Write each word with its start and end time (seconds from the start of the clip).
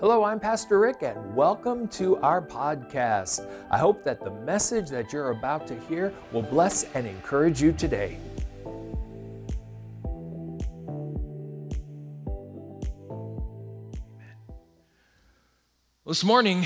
Hello, 0.00 0.24
I'm 0.24 0.40
Pastor 0.40 0.78
Rick, 0.78 1.02
and 1.02 1.36
welcome 1.36 1.86
to 1.88 2.16
our 2.22 2.40
podcast. 2.40 3.46
I 3.70 3.76
hope 3.76 4.02
that 4.04 4.24
the 4.24 4.30
message 4.30 4.88
that 4.88 5.12
you're 5.12 5.30
about 5.30 5.66
to 5.66 5.78
hear 5.78 6.14
will 6.32 6.40
bless 6.40 6.84
and 6.94 7.06
encourage 7.06 7.60
you 7.60 7.72
today. 7.72 8.16
This 16.06 16.24
morning, 16.24 16.64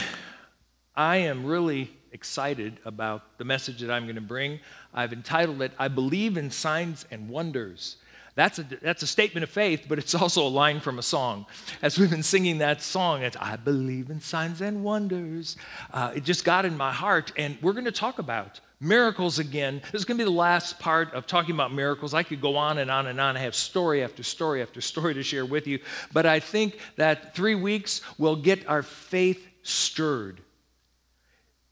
I 0.94 1.16
am 1.16 1.44
really 1.44 1.90
excited 2.12 2.78
about 2.84 3.36
the 3.38 3.44
message 3.44 3.80
that 3.80 3.90
I'm 3.90 4.04
going 4.04 4.14
to 4.14 4.20
bring. 4.20 4.60
I've 4.94 5.12
entitled 5.12 5.60
it, 5.60 5.72
I 5.76 5.88
Believe 5.88 6.36
in 6.36 6.52
Signs 6.52 7.04
and 7.10 7.28
Wonders. 7.28 7.96
That's 8.36 8.58
a, 8.58 8.64
that's 8.82 9.02
a 9.04 9.06
statement 9.06 9.44
of 9.44 9.50
faith, 9.50 9.86
but 9.88 9.98
it's 9.98 10.14
also 10.14 10.44
a 10.44 10.48
line 10.48 10.80
from 10.80 10.98
a 10.98 11.02
song. 11.02 11.46
As 11.82 11.98
we've 11.98 12.10
been 12.10 12.24
singing 12.24 12.58
that 12.58 12.82
song, 12.82 13.22
it's 13.22 13.36
I 13.36 13.54
believe 13.56 14.11
in 14.11 14.20
signs 14.20 14.61
and 14.61 14.82
wonders. 14.82 15.56
Uh, 15.92 16.12
it 16.16 16.25
just 16.25 16.44
got 16.44 16.64
in 16.64 16.76
my 16.76 16.92
heart, 16.92 17.32
and 17.36 17.56
we're 17.62 17.75
going 17.75 17.84
to 17.84 17.92
talk 17.92 18.18
about 18.18 18.58
miracles 18.80 19.39
again. 19.39 19.80
This 19.92 20.00
is 20.00 20.04
going 20.04 20.18
to 20.18 20.25
be 20.25 20.30
the 20.30 20.36
last 20.36 20.80
part 20.80 21.14
of 21.14 21.28
talking 21.28 21.54
about 21.54 21.72
miracles. 21.72 22.12
I 22.12 22.25
could 22.25 22.40
go 22.40 22.56
on 22.56 22.78
and 22.78 22.90
on 22.90 23.06
and 23.06 23.20
on. 23.20 23.36
I 23.36 23.40
have 23.40 23.54
story 23.54 24.02
after 24.02 24.25
story 24.25 24.62
after 24.62 24.80
story 24.80 25.14
to 25.14 25.22
share 25.22 25.46
with 25.46 25.68
you, 25.68 25.78
but 26.12 26.26
I 26.26 26.40
think 26.40 26.78
that 26.96 27.36
three 27.36 27.54
weeks 27.54 28.00
will 28.18 28.36
get 28.36 28.68
our 28.68 28.82
faith 28.82 29.46
stirred. 29.62 30.40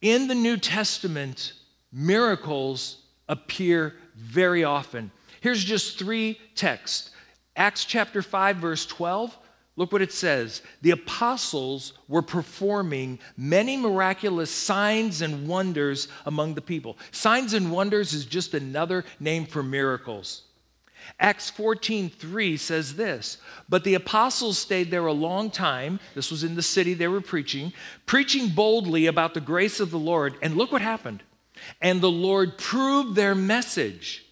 In 0.01 0.29
the 0.29 0.35
New 0.37 0.57
Testament, 0.57 1.55
miracles 1.93 2.99
appear 3.29 3.95
very 4.15 4.63
often. 4.63 5.11
Here's 5.43 5.65
just 5.65 5.99
three 5.99 6.39
texts 6.55 7.11
Acts 7.57 7.85
chapter 7.85 8.23
5, 8.23 8.57
verse 8.57 8.87
12. 8.87 9.37
Look 9.75 9.91
what 9.91 10.03
it 10.03 10.13
says. 10.13 10.63
The 10.83 10.91
apostles 10.91 11.95
were 12.07 12.23
performing 12.23 13.19
many 13.37 13.77
miraculous 13.77 14.51
signs 14.51 15.23
and 15.23 15.49
wonders 15.49 16.09
among 16.27 16.55
the 16.55 16.61
people. 16.61 16.97
Signs 17.11 17.55
and 17.55 17.73
wonders 17.73 18.13
is 18.13 18.27
just 18.27 18.55
another 18.55 19.05
name 19.19 19.47
for 19.47 19.63
miracles. 19.63 20.43
Acts 21.19 21.51
14:3 21.51 22.57
says 22.57 22.95
this, 22.95 23.39
but 23.69 23.83
the 23.83 23.95
apostles 23.95 24.59
stayed 24.59 24.91
there 24.91 25.07
a 25.07 25.13
long 25.13 25.51
time. 25.51 25.99
This 26.15 26.31
was 26.31 26.45
in 26.45 26.55
the 26.55 26.63
city 26.63 26.95
they 26.95 27.09
were 27.09 27.21
preaching, 27.21 27.73
preaching 28.07 28.51
boldly 28.51 29.07
about 29.07 29.35
the 29.35 29.41
grace 29.41 29.81
of 29.81 29.91
the 29.91 29.99
Lord. 29.99 30.37
And 30.41 30.57
look 30.57 30.71
what 30.71 30.83
happened. 30.83 31.25
And 31.81 32.01
the 32.01 32.11
Lord 32.11 32.59
proved 32.59 33.17
their 33.17 33.35
message 33.35 34.25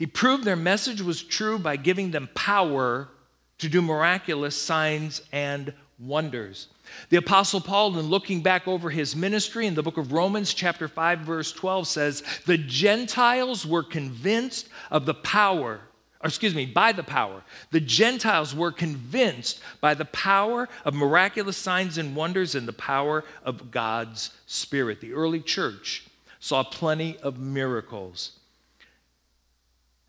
he 0.00 0.06
proved 0.06 0.44
their 0.44 0.56
message 0.56 1.02
was 1.02 1.22
true 1.22 1.58
by 1.58 1.76
giving 1.76 2.10
them 2.10 2.30
power 2.34 3.10
to 3.58 3.68
do 3.68 3.82
miraculous 3.82 4.56
signs 4.56 5.20
and 5.30 5.74
wonders. 5.98 6.68
The 7.10 7.18
Apostle 7.18 7.60
Paul, 7.60 7.98
in 7.98 8.06
looking 8.06 8.40
back 8.40 8.66
over 8.66 8.88
his 8.88 9.14
ministry 9.14 9.66
in 9.66 9.74
the 9.74 9.82
book 9.82 9.98
of 9.98 10.14
Romans, 10.14 10.54
chapter 10.54 10.88
5, 10.88 11.18
verse 11.18 11.52
12, 11.52 11.86
says, 11.86 12.22
The 12.46 12.56
Gentiles 12.56 13.66
were 13.66 13.82
convinced 13.82 14.70
of 14.90 15.04
the 15.04 15.12
power, 15.12 15.80
or 16.22 16.28
excuse 16.28 16.54
me, 16.54 16.64
by 16.64 16.92
the 16.92 17.02
power. 17.02 17.42
The 17.70 17.80
Gentiles 17.80 18.54
were 18.54 18.72
convinced 18.72 19.60
by 19.82 19.92
the 19.92 20.06
power 20.06 20.70
of 20.86 20.94
miraculous 20.94 21.58
signs 21.58 21.98
and 21.98 22.16
wonders 22.16 22.54
and 22.54 22.66
the 22.66 22.72
power 22.72 23.22
of 23.44 23.70
God's 23.70 24.30
Spirit. 24.46 25.02
The 25.02 25.12
early 25.12 25.40
church 25.40 26.06
saw 26.38 26.64
plenty 26.64 27.18
of 27.18 27.38
miracles. 27.38 28.39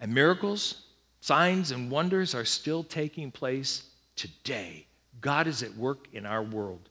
And 0.02 0.14
miracles, 0.14 0.82
signs, 1.22 1.70
and 1.70 1.92
wonders 1.92 2.34
are 2.34 2.44
still 2.44 2.84
taking 2.84 3.30
place 3.32 3.84
today. 4.16 4.88
God 5.22 5.46
is 5.46 5.62
at 5.62 5.76
work 5.78 6.08
in 6.12 6.26
our 6.26 6.42
world. 6.42 6.90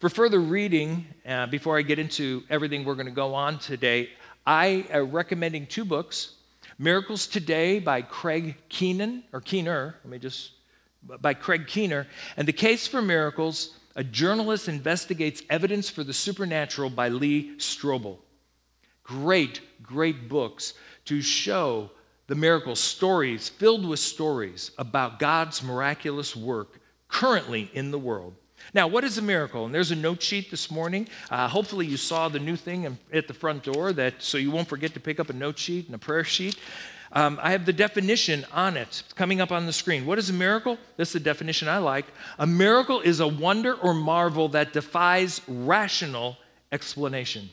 For 0.00 0.08
further 0.08 0.40
reading, 0.40 1.06
uh, 1.26 1.46
before 1.46 1.78
I 1.78 1.82
get 1.82 2.00
into 2.00 2.42
everything 2.50 2.84
we're 2.84 2.94
going 2.94 3.06
to 3.06 3.12
go 3.12 3.34
on 3.34 3.60
today, 3.60 4.10
I 4.44 4.86
am 4.90 5.12
recommending 5.12 5.66
two 5.66 5.84
books 5.84 6.34
Miracles 6.80 7.26
Today 7.26 7.80
by 7.80 8.02
Craig 8.02 8.54
Keenan, 8.68 9.24
or 9.32 9.40
Keener, 9.40 9.96
let 10.04 10.10
me 10.10 10.18
just, 10.18 10.52
by 11.20 11.34
Craig 11.34 11.66
Keener, 11.66 12.06
and 12.36 12.46
The 12.46 12.52
Case 12.52 12.86
for 12.86 13.02
Miracles 13.02 13.74
A 13.96 14.04
Journalist 14.04 14.68
Investigates 14.68 15.42
Evidence 15.50 15.90
for 15.90 16.04
the 16.04 16.12
Supernatural 16.12 16.90
by 16.90 17.08
Lee 17.08 17.56
Strobel. 17.58 18.18
Great, 19.02 19.60
great 19.82 20.28
books 20.28 20.74
to 21.06 21.20
show 21.20 21.90
the 22.28 22.34
miracle 22.34 22.76
stories 22.76 23.48
filled 23.48 23.86
with 23.86 23.98
stories 23.98 24.70
about 24.78 25.18
God's 25.18 25.62
miraculous 25.62 26.36
work 26.36 26.80
currently 27.08 27.70
in 27.74 27.90
the 27.90 27.98
world. 27.98 28.34
Now, 28.74 28.86
what 28.86 29.02
is 29.02 29.18
a 29.18 29.22
miracle? 29.22 29.64
And 29.64 29.74
there's 29.74 29.92
a 29.92 29.96
note 29.96 30.22
sheet 30.22 30.50
this 30.50 30.70
morning. 30.70 31.08
Uh, 31.30 31.48
hopefully, 31.48 31.86
you 31.86 31.96
saw 31.96 32.28
the 32.28 32.38
new 32.38 32.56
thing 32.56 32.98
at 33.12 33.26
the 33.26 33.34
front 33.34 33.62
door, 33.62 33.92
that 33.94 34.22
so 34.22 34.36
you 34.36 34.50
won't 34.50 34.68
forget 34.68 34.94
to 34.94 35.00
pick 35.00 35.18
up 35.18 35.30
a 35.30 35.32
note 35.32 35.58
sheet 35.58 35.86
and 35.86 35.94
a 35.94 35.98
prayer 35.98 36.24
sheet. 36.24 36.56
Um, 37.12 37.40
I 37.42 37.52
have 37.52 37.64
the 37.64 37.72
definition 37.72 38.44
on 38.52 38.76
it 38.76 39.02
coming 39.14 39.40
up 39.40 39.50
on 39.50 39.64
the 39.64 39.72
screen. 39.72 40.04
What 40.04 40.18
is 40.18 40.28
a 40.28 40.34
miracle? 40.34 40.76
This 40.98 41.08
is 41.08 41.12
the 41.14 41.20
definition 41.20 41.66
I 41.66 41.78
like. 41.78 42.04
A 42.38 42.46
miracle 42.46 43.00
is 43.00 43.20
a 43.20 43.26
wonder 43.26 43.74
or 43.74 43.94
marvel 43.94 44.48
that 44.50 44.74
defies 44.74 45.40
rational 45.48 46.36
explanation. 46.70 47.48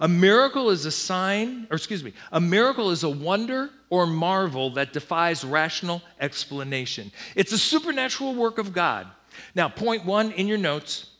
A 0.00 0.08
miracle 0.08 0.70
is 0.70 0.84
a 0.86 0.90
sign, 0.90 1.66
or 1.70 1.76
excuse 1.76 2.02
me, 2.02 2.12
a 2.32 2.40
miracle 2.40 2.90
is 2.90 3.04
a 3.04 3.08
wonder 3.08 3.70
or 3.90 4.06
marvel 4.06 4.70
that 4.70 4.92
defies 4.92 5.44
rational 5.44 6.02
explanation. 6.20 7.12
It's 7.36 7.52
a 7.52 7.58
supernatural 7.58 8.34
work 8.34 8.58
of 8.58 8.72
God. 8.72 9.06
Now, 9.54 9.68
point 9.68 10.04
one 10.04 10.32
in 10.32 10.48
your 10.48 10.58
notes 10.58 11.10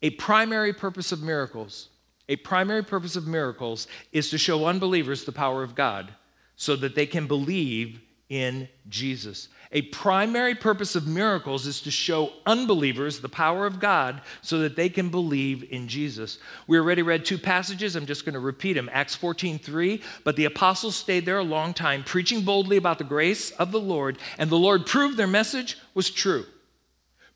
a 0.00 0.10
primary 0.10 0.72
purpose 0.72 1.10
of 1.10 1.22
miracles, 1.22 1.88
a 2.28 2.36
primary 2.36 2.84
purpose 2.84 3.16
of 3.16 3.26
miracles 3.26 3.88
is 4.12 4.30
to 4.30 4.38
show 4.38 4.66
unbelievers 4.66 5.24
the 5.24 5.32
power 5.32 5.62
of 5.62 5.74
God 5.74 6.14
so 6.54 6.76
that 6.76 6.94
they 6.94 7.06
can 7.06 7.26
believe 7.26 8.00
in 8.28 8.68
Jesus. 8.88 9.48
A 9.72 9.82
primary 9.82 10.54
purpose 10.54 10.96
of 10.96 11.06
miracles 11.06 11.66
is 11.66 11.80
to 11.82 11.90
show 11.90 12.32
unbelievers 12.46 13.20
the 13.20 13.28
power 13.28 13.66
of 13.66 13.80
God 13.80 14.22
so 14.40 14.60
that 14.60 14.76
they 14.76 14.88
can 14.88 15.10
believe 15.10 15.70
in 15.70 15.88
Jesus. 15.88 16.38
We 16.66 16.78
already 16.78 17.02
read 17.02 17.24
two 17.24 17.38
passages. 17.38 17.94
I'm 17.94 18.06
just 18.06 18.24
going 18.24 18.34
to 18.34 18.40
repeat 18.40 18.74
them. 18.74 18.88
Acts 18.92 19.14
14 19.14 19.58
3. 19.58 20.02
But 20.24 20.36
the 20.36 20.46
apostles 20.46 20.96
stayed 20.96 21.26
there 21.26 21.38
a 21.38 21.44
long 21.44 21.74
time, 21.74 22.02
preaching 22.02 22.42
boldly 22.42 22.76
about 22.76 22.98
the 22.98 23.04
grace 23.04 23.50
of 23.52 23.72
the 23.72 23.80
Lord, 23.80 24.18
and 24.38 24.48
the 24.48 24.56
Lord 24.56 24.86
proved 24.86 25.16
their 25.16 25.26
message 25.26 25.76
was 25.94 26.10
true. 26.10 26.44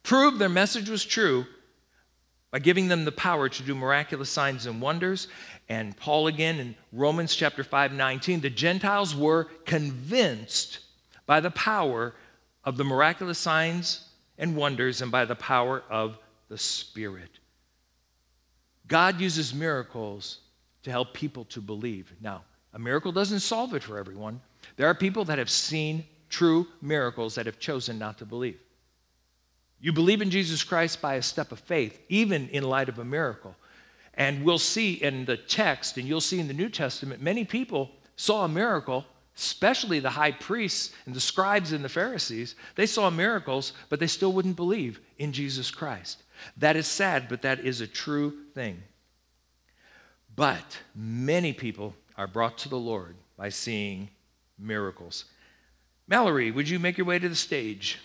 Proved 0.03 0.39
their 0.39 0.49
message 0.49 0.89
was 0.89 1.05
true 1.05 1.47
by 2.51 2.59
giving 2.59 2.89
them 2.89 3.05
the 3.05 3.13
power 3.13 3.49
to 3.49 3.63
do 3.63 3.75
miraculous 3.75 4.31
signs 4.31 4.67
and 4.67 4.81
wonders. 4.81 5.29
And 5.69 5.97
Paul 5.97 6.27
again 6.27 6.61
in 6.61 6.75
Romans 6.93 7.35
chapter 7.35 7.65
5 7.65 7.93
19, 7.93 8.41
the 8.41 8.51
Gentiles 8.51 9.17
were 9.17 9.45
convinced 9.65 10.81
by 11.27 11.41
the 11.41 11.51
power 11.51 12.15
of 12.65 12.77
the 12.77 12.85
miraculous 12.85 13.39
signs 13.39 14.09
and 14.39 14.57
wonders 14.57 15.03
and 15.03 15.11
by 15.11 15.25
the 15.25 15.35
power 15.35 15.83
of 15.91 16.19
the 16.49 16.59
Spirit. 16.59 17.31
God 18.89 19.21
uses 19.21 19.55
miracles 19.55 20.39
to 20.83 20.91
help 20.91 21.15
people 21.15 21.45
to 21.47 21.61
believe. 21.61 22.13
Now, 22.21 22.43
a 22.75 22.79
miracle 22.79 23.13
doesn't 23.13 23.41
solve 23.41 23.75
it 23.75 23.83
for 23.83 23.99
everyone. 23.99 24.41
There 24.77 24.87
are 24.87 24.95
people 24.95 25.25
that 25.27 25.39
have 25.39 25.51
seen 25.51 26.05
true 26.29 26.67
miracles 26.81 27.35
that 27.35 27.47
have 27.47 27.59
chosen 27.59 27.99
not 27.99 28.19
to 28.19 28.25
believe. 28.25 28.59
You 29.81 29.93
believe 29.93 30.23
in 30.23 30.31
Jesus 30.31 30.63
Christ 30.63 31.03
by 31.03 31.15
a 31.15 31.23
step 31.23 31.53
of 31.53 31.59
faith, 31.59 32.01
even 32.09 32.49
in 32.51 32.63
light 32.65 32.89
of 32.89 32.99
a 32.99 33.05
miracle. 33.05 33.57
And 34.15 34.45
we'll 34.45 34.59
see 34.59 34.95
in 34.95 35.25
the 35.25 35.37
text, 35.37 35.97
and 35.97 36.07
you'll 36.07 36.21
see 36.21 36.39
in 36.39 36.49
the 36.49 36.55
New 36.55 36.69
Testament, 36.69 37.21
many 37.21 37.45
people 37.45 37.91
saw 38.17 38.45
a 38.45 38.49
miracle 38.49 39.05
especially 39.37 40.01
the 40.01 40.11
high 40.11 40.33
priests 40.33 40.95
and 41.07 41.15
the 41.15 41.21
scribes 41.21 41.73
and 41.73 41.85
the 41.85 41.89
Pharisees, 41.89 42.55
they 42.75 42.87
saw 42.87 43.11
miracles, 43.11 43.73
but 43.89 43.99
they 43.99 44.07
still 44.07 44.33
wouldn't 44.33 44.57
believe 44.57 45.01
in 45.19 45.33
Jesus 45.33 45.71
Christ. 45.71 46.23
That 46.57 46.77
is 46.77 46.87
sad, 46.87 47.29
but 47.29 47.43
that 47.43 47.61
is 47.61 47.81
a 47.81 47.87
true 47.87 48.35
thing. 48.55 48.83
But 50.35 50.79
many 50.95 51.53
people 51.53 51.95
are 52.17 52.27
brought 52.27 52.59
to 52.59 52.69
the 52.69 52.79
Lord 52.79 53.17
by 53.37 53.49
seeing 53.49 54.11
miracles. 54.59 55.25
Mallory, 56.09 56.51
would 56.51 56.69
you 56.69 56.79
make 56.79 56.99
your 56.99 57.07
way 57.07 57.19
to 57.19 57.29
the 57.29 57.35
stage? 57.35 57.99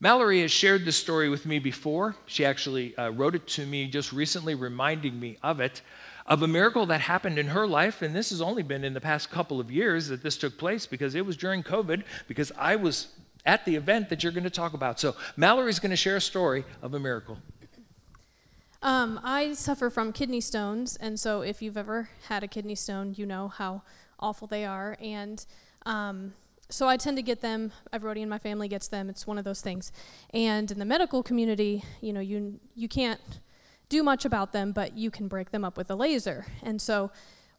Mallory 0.00 0.42
has 0.42 0.52
shared 0.52 0.84
this 0.84 0.96
story 0.96 1.28
with 1.28 1.44
me 1.44 1.58
before. 1.58 2.14
She 2.26 2.44
actually 2.44 2.96
uh, 2.96 3.10
wrote 3.10 3.34
it 3.34 3.46
to 3.48 3.66
me 3.66 3.88
just 3.88 4.12
recently, 4.12 4.54
reminding 4.54 5.18
me 5.18 5.38
of 5.42 5.60
it 5.60 5.82
of 6.28 6.42
a 6.42 6.46
miracle 6.46 6.86
that 6.86 7.00
happened 7.00 7.38
in 7.38 7.48
her 7.48 7.66
life, 7.66 8.02
and 8.02 8.14
this 8.14 8.30
has 8.30 8.40
only 8.40 8.62
been 8.62 8.84
in 8.84 8.92
the 8.92 9.00
past 9.00 9.30
couple 9.30 9.58
of 9.58 9.70
years 9.70 10.08
that 10.08 10.22
this 10.22 10.36
took 10.36 10.58
place 10.58 10.86
because 10.86 11.14
it 11.14 11.24
was 11.24 11.36
during 11.36 11.62
COVID, 11.62 12.04
because 12.28 12.52
I 12.56 12.76
was 12.76 13.08
at 13.46 13.64
the 13.64 13.74
event 13.74 14.10
that 14.10 14.22
you're 14.22 14.32
going 14.32 14.44
to 14.44 14.50
talk 14.50 14.74
about. 14.74 15.00
So, 15.00 15.16
Mallory's 15.36 15.78
going 15.78 15.90
to 15.90 15.96
share 15.96 16.16
a 16.16 16.20
story 16.20 16.64
of 16.82 16.92
a 16.92 17.00
miracle. 17.00 17.38
Um, 18.82 19.18
I 19.24 19.54
suffer 19.54 19.88
from 19.88 20.12
kidney 20.12 20.42
stones, 20.42 20.96
and 20.96 21.18
so 21.18 21.40
if 21.40 21.62
you've 21.62 21.78
ever 21.78 22.10
had 22.28 22.44
a 22.44 22.46
kidney 22.46 22.76
stone, 22.76 23.14
you 23.16 23.26
know 23.26 23.48
how 23.48 23.82
awful 24.20 24.46
they 24.46 24.66
are. 24.66 24.96
And 25.00 25.44
um, 25.86 26.34
so 26.68 26.88
I 26.88 26.98
tend 26.98 27.16
to 27.16 27.22
get 27.22 27.40
them. 27.40 27.72
Everybody 27.92 28.20
in 28.20 28.28
my 28.28 28.38
family 28.38 28.68
gets 28.68 28.86
them. 28.86 29.08
It's 29.08 29.26
one 29.26 29.38
of 29.38 29.44
those 29.44 29.62
things. 29.62 29.92
And 30.34 30.70
in 30.70 30.78
the 30.78 30.84
medical 30.84 31.22
community, 31.22 31.82
you 32.02 32.12
know, 32.12 32.20
you 32.20 32.60
you 32.76 32.86
can't 32.86 33.20
do 33.88 34.02
much 34.02 34.24
about 34.24 34.52
them, 34.52 34.72
but 34.72 34.96
you 34.96 35.10
can 35.10 35.28
break 35.28 35.50
them 35.50 35.64
up 35.64 35.76
with 35.76 35.90
a 35.90 35.94
laser. 35.94 36.46
And 36.62 36.80
so, 36.80 37.10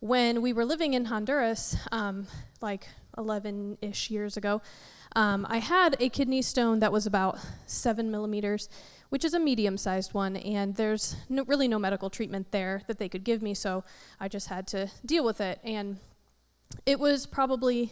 when 0.02 0.42
we 0.42 0.54
were 0.54 0.64
living 0.64 0.94
in 0.94 1.06
Honduras, 1.06 1.76
um, 1.92 2.28
like 2.62 2.88
11-ish 3.18 4.10
years 4.10 4.38
ago, 4.38 4.62
um, 5.16 5.46
I 5.50 5.58
had 5.58 5.98
a 6.00 6.08
kidney 6.08 6.42
stone 6.42 6.80
that 6.80 6.92
was 6.92 7.06
about 7.06 7.38
seven 7.66 8.10
millimeters, 8.10 8.70
which 9.10 9.26
is 9.26 9.34
a 9.34 9.40
medium-sized 9.40 10.14
one, 10.14 10.38
and 10.38 10.76
there's 10.76 11.16
no, 11.28 11.44
really 11.46 11.68
no 11.68 11.80
medical 11.80 12.10
treatment 12.10 12.52
there 12.52 12.84
that 12.88 13.00
they 13.00 13.10
could 13.10 13.24
give 13.24 13.42
me. 13.42 13.54
So 13.54 13.84
I 14.20 14.28
just 14.28 14.48
had 14.48 14.68
to 14.68 14.90
deal 15.06 15.26
with 15.26 15.42
it, 15.42 15.60
and 15.64 15.98
it 16.86 17.00
was 17.00 17.26
probably 17.26 17.92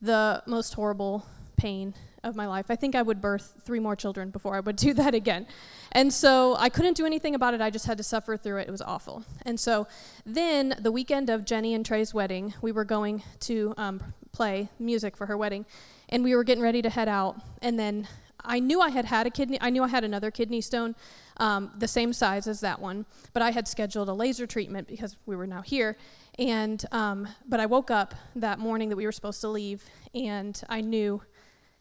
the 0.00 0.42
most 0.46 0.74
horrible 0.74 1.26
pain 1.56 1.94
of 2.24 2.36
my 2.36 2.46
life. 2.46 2.66
I 2.68 2.76
think 2.76 2.94
I 2.94 3.02
would 3.02 3.20
birth 3.20 3.60
three 3.64 3.80
more 3.80 3.96
children 3.96 4.30
before 4.30 4.56
I 4.56 4.60
would 4.60 4.76
do 4.76 4.92
that 4.94 5.14
again. 5.14 5.46
And 5.92 6.12
so 6.12 6.56
I 6.58 6.68
couldn't 6.68 6.96
do 6.96 7.06
anything 7.06 7.34
about 7.34 7.54
it. 7.54 7.60
I 7.60 7.70
just 7.70 7.86
had 7.86 7.96
to 7.98 8.04
suffer 8.04 8.36
through 8.36 8.58
it. 8.58 8.68
It 8.68 8.70
was 8.70 8.82
awful. 8.82 9.24
And 9.42 9.58
so 9.58 9.86
then, 10.26 10.74
the 10.80 10.92
weekend 10.92 11.30
of 11.30 11.44
Jenny 11.44 11.74
and 11.74 11.84
Trey's 11.84 12.12
wedding, 12.12 12.54
we 12.60 12.72
were 12.72 12.84
going 12.84 13.22
to 13.40 13.74
um, 13.76 14.02
play 14.32 14.68
music 14.78 15.16
for 15.16 15.26
her 15.26 15.36
wedding, 15.36 15.64
and 16.08 16.22
we 16.24 16.34
were 16.34 16.44
getting 16.44 16.62
ready 16.62 16.82
to 16.82 16.90
head 16.90 17.08
out. 17.08 17.40
And 17.62 17.78
then 17.78 18.08
I 18.44 18.60
knew 18.60 18.80
I 18.80 18.90
had 18.90 19.04
had 19.04 19.26
a 19.26 19.30
kidney, 19.30 19.58
I 19.60 19.70
knew 19.70 19.82
I 19.82 19.88
had 19.88 20.04
another 20.04 20.30
kidney 20.30 20.60
stone, 20.60 20.94
um, 21.38 21.72
the 21.78 21.88
same 21.88 22.12
size 22.12 22.46
as 22.46 22.60
that 22.60 22.80
one, 22.80 23.06
but 23.32 23.42
I 23.42 23.50
had 23.50 23.66
scheduled 23.66 24.08
a 24.08 24.12
laser 24.12 24.46
treatment 24.46 24.88
because 24.88 25.16
we 25.26 25.36
were 25.36 25.46
now 25.46 25.62
here. 25.62 25.96
And, 26.38 26.84
um, 26.92 27.26
but 27.48 27.58
I 27.58 27.66
woke 27.66 27.90
up 27.90 28.14
that 28.36 28.58
morning 28.60 28.90
that 28.90 28.96
we 28.96 29.06
were 29.06 29.12
supposed 29.12 29.40
to 29.40 29.48
leave, 29.48 29.84
and 30.14 30.60
I 30.68 30.80
knew 30.80 31.20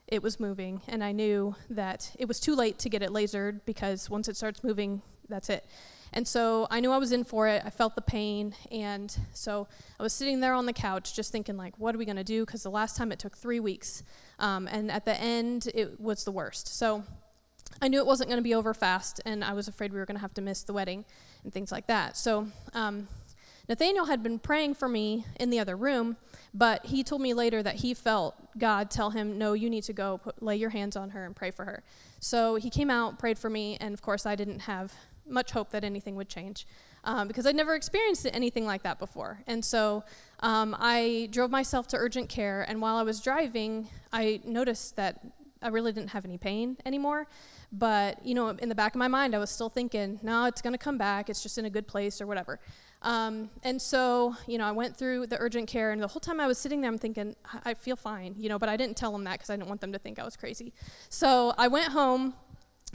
it 0.07 0.24
was 0.24 0.39
moving, 0.39 0.81
and 0.88 1.04
I 1.04 1.12
knew 1.12 1.56
that 1.69 2.15
it 2.18 2.27
was 2.27 2.39
too 2.39 2.56
late 2.56 2.80
to 2.80 2.89
get 2.89 3.01
it 3.01 3.09
lasered 3.09 3.62
because 3.65 4.09
once 4.09 4.27
it 4.27 4.38
starts 4.38 4.63
moving, 4.63 5.01
that's 5.27 5.50
it. 5.50 5.65
And 6.13 6.25
so 6.25 6.68
I 6.71 6.80
knew 6.80 6.92
I 6.92 6.98
was 6.98 7.12
in 7.12 7.25
for 7.25 7.48
it. 7.48 7.62
I 7.65 7.69
felt 7.69 7.95
the 7.95 8.01
pain, 8.01 8.56
and 8.71 9.15
so 9.33 9.68
I 10.00 10.04
was 10.04 10.13
sitting 10.13 10.39
there 10.39 10.54
on 10.54 10.65
the 10.65 10.74
couch 10.74 11.13
just 11.13 11.31
thinking, 11.31 11.57
like, 11.57 11.77
what 11.77 11.94
are 11.94 11.98
we 11.98 12.06
gonna 12.06 12.24
do? 12.24 12.45
Because 12.45 12.63
the 12.63 12.71
last 12.71 12.95
time 12.95 13.12
it 13.12 13.19
took 13.19 13.38
three 13.38 13.59
weeks, 13.59 14.04
um, 14.39 14.68
and 14.71 14.89
at 14.89 15.04
the 15.04 15.19
end 15.19 15.69
it 15.75 16.00
was 16.00 16.24
the 16.24 16.31
worst. 16.31 16.68
So 16.69 17.03
I 17.81 17.89
knew 17.89 18.00
it 18.00 18.06
wasn't 18.06 18.30
gonna 18.30 18.42
be 18.42 18.56
over 18.56 18.74
fast, 18.74 19.21
and 19.25 19.44
I 19.44 19.53
was 19.53 19.68
afraid 19.68 19.92
we 19.92 20.00
were 20.00 20.06
gonna 20.06 20.19
have 20.19 20.33
to 20.36 20.42
miss 20.42 20.63
the 20.63 20.74
wedding 20.74 21.03
and 21.44 21.51
things 21.51 21.71
like 21.71 21.88
that. 21.88 22.15
So 22.15 22.48
um, 22.74 23.10
Nathaniel 23.69 24.05
had 24.05 24.23
been 24.23 24.39
praying 24.39 24.75
for 24.75 24.87
me 24.87 25.25
in 25.39 25.49
the 25.49 25.59
other 25.59 25.75
room, 25.75 26.15
but 26.53 26.85
he 26.85 27.03
told 27.03 27.21
me 27.21 27.33
later 27.33 27.61
that 27.61 27.75
he 27.75 27.93
felt 27.93 28.35
God 28.57 28.89
tell 28.89 29.09
him, 29.09 29.37
No, 29.37 29.53
you 29.53 29.69
need 29.69 29.83
to 29.83 29.93
go 29.93 30.19
put, 30.19 30.41
lay 30.41 30.55
your 30.55 30.69
hands 30.69 30.95
on 30.95 31.09
her 31.11 31.25
and 31.25 31.35
pray 31.35 31.51
for 31.51 31.65
her. 31.65 31.83
So 32.19 32.55
he 32.55 32.69
came 32.69 32.89
out, 32.89 33.19
prayed 33.19 33.37
for 33.37 33.49
me, 33.49 33.77
and 33.81 33.93
of 33.93 34.01
course, 34.01 34.25
I 34.25 34.35
didn't 34.35 34.59
have 34.61 34.93
much 35.29 35.51
hope 35.51 35.71
that 35.71 35.83
anything 35.83 36.15
would 36.15 36.29
change 36.29 36.65
um, 37.03 37.27
because 37.27 37.45
I'd 37.45 37.55
never 37.55 37.75
experienced 37.75 38.25
anything 38.31 38.65
like 38.65 38.83
that 38.83 38.99
before. 38.99 39.41
And 39.47 39.63
so 39.63 40.03
um, 40.39 40.75
I 40.79 41.27
drove 41.31 41.51
myself 41.51 41.87
to 41.87 41.97
urgent 41.97 42.29
care, 42.29 42.65
and 42.67 42.81
while 42.81 42.95
I 42.95 43.03
was 43.03 43.19
driving, 43.21 43.89
I 44.13 44.39
noticed 44.45 44.95
that 44.95 45.19
I 45.61 45.69
really 45.69 45.91
didn't 45.91 46.11
have 46.11 46.25
any 46.25 46.37
pain 46.37 46.77
anymore. 46.85 47.27
But, 47.71 48.25
you 48.25 48.33
know, 48.33 48.49
in 48.49 48.69
the 48.69 48.75
back 48.75 48.95
of 48.95 48.99
my 48.99 49.07
mind, 49.07 49.35
I 49.35 49.39
was 49.39 49.49
still 49.49 49.69
thinking, 49.69 50.19
no, 50.23 50.45
it's 50.45 50.61
going 50.61 50.73
to 50.73 50.77
come 50.77 50.97
back. 50.97 51.29
It's 51.29 51.43
just 51.43 51.57
in 51.57 51.65
a 51.65 51.69
good 51.69 51.87
place 51.87 52.21
or 52.21 52.27
whatever. 52.27 52.59
Um, 53.01 53.49
and 53.63 53.81
so, 53.81 54.35
you 54.47 54.57
know, 54.57 54.65
I 54.65 54.71
went 54.71 54.97
through 54.97 55.27
the 55.27 55.38
urgent 55.39 55.67
care, 55.67 55.91
and 55.91 56.01
the 56.01 56.07
whole 56.07 56.19
time 56.19 56.39
I 56.39 56.47
was 56.47 56.57
sitting 56.57 56.81
there, 56.81 56.89
I'm 56.89 56.97
thinking, 56.97 57.35
I 57.63 57.73
feel 57.73 57.95
fine, 57.95 58.35
you 58.38 58.49
know, 58.49 58.57
but 58.57 58.69
I 58.69 58.77
didn't 58.77 58.97
tell 58.97 59.11
them 59.11 59.23
that 59.25 59.33
because 59.33 59.49
I 59.49 59.55
didn't 59.55 59.69
want 59.69 59.81
them 59.81 59.94
to 59.94 59.99
think 59.99 60.19
I 60.19 60.23
was 60.23 60.35
crazy. 60.35 60.73
So 61.09 61.53
I 61.57 61.67
went 61.67 61.89
home. 61.89 62.33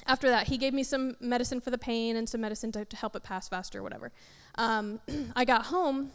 After 0.06 0.28
that, 0.30 0.48
he 0.48 0.56
gave 0.56 0.72
me 0.72 0.82
some 0.82 1.16
medicine 1.20 1.60
for 1.60 1.70
the 1.70 1.78
pain 1.78 2.16
and 2.16 2.28
some 2.28 2.40
medicine 2.40 2.72
to, 2.72 2.84
to 2.84 2.96
help 2.96 3.14
it 3.14 3.22
pass 3.22 3.48
faster 3.48 3.78
or 3.78 3.82
whatever. 3.82 4.10
Um, 4.56 5.00
I 5.36 5.44
got 5.44 5.66
home 5.66 6.10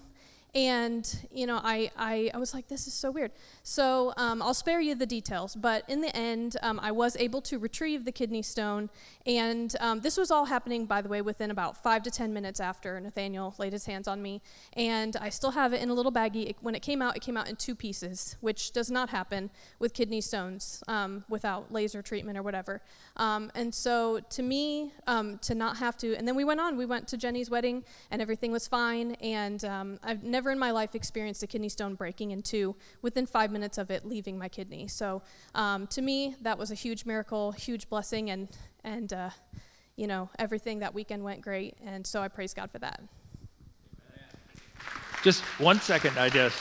and, 0.55 1.27
you 1.31 1.45
know, 1.45 1.59
I, 1.63 1.91
I, 1.97 2.31
I 2.33 2.37
was 2.37 2.53
like, 2.53 2.67
this 2.67 2.87
is 2.87 2.93
so 2.93 3.11
weird. 3.11 3.31
So 3.63 4.13
um, 4.17 4.41
I'll 4.41 4.53
spare 4.53 4.79
you 4.79 4.95
the 4.95 5.05
details. 5.05 5.55
But 5.55 5.83
in 5.87 6.01
the 6.01 6.15
end, 6.15 6.57
um, 6.63 6.79
I 6.81 6.91
was 6.91 7.15
able 7.17 7.41
to 7.43 7.59
retrieve 7.59 8.05
the 8.05 8.11
kidney 8.11 8.41
stone. 8.41 8.89
And 9.25 9.75
um, 9.79 9.99
this 10.01 10.17
was 10.17 10.31
all 10.31 10.45
happening, 10.45 10.85
by 10.85 11.01
the 11.01 11.09
way, 11.09 11.21
within 11.21 11.51
about 11.51 11.83
five 11.83 12.01
to 12.03 12.11
10 12.11 12.33
minutes 12.33 12.59
after 12.59 12.99
Nathaniel 12.99 13.53
laid 13.57 13.73
his 13.73 13.85
hands 13.85 14.07
on 14.07 14.21
me. 14.21 14.41
And 14.73 15.15
I 15.17 15.29
still 15.29 15.51
have 15.51 15.73
it 15.73 15.81
in 15.81 15.89
a 15.89 15.93
little 15.93 16.11
baggie. 16.11 16.49
It, 16.49 16.55
when 16.61 16.75
it 16.75 16.81
came 16.81 17.01
out, 17.01 17.15
it 17.15 17.21
came 17.21 17.37
out 17.37 17.49
in 17.49 17.55
two 17.55 17.75
pieces, 17.75 18.37
which 18.41 18.71
does 18.71 18.89
not 18.89 19.09
happen 19.09 19.51
with 19.79 19.93
kidney 19.93 20.21
stones 20.21 20.83
um, 20.87 21.25
without 21.29 21.71
laser 21.71 22.01
treatment 22.01 22.37
or 22.37 22.41
whatever. 22.41 22.81
Um, 23.17 23.51
and 23.55 23.73
so 23.73 24.19
to 24.29 24.43
me, 24.43 24.93
um, 25.07 25.39
to 25.39 25.55
not 25.55 25.77
have 25.77 25.97
to, 25.97 26.15
and 26.15 26.27
then 26.27 26.35
we 26.35 26.43
went 26.43 26.59
on. 26.59 26.77
We 26.77 26.85
went 26.85 27.07
to 27.09 27.17
Jenny's 27.17 27.49
wedding, 27.49 27.83
and 28.11 28.21
everything 28.21 28.51
was 28.51 28.67
fine. 28.67 29.13
And 29.15 29.63
I've 30.03 30.23
never 30.23 30.51
in 30.51 30.59
my 30.59 30.71
life 30.71 30.95
experienced 30.95 31.43
a 31.43 31.47
kidney 31.47 31.69
stone 31.69 31.95
breaking 31.95 32.31
in 32.31 32.41
two 32.43 32.75
within 33.01 33.25
five 33.25 33.51
minutes 33.51 33.77
of 33.77 33.91
it 33.91 34.05
leaving 34.05 34.37
my 34.37 34.47
kidney. 34.47 34.87
So 34.87 35.21
um, 35.55 35.87
to 35.87 36.01
me, 36.01 36.35
that 36.41 36.57
was 36.57 36.71
a 36.71 36.75
huge 36.75 37.05
miracle, 37.05 37.51
huge 37.51 37.89
blessing, 37.89 38.29
and 38.29 38.47
and 38.83 39.11
uh, 39.11 39.29
you 39.95 40.07
know 40.07 40.29
everything 40.39 40.79
that 40.79 40.93
weekend 40.93 41.23
went 41.23 41.41
great, 41.41 41.75
and 41.83 42.05
so 42.05 42.21
I 42.21 42.27
praise 42.27 42.53
God 42.53 42.71
for 42.71 42.79
that. 42.79 43.01
Just 45.23 45.41
one 45.59 45.79
second, 45.81 46.17
I 46.17 46.29
just 46.29 46.57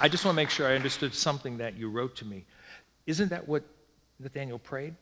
I 0.00 0.08
just 0.08 0.24
want 0.24 0.34
to 0.34 0.36
make 0.36 0.50
sure 0.50 0.66
I 0.68 0.74
understood 0.74 1.14
something 1.14 1.58
that 1.58 1.76
you 1.76 1.90
wrote 1.90 2.16
to 2.16 2.24
me. 2.24 2.44
Isn't 3.06 3.30
that 3.30 3.48
what 3.48 3.64
Nathaniel 4.18 4.58
prayed? 4.58 4.94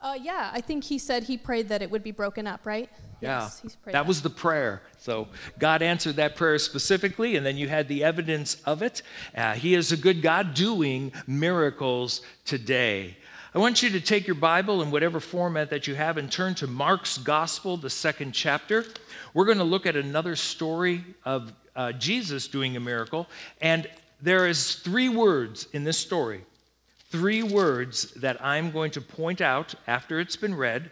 Uh, 0.00 0.14
yeah, 0.20 0.50
I 0.52 0.60
think 0.60 0.84
he 0.84 0.98
said 0.98 1.24
he 1.24 1.38
prayed 1.38 1.68
that 1.70 1.82
it 1.82 1.90
would 1.90 2.02
be 2.02 2.10
broken 2.10 2.46
up, 2.46 2.66
right? 2.66 2.90
Yeah, 3.20 3.42
yes, 3.42 3.60
that, 3.60 3.92
that 3.92 4.06
was 4.06 4.20
the 4.20 4.30
prayer. 4.30 4.82
So 4.98 5.28
God 5.58 5.80
answered 5.80 6.16
that 6.16 6.36
prayer 6.36 6.58
specifically, 6.58 7.36
and 7.36 7.46
then 7.46 7.56
you 7.56 7.68
had 7.68 7.88
the 7.88 8.04
evidence 8.04 8.60
of 8.66 8.82
it. 8.82 9.00
Uh, 9.34 9.54
he 9.54 9.74
is 9.74 9.92
a 9.92 9.96
good 9.96 10.20
God 10.20 10.52
doing 10.52 11.12
miracles 11.26 12.20
today. 12.44 13.16
I 13.54 13.58
want 13.58 13.82
you 13.82 13.88
to 13.88 14.00
take 14.02 14.26
your 14.26 14.36
Bible 14.36 14.82
in 14.82 14.90
whatever 14.90 15.18
format 15.18 15.70
that 15.70 15.86
you 15.86 15.94
have 15.94 16.18
and 16.18 16.30
turn 16.30 16.54
to 16.56 16.66
Mark's 16.66 17.16
Gospel, 17.16 17.78
the 17.78 17.88
second 17.88 18.32
chapter. 18.32 18.84
We're 19.32 19.46
going 19.46 19.56
to 19.58 19.64
look 19.64 19.86
at 19.86 19.96
another 19.96 20.36
story 20.36 21.06
of 21.24 21.54
uh, 21.74 21.92
Jesus 21.92 22.48
doing 22.48 22.76
a 22.76 22.80
miracle, 22.80 23.26
and 23.62 23.88
there 24.20 24.46
is 24.46 24.74
three 24.74 25.08
words 25.08 25.68
in 25.72 25.84
this 25.84 25.96
story 25.96 26.44
three 27.10 27.42
words 27.42 28.10
that 28.14 28.42
I'm 28.44 28.70
going 28.70 28.90
to 28.92 29.00
point 29.00 29.40
out 29.40 29.74
after 29.86 30.20
it's 30.20 30.36
been 30.36 30.54
read. 30.54 30.90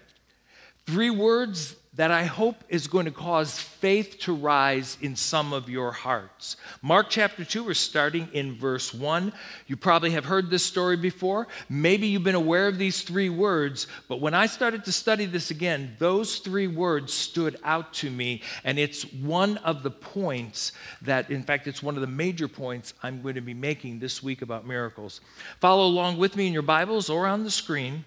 Three 0.87 1.11
words 1.11 1.77
that 1.97 2.11
I 2.11 2.25
hope 2.25 2.57
is 2.69 2.89
going 2.89 3.05
to 3.05 3.13
cause 3.13 3.59
faith 3.59 4.19
to 4.21 4.35
rise 4.35 4.99
in 5.01 5.15
some 5.15 5.53
of 5.53 5.69
your 5.69 5.93
hearts. 5.93 6.57
Mark 6.83 7.07
chapter 7.09 7.45
2, 7.45 7.65
we're 7.65 7.75
starting 7.75 8.29
in 8.33 8.57
verse 8.57 8.93
1. 8.93 9.33
You 9.69 9.77
probably 9.77 10.11
have 10.11 10.25
heard 10.25 10.51
this 10.51 10.65
story 10.65 10.97
before. 10.97 11.47
Maybe 11.69 12.09
you've 12.09 12.25
been 12.25 12.35
aware 12.35 12.67
of 12.67 12.79
these 12.79 13.03
three 13.03 13.29
words, 13.29 13.87
but 14.09 14.21
when 14.21 14.35
I 14.35 14.47
started 14.47 14.85
to 14.87 14.93
study 14.93 15.27
this 15.27 15.53
again, 15.53 15.95
those 15.99 16.39
three 16.39 16.67
words 16.67 17.13
stood 17.13 17.59
out 17.63 17.93
to 17.95 18.11
me, 18.11 18.43
and 18.65 18.79
it's 18.79 19.05
one 19.13 19.59
of 19.59 19.85
the 19.85 19.91
points 19.91 20.73
that, 21.03 21.31
in 21.31 21.45
fact, 21.45 21.69
it's 21.69 21.83
one 21.83 21.95
of 21.95 22.01
the 22.01 22.07
major 22.09 22.49
points 22.49 22.95
I'm 23.03 23.23
going 23.23 23.37
to 23.37 23.41
be 23.41 23.55
making 23.55 24.01
this 24.01 24.23
week 24.23 24.43
about 24.43 24.67
miracles. 24.67 25.21
Follow 25.61 25.87
along 25.87 26.19
with 26.19 26.35
me 26.35 26.49
in 26.49 26.53
your 26.53 26.63
Bibles 26.63 27.09
or 27.09 27.27
on 27.27 27.45
the 27.45 27.51
screen. 27.51 28.05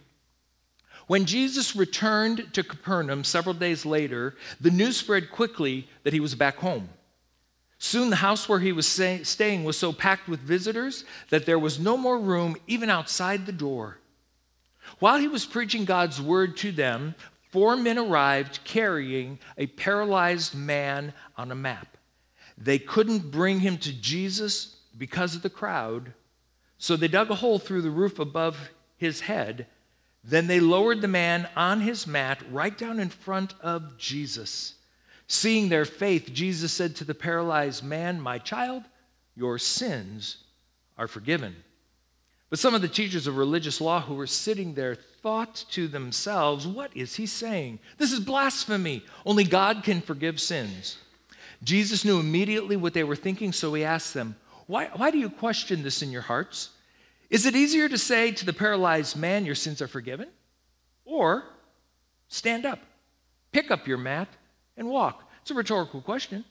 When 1.07 1.23
Jesus 1.23 1.75
returned 1.75 2.53
to 2.53 2.63
Capernaum 2.63 3.23
several 3.23 3.55
days 3.55 3.85
later, 3.85 4.35
the 4.59 4.69
news 4.69 4.97
spread 4.97 5.31
quickly 5.31 5.87
that 6.03 6.13
he 6.13 6.19
was 6.19 6.35
back 6.35 6.57
home. 6.57 6.89
Soon 7.79 8.09
the 8.09 8.17
house 8.17 8.49
where 8.49 8.59
he 8.59 8.73
was 8.73 8.87
staying 8.87 9.63
was 9.63 9.77
so 9.77 9.93
packed 9.93 10.27
with 10.27 10.39
visitors 10.41 11.05
that 11.29 11.45
there 11.45 11.59
was 11.59 11.79
no 11.79 11.95
more 11.95 12.19
room 12.19 12.57
even 12.67 12.89
outside 12.89 13.45
the 13.45 13.51
door. 13.53 13.99
While 14.99 15.19
he 15.19 15.27
was 15.27 15.45
preaching 15.45 15.85
God's 15.85 16.21
word 16.21 16.57
to 16.57 16.71
them, 16.71 17.15
four 17.51 17.77
men 17.77 17.97
arrived 17.97 18.59
carrying 18.65 19.39
a 19.57 19.67
paralyzed 19.67 20.55
man 20.55 21.13
on 21.37 21.51
a 21.51 21.55
map. 21.55 21.97
They 22.57 22.79
couldn't 22.79 23.31
bring 23.31 23.59
him 23.59 23.77
to 23.79 23.93
Jesus 23.93 24.75
because 24.97 25.35
of 25.35 25.41
the 25.41 25.49
crowd, 25.49 26.13
so 26.79 26.95
they 26.95 27.07
dug 27.07 27.29
a 27.29 27.35
hole 27.35 27.59
through 27.59 27.83
the 27.83 27.91
roof 27.91 28.19
above 28.19 28.71
his 28.97 29.21
head 29.21 29.67
then 30.23 30.47
they 30.47 30.59
lowered 30.59 31.01
the 31.01 31.07
man 31.07 31.47
on 31.55 31.81
his 31.81 32.05
mat 32.05 32.41
right 32.51 32.77
down 32.77 32.99
in 32.99 33.09
front 33.09 33.53
of 33.61 33.97
Jesus. 33.97 34.75
Seeing 35.27 35.69
their 35.69 35.85
faith, 35.85 36.31
Jesus 36.33 36.71
said 36.71 36.95
to 36.97 37.03
the 37.03 37.15
paralyzed 37.15 37.83
man, 37.83 38.19
My 38.19 38.37
child, 38.37 38.83
your 39.35 39.57
sins 39.57 40.37
are 40.97 41.07
forgiven. 41.07 41.55
But 42.49 42.59
some 42.59 42.73
of 42.73 42.81
the 42.81 42.87
teachers 42.87 43.27
of 43.27 43.37
religious 43.37 43.81
law 43.81 43.99
who 43.99 44.15
were 44.15 44.27
sitting 44.27 44.73
there 44.73 44.95
thought 44.95 45.65
to 45.71 45.87
themselves, 45.87 46.65
What 46.65 46.95
is 46.95 47.15
he 47.15 47.25
saying? 47.25 47.79
This 47.97 48.13
is 48.13 48.19
blasphemy. 48.19 49.03
Only 49.25 49.43
God 49.43 49.83
can 49.83 50.01
forgive 50.01 50.39
sins. 50.39 50.97
Jesus 51.63 52.05
knew 52.05 52.19
immediately 52.19 52.77
what 52.77 52.93
they 52.93 53.03
were 53.03 53.15
thinking, 53.15 53.51
so 53.51 53.73
he 53.73 53.83
asked 53.83 54.13
them, 54.13 54.35
Why, 54.67 54.89
why 54.95 55.11
do 55.11 55.17
you 55.17 55.29
question 55.29 55.83
this 55.83 56.01
in 56.01 56.11
your 56.11 56.21
hearts? 56.21 56.69
Is 57.29 57.45
it 57.45 57.55
easier 57.55 57.89
to 57.89 57.97
say 57.97 58.31
to 58.31 58.45
the 58.45 58.53
paralyzed 58.53 59.17
man, 59.17 59.45
Your 59.45 59.55
sins 59.55 59.81
are 59.81 59.87
forgiven? 59.87 60.29
Or 61.05 61.43
stand 62.27 62.65
up, 62.65 62.79
pick 63.51 63.71
up 63.71 63.87
your 63.87 63.97
mat, 63.97 64.27
and 64.75 64.89
walk? 64.89 65.23
It's 65.41 65.51
a 65.51 65.53
rhetorical 65.53 66.01
question. 66.01 66.43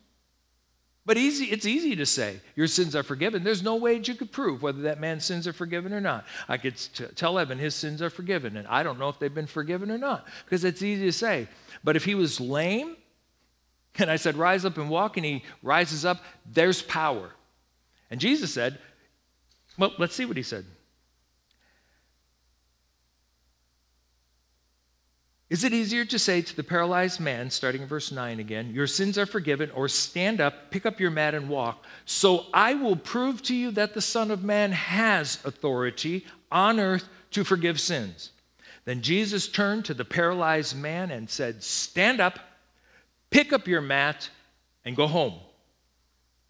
But 1.07 1.17
easy, 1.17 1.45
it's 1.45 1.67
easy 1.67 1.95
to 1.95 2.05
say 2.05 2.41
your 2.57 2.67
sins 2.67 2.97
are 2.97 3.05
forgiven. 3.05 3.45
There's 3.45 3.63
no 3.63 3.77
way 3.77 3.97
that 3.97 4.09
you 4.09 4.17
could 4.17 4.33
prove 4.33 4.63
whether 4.63 4.83
that 4.83 4.99
man's 4.99 5.25
sins 5.25 5.47
are 5.47 5.53
forgiven 5.53 5.93
or 5.93 6.01
not. 6.01 6.27
I 6.49 6.57
could 6.57 6.77
t- 6.77 7.05
tell 7.15 7.39
Evan 7.39 7.59
his 7.59 7.77
sins 7.77 8.03
are 8.03 8.11
forgiven, 8.11 8.57
and 8.57 8.67
I 8.67 8.83
don't 8.83 8.99
know 8.99 9.09
if 9.09 9.21
they've 9.21 9.33
been 9.33 9.47
forgiven 9.47 9.89
or 9.93 9.99
not 9.99 10.27
because 10.45 10.65
it's 10.65 10.83
easy 10.83 11.05
to 11.05 11.13
say. 11.13 11.47
But 11.85 11.95
if 11.95 12.05
he 12.05 12.17
was 12.17 12.41
lame, 12.41 12.97
and 13.99 14.11
I 14.11 14.17
said, 14.17 14.37
rise 14.37 14.65
up 14.65 14.79
and 14.79 14.91
walk, 14.91 15.17
and 15.17 15.25
he 15.25 15.45
rises 15.63 16.05
up, 16.05 16.23
there's 16.45 16.83
power. 16.83 17.31
And 18.11 18.21
Jesus 18.21 18.53
said, 18.53 18.79
well, 19.79 19.95
let's 19.99 20.15
see 20.15 20.25
what 20.25 20.37
he 20.37 20.43
said. 20.43 20.65
Is 25.49 25.63
it 25.63 25.73
easier 25.73 26.05
to 26.05 26.19
say 26.19 26.43
to 26.43 26.57
the 26.57 26.65
paralyzed 26.65 27.21
man, 27.21 27.51
starting 27.51 27.83
in 27.83 27.89
verse 27.89 28.11
9 28.11 28.41
again, 28.41 28.75
Your 28.75 28.89
sins 28.89 29.17
are 29.17 29.27
forgiven, 29.27 29.71
or 29.71 29.87
stand 29.87 30.41
up, 30.41 30.73
pick 30.73 30.85
up 30.85 30.99
your 30.99 31.13
mat, 31.13 31.35
and 31.35 31.49
walk? 31.49 31.85
So 32.05 32.47
I 32.53 32.75
will 32.75 32.97
prove 32.97 33.43
to 33.43 33.55
you 33.55 33.71
that 33.73 33.95
the 33.95 34.01
Son 34.01 34.33
of 34.33 34.43
Man 34.43 34.73
has 34.73 35.39
authority 35.45 36.27
on 36.51 36.81
earth 36.81 37.09
to 37.31 37.45
forgive 37.45 37.79
sins. 37.79 38.31
Then 38.87 39.03
Jesus 39.03 39.47
turned 39.47 39.85
to 39.85 39.95
the 39.95 40.05
paralyzed 40.05 40.77
man 40.77 41.13
and 41.13 41.31
said, 41.31 41.63
Stand 41.63 42.21
up, 42.21 42.41
pick 43.31 43.53
up 43.53 43.69
your 43.69 43.81
mat, 43.81 44.29
and 44.85 44.97
go 44.97 45.07
home. 45.07 45.35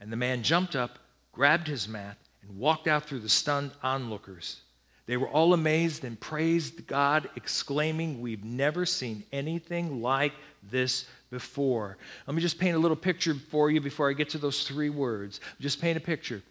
And 0.01 0.11
the 0.11 0.17
man 0.17 0.43
jumped 0.43 0.75
up, 0.75 0.99
grabbed 1.33 1.69
his 1.69 1.87
mat, 1.87 2.17
and 2.49 2.59
walked 2.59 2.87
out 2.87 3.05
through 3.05 3.21
the 3.21 3.29
stunned 3.29 3.73
onlookers. 3.83 4.61
They 5.07 5.17
were 5.17 5.29
all 5.29 5.53
amazed 5.53 6.05
and 6.05 6.19
praised 6.19 6.87
God, 6.87 7.31
exclaiming, 7.37 8.21
We've 8.21 8.45
never 8.45 8.85
seen 8.85 9.23
anything 9.33 10.03
like 10.03 10.33
this 10.69 11.07
before. 11.31 11.97
Let 12.27 12.35
me 12.35 12.43
just 12.43 12.59
paint 12.59 12.77
a 12.77 12.79
little 12.79 12.97
picture 12.97 13.35
for 13.35 13.71
you 13.71 13.81
before 13.81 14.11
I 14.11 14.15
get 14.15 14.31
to 14.31 14.39
those 14.39 14.67
three 14.67 14.91
words. 14.91 15.41
Just 15.61 15.81
paint 15.81 15.97
a 15.97 16.01
picture. 16.01 16.43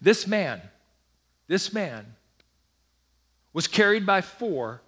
This 0.00 0.26
man, 0.26 0.60
this 1.48 1.72
man 1.72 2.06
was 3.52 3.66
carried 3.66 4.06
by 4.06 4.20
four. 4.20 4.80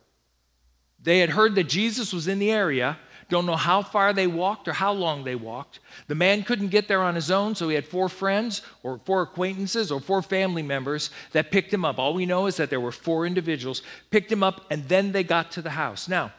They 1.02 1.18
had 1.18 1.30
heard 1.30 1.56
that 1.56 1.68
Jesus 1.68 2.12
was 2.12 2.28
in 2.28 2.38
the 2.38 2.52
area 2.52 2.96
don't 3.28 3.46
know 3.46 3.56
how 3.56 3.82
far 3.82 4.12
they 4.12 4.26
walked 4.26 4.68
or 4.68 4.72
how 4.72 4.92
long 4.92 5.24
they 5.24 5.34
walked. 5.34 5.80
The 6.06 6.14
man 6.14 6.44
couldn't 6.44 6.68
get 6.68 6.86
there 6.86 7.02
on 7.02 7.14
his 7.14 7.30
own, 7.30 7.54
so 7.54 7.68
he 7.68 7.74
had 7.74 7.86
four 7.86 8.08
friends 8.08 8.62
or 8.82 9.00
four 9.04 9.22
acquaintances 9.22 9.90
or 9.90 10.00
four 10.00 10.22
family 10.22 10.62
members 10.62 11.10
that 11.32 11.50
picked 11.50 11.74
him 11.74 11.84
up. 11.84 11.98
All 11.98 12.14
we 12.14 12.26
know 12.26 12.46
is 12.46 12.56
that 12.56 12.70
there 12.70 12.80
were 12.80 12.92
four 12.92 13.26
individuals, 13.26 13.82
picked 14.10 14.30
him 14.30 14.42
up, 14.42 14.64
and 14.70 14.88
then 14.88 15.12
they 15.12 15.24
got 15.24 15.50
to 15.52 15.62
the 15.62 15.70
house. 15.70 16.08
Now, 16.08 16.32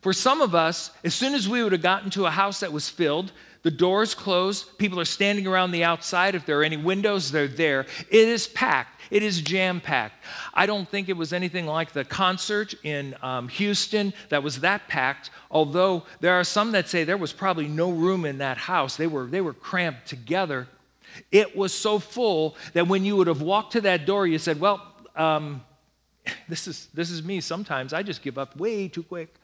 for 0.00 0.12
some 0.12 0.40
of 0.40 0.54
us, 0.54 0.92
as 1.02 1.14
soon 1.14 1.34
as 1.34 1.48
we 1.48 1.62
would 1.62 1.72
have 1.72 1.82
gotten 1.82 2.10
to 2.10 2.26
a 2.26 2.30
house 2.30 2.60
that 2.60 2.72
was 2.72 2.88
filled, 2.88 3.32
the 3.62 3.70
doors 3.72 4.14
closed, 4.14 4.78
people 4.78 5.00
are 5.00 5.04
standing 5.04 5.46
around 5.46 5.72
the 5.72 5.82
outside. 5.82 6.36
If 6.36 6.46
there 6.46 6.60
are 6.60 6.64
any 6.64 6.76
windows, 6.76 7.32
they're 7.32 7.48
there. 7.48 7.86
It 8.08 8.28
is 8.28 8.46
packed. 8.46 8.97
It 9.10 9.22
is 9.22 9.40
jam 9.40 9.80
packed. 9.80 10.22
I 10.54 10.66
don't 10.66 10.88
think 10.88 11.08
it 11.08 11.16
was 11.16 11.32
anything 11.32 11.66
like 11.66 11.92
the 11.92 12.04
concert 12.04 12.74
in 12.84 13.16
um, 13.22 13.48
Houston 13.48 14.12
that 14.28 14.42
was 14.42 14.60
that 14.60 14.88
packed, 14.88 15.30
although 15.50 16.04
there 16.20 16.34
are 16.34 16.44
some 16.44 16.72
that 16.72 16.88
say 16.88 17.04
there 17.04 17.16
was 17.16 17.32
probably 17.32 17.68
no 17.68 17.90
room 17.90 18.24
in 18.24 18.38
that 18.38 18.58
house. 18.58 18.96
They 18.96 19.06
were, 19.06 19.26
they 19.26 19.40
were 19.40 19.54
cramped 19.54 20.06
together. 20.06 20.68
It 21.32 21.56
was 21.56 21.72
so 21.72 21.98
full 21.98 22.56
that 22.74 22.86
when 22.86 23.04
you 23.04 23.16
would 23.16 23.26
have 23.26 23.42
walked 23.42 23.72
to 23.72 23.80
that 23.82 24.06
door, 24.06 24.26
you 24.26 24.38
said, 24.38 24.60
Well, 24.60 24.86
um, 25.16 25.64
this, 26.48 26.66
is, 26.68 26.88
this 26.94 27.10
is 27.10 27.22
me 27.22 27.40
sometimes. 27.40 27.92
I 27.92 28.02
just 28.02 28.22
give 28.22 28.38
up 28.38 28.56
way 28.56 28.88
too 28.88 29.02
quick. 29.02 29.34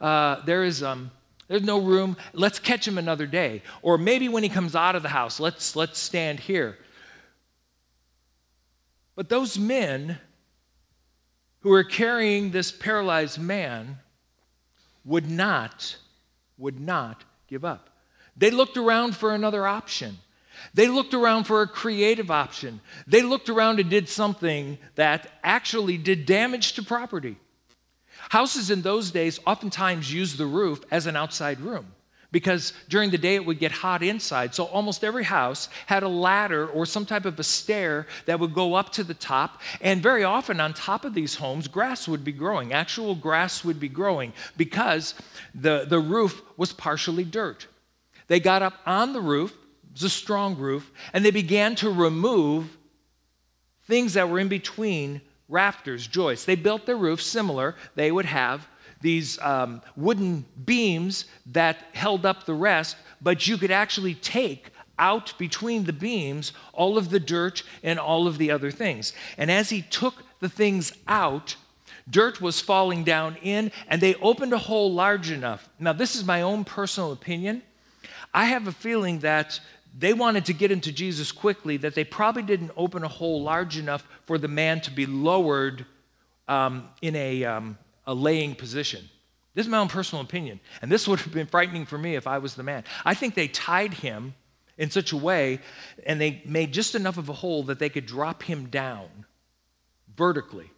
Uh, 0.00 0.36
there 0.44 0.64
is. 0.64 0.82
Um, 0.82 1.10
there's 1.48 1.62
no 1.62 1.80
room. 1.80 2.16
Let's 2.34 2.58
catch 2.58 2.86
him 2.86 2.98
another 2.98 3.26
day. 3.26 3.62
Or 3.80 3.96
maybe 3.96 4.28
when 4.28 4.42
he 4.42 4.50
comes 4.50 4.76
out 4.76 4.94
of 4.94 5.02
the 5.02 5.08
house, 5.08 5.40
let's, 5.40 5.74
let's 5.74 5.98
stand 5.98 6.38
here. 6.38 6.76
But 9.18 9.28
those 9.28 9.58
men 9.58 10.16
who 11.62 11.70
were 11.70 11.82
carrying 11.82 12.52
this 12.52 12.70
paralyzed 12.70 13.36
man 13.36 13.98
would 15.04 15.28
not, 15.28 15.96
would 16.56 16.78
not 16.78 17.24
give 17.48 17.64
up. 17.64 17.90
They 18.36 18.52
looked 18.52 18.76
around 18.76 19.16
for 19.16 19.34
another 19.34 19.66
option. 19.66 20.18
They 20.72 20.86
looked 20.86 21.14
around 21.14 21.48
for 21.48 21.62
a 21.62 21.66
creative 21.66 22.30
option. 22.30 22.80
They 23.08 23.22
looked 23.22 23.48
around 23.48 23.80
and 23.80 23.90
did 23.90 24.08
something 24.08 24.78
that 24.94 25.28
actually 25.42 25.98
did 25.98 26.24
damage 26.24 26.74
to 26.74 26.84
property. 26.84 27.38
Houses 28.28 28.70
in 28.70 28.82
those 28.82 29.10
days 29.10 29.40
oftentimes 29.44 30.14
used 30.14 30.38
the 30.38 30.46
roof 30.46 30.84
as 30.92 31.06
an 31.06 31.16
outside 31.16 31.58
room 31.58 31.92
because 32.30 32.74
during 32.88 33.10
the 33.10 33.18
day 33.18 33.36
it 33.36 33.46
would 33.46 33.58
get 33.58 33.72
hot 33.72 34.02
inside. 34.02 34.54
So 34.54 34.64
almost 34.64 35.02
every 35.02 35.24
house 35.24 35.68
had 35.86 36.02
a 36.02 36.08
ladder 36.08 36.66
or 36.66 36.84
some 36.84 37.06
type 37.06 37.24
of 37.24 37.38
a 37.38 37.42
stair 37.42 38.06
that 38.26 38.38
would 38.38 38.52
go 38.52 38.74
up 38.74 38.92
to 38.92 39.04
the 39.04 39.14
top. 39.14 39.60
And 39.80 40.02
very 40.02 40.24
often 40.24 40.60
on 40.60 40.74
top 40.74 41.04
of 41.04 41.14
these 41.14 41.36
homes, 41.36 41.68
grass 41.68 42.06
would 42.06 42.24
be 42.24 42.32
growing. 42.32 42.72
Actual 42.72 43.14
grass 43.14 43.64
would 43.64 43.80
be 43.80 43.88
growing 43.88 44.32
because 44.56 45.14
the, 45.54 45.86
the 45.88 46.00
roof 46.00 46.42
was 46.56 46.72
partially 46.72 47.24
dirt. 47.24 47.66
They 48.26 48.40
got 48.40 48.62
up 48.62 48.74
on 48.84 49.14
the 49.14 49.22
roof, 49.22 49.52
it 49.52 49.92
was 49.94 50.02
a 50.02 50.10
strong 50.10 50.58
roof, 50.58 50.92
and 51.14 51.24
they 51.24 51.30
began 51.30 51.74
to 51.76 51.90
remove 51.90 52.76
things 53.86 54.12
that 54.14 54.28
were 54.28 54.38
in 54.38 54.48
between 54.48 55.22
rafters, 55.48 56.06
joists. 56.06 56.44
They 56.44 56.56
built 56.56 56.84
their 56.84 56.96
roof 56.96 57.22
similar. 57.22 57.74
They 57.94 58.12
would 58.12 58.26
have 58.26 58.68
these 59.00 59.38
um, 59.40 59.82
wooden 59.96 60.44
beams 60.64 61.26
that 61.46 61.76
held 61.92 62.26
up 62.26 62.44
the 62.44 62.54
rest, 62.54 62.96
but 63.20 63.46
you 63.46 63.56
could 63.56 63.70
actually 63.70 64.14
take 64.14 64.70
out 64.98 65.32
between 65.38 65.84
the 65.84 65.92
beams 65.92 66.52
all 66.72 66.98
of 66.98 67.10
the 67.10 67.20
dirt 67.20 67.62
and 67.82 67.98
all 67.98 68.26
of 68.26 68.38
the 68.38 68.50
other 68.50 68.70
things. 68.70 69.12
And 69.36 69.50
as 69.50 69.70
he 69.70 69.82
took 69.82 70.24
the 70.40 70.48
things 70.48 70.92
out, 71.06 71.56
dirt 72.10 72.40
was 72.40 72.60
falling 72.60 73.04
down 73.04 73.36
in, 73.42 73.70
and 73.88 74.00
they 74.00 74.14
opened 74.16 74.52
a 74.52 74.58
hole 74.58 74.92
large 74.92 75.30
enough. 75.30 75.68
Now, 75.78 75.92
this 75.92 76.16
is 76.16 76.24
my 76.24 76.42
own 76.42 76.64
personal 76.64 77.12
opinion. 77.12 77.62
I 78.34 78.46
have 78.46 78.66
a 78.66 78.72
feeling 78.72 79.20
that 79.20 79.60
they 79.96 80.12
wanted 80.12 80.44
to 80.46 80.52
get 80.52 80.70
into 80.70 80.92
Jesus 80.92 81.32
quickly, 81.32 81.76
that 81.78 81.94
they 81.94 82.04
probably 82.04 82.42
didn't 82.42 82.72
open 82.76 83.02
a 83.04 83.08
hole 83.08 83.42
large 83.42 83.78
enough 83.78 84.06
for 84.26 84.38
the 84.38 84.48
man 84.48 84.80
to 84.82 84.90
be 84.90 85.06
lowered 85.06 85.86
um, 86.46 86.88
in 87.02 87.16
a, 87.16 87.44
um, 87.44 87.78
a 88.08 88.14
laying 88.14 88.56
position. 88.56 89.08
This 89.54 89.66
is 89.66 89.70
my 89.70 89.78
own 89.78 89.88
personal 89.88 90.24
opinion. 90.24 90.58
And 90.82 90.90
this 90.90 91.06
would 91.06 91.20
have 91.20 91.32
been 91.32 91.46
frightening 91.46 91.86
for 91.86 91.98
me 91.98 92.16
if 92.16 92.26
I 92.26 92.38
was 92.38 92.54
the 92.54 92.62
man. 92.64 92.82
I 93.04 93.14
think 93.14 93.34
they 93.34 93.48
tied 93.48 93.94
him 93.94 94.34
in 94.78 94.90
such 94.90 95.12
a 95.12 95.16
way 95.16 95.60
and 96.06 96.20
they 96.20 96.42
made 96.46 96.72
just 96.72 96.94
enough 96.94 97.18
of 97.18 97.28
a 97.28 97.32
hole 97.32 97.64
that 97.64 97.78
they 97.78 97.88
could 97.88 98.06
drop 98.06 98.42
him 98.42 98.66
down 98.66 99.08
vertically 100.16 100.70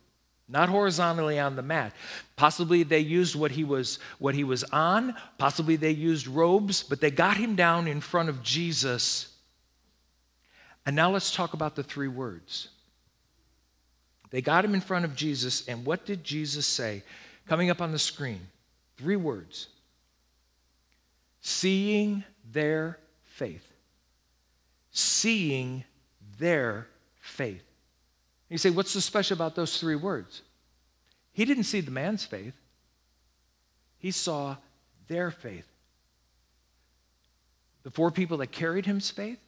not 0.49 0.69
horizontally 0.69 1.39
on 1.39 1.55
the 1.55 1.63
mat 1.63 1.95
possibly 2.35 2.83
they 2.83 2.99
used 2.99 3.37
what 3.37 3.51
he 3.51 3.63
was 3.63 3.99
what 4.19 4.35
he 4.35 4.43
was 4.43 4.65
on 4.65 5.15
possibly 5.39 5.77
they 5.77 5.91
used 5.91 6.27
robes 6.27 6.83
but 6.83 7.01
they 7.01 7.11
got 7.11 7.37
him 7.37 7.55
down 7.55 7.87
in 7.87 8.01
front 8.01 8.29
of 8.29 8.43
jesus 8.43 9.35
and 10.87 10.97
now 10.97 11.11
let's 11.11 11.35
talk 11.35 11.53
about 11.53 11.77
the 11.77 11.83
three 11.83 12.09
words 12.09 12.69
they 14.31 14.41
got 14.41 14.65
him 14.65 14.75
in 14.75 14.81
front 14.81 15.05
of 15.05 15.17
Jesus, 15.17 15.67
and 15.69 15.85
what 15.85 16.07
did 16.07 16.25
Jesus 16.25 16.67
say? 16.67 17.03
Coming 17.49 17.71
up 17.71 17.81
on 17.81 17.93
the 17.93 17.99
screen, 17.99 18.41
three 18.97 19.17
words 19.17 19.69
seeing 21.41 22.23
their 22.53 22.99
faith. 23.25 23.67
Seeing 24.93 25.85
their 26.39 26.87
faith. 27.21 27.63
You 28.49 28.59
say, 28.59 28.71
what's 28.71 28.91
so 28.91 29.01
special 29.01 29.37
about 29.37 29.55
those 29.55 29.79
three 29.79 29.95
words? 29.95 30.43
He 31.33 31.45
didn't 31.45 31.65
see 31.65 31.81
the 31.81 31.91
man's 31.91 32.25
faith, 32.25 32.55
he 33.99 34.11
saw 34.11 34.57
their 35.09 35.31
faith. 35.31 35.67
The 37.83 37.91
four 37.91 38.11
people 38.11 38.39
that 38.39 38.49
carried 38.49 38.87
him's 38.87 39.11
faith, 39.11 39.39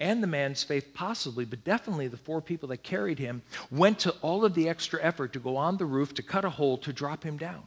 and 0.00 0.22
the 0.22 0.26
man's 0.26 0.62
faith, 0.62 0.92
possibly, 0.94 1.44
but 1.44 1.62
definitely 1.62 2.08
the 2.08 2.16
four 2.16 2.40
people 2.40 2.68
that 2.70 2.82
carried 2.82 3.18
him, 3.18 3.42
went 3.70 3.98
to 4.00 4.10
all 4.22 4.44
of 4.44 4.54
the 4.54 4.68
extra 4.68 5.02
effort 5.02 5.32
to 5.34 5.38
go 5.38 5.56
on 5.56 5.76
the 5.76 5.84
roof, 5.84 6.14
to 6.14 6.22
cut 6.22 6.44
a 6.44 6.50
hole, 6.50 6.78
to 6.78 6.92
drop 6.92 7.22
him 7.22 7.36
down 7.36 7.62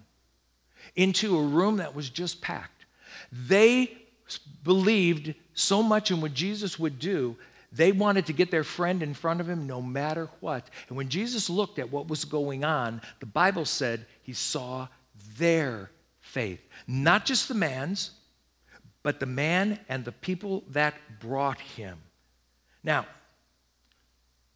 into 0.95 1.37
a 1.37 1.43
room 1.43 1.77
that 1.77 1.95
was 1.95 2.09
just 2.09 2.41
packed. 2.41 2.85
They 3.31 3.97
believed 4.63 5.33
so 5.53 5.83
much 5.83 6.11
in 6.11 6.21
what 6.21 6.33
Jesus 6.33 6.79
would 6.79 6.99
do, 6.99 7.37
they 7.71 7.91
wanted 7.91 8.27
to 8.27 8.33
get 8.33 8.51
their 8.51 8.63
friend 8.63 9.01
in 9.01 9.15
front 9.15 9.41
of 9.41 9.49
him 9.49 9.65
no 9.65 9.81
matter 9.81 10.29
what. 10.41 10.69
And 10.89 10.97
when 10.97 11.09
Jesus 11.09 11.49
looked 11.49 11.79
at 11.79 11.91
what 11.91 12.07
was 12.07 12.23
going 12.23 12.63
on, 12.63 13.01
the 13.19 13.25
Bible 13.25 13.65
said 13.65 14.05
he 14.21 14.33
saw 14.33 14.87
their 15.37 15.89
faith, 16.21 16.61
not 16.87 17.25
just 17.25 17.47
the 17.47 17.55
man's, 17.55 18.11
but 19.01 19.19
the 19.19 19.25
man 19.25 19.79
and 19.89 20.05
the 20.05 20.11
people 20.11 20.63
that 20.69 20.93
brought 21.19 21.59
him. 21.59 21.97
Now, 22.83 23.05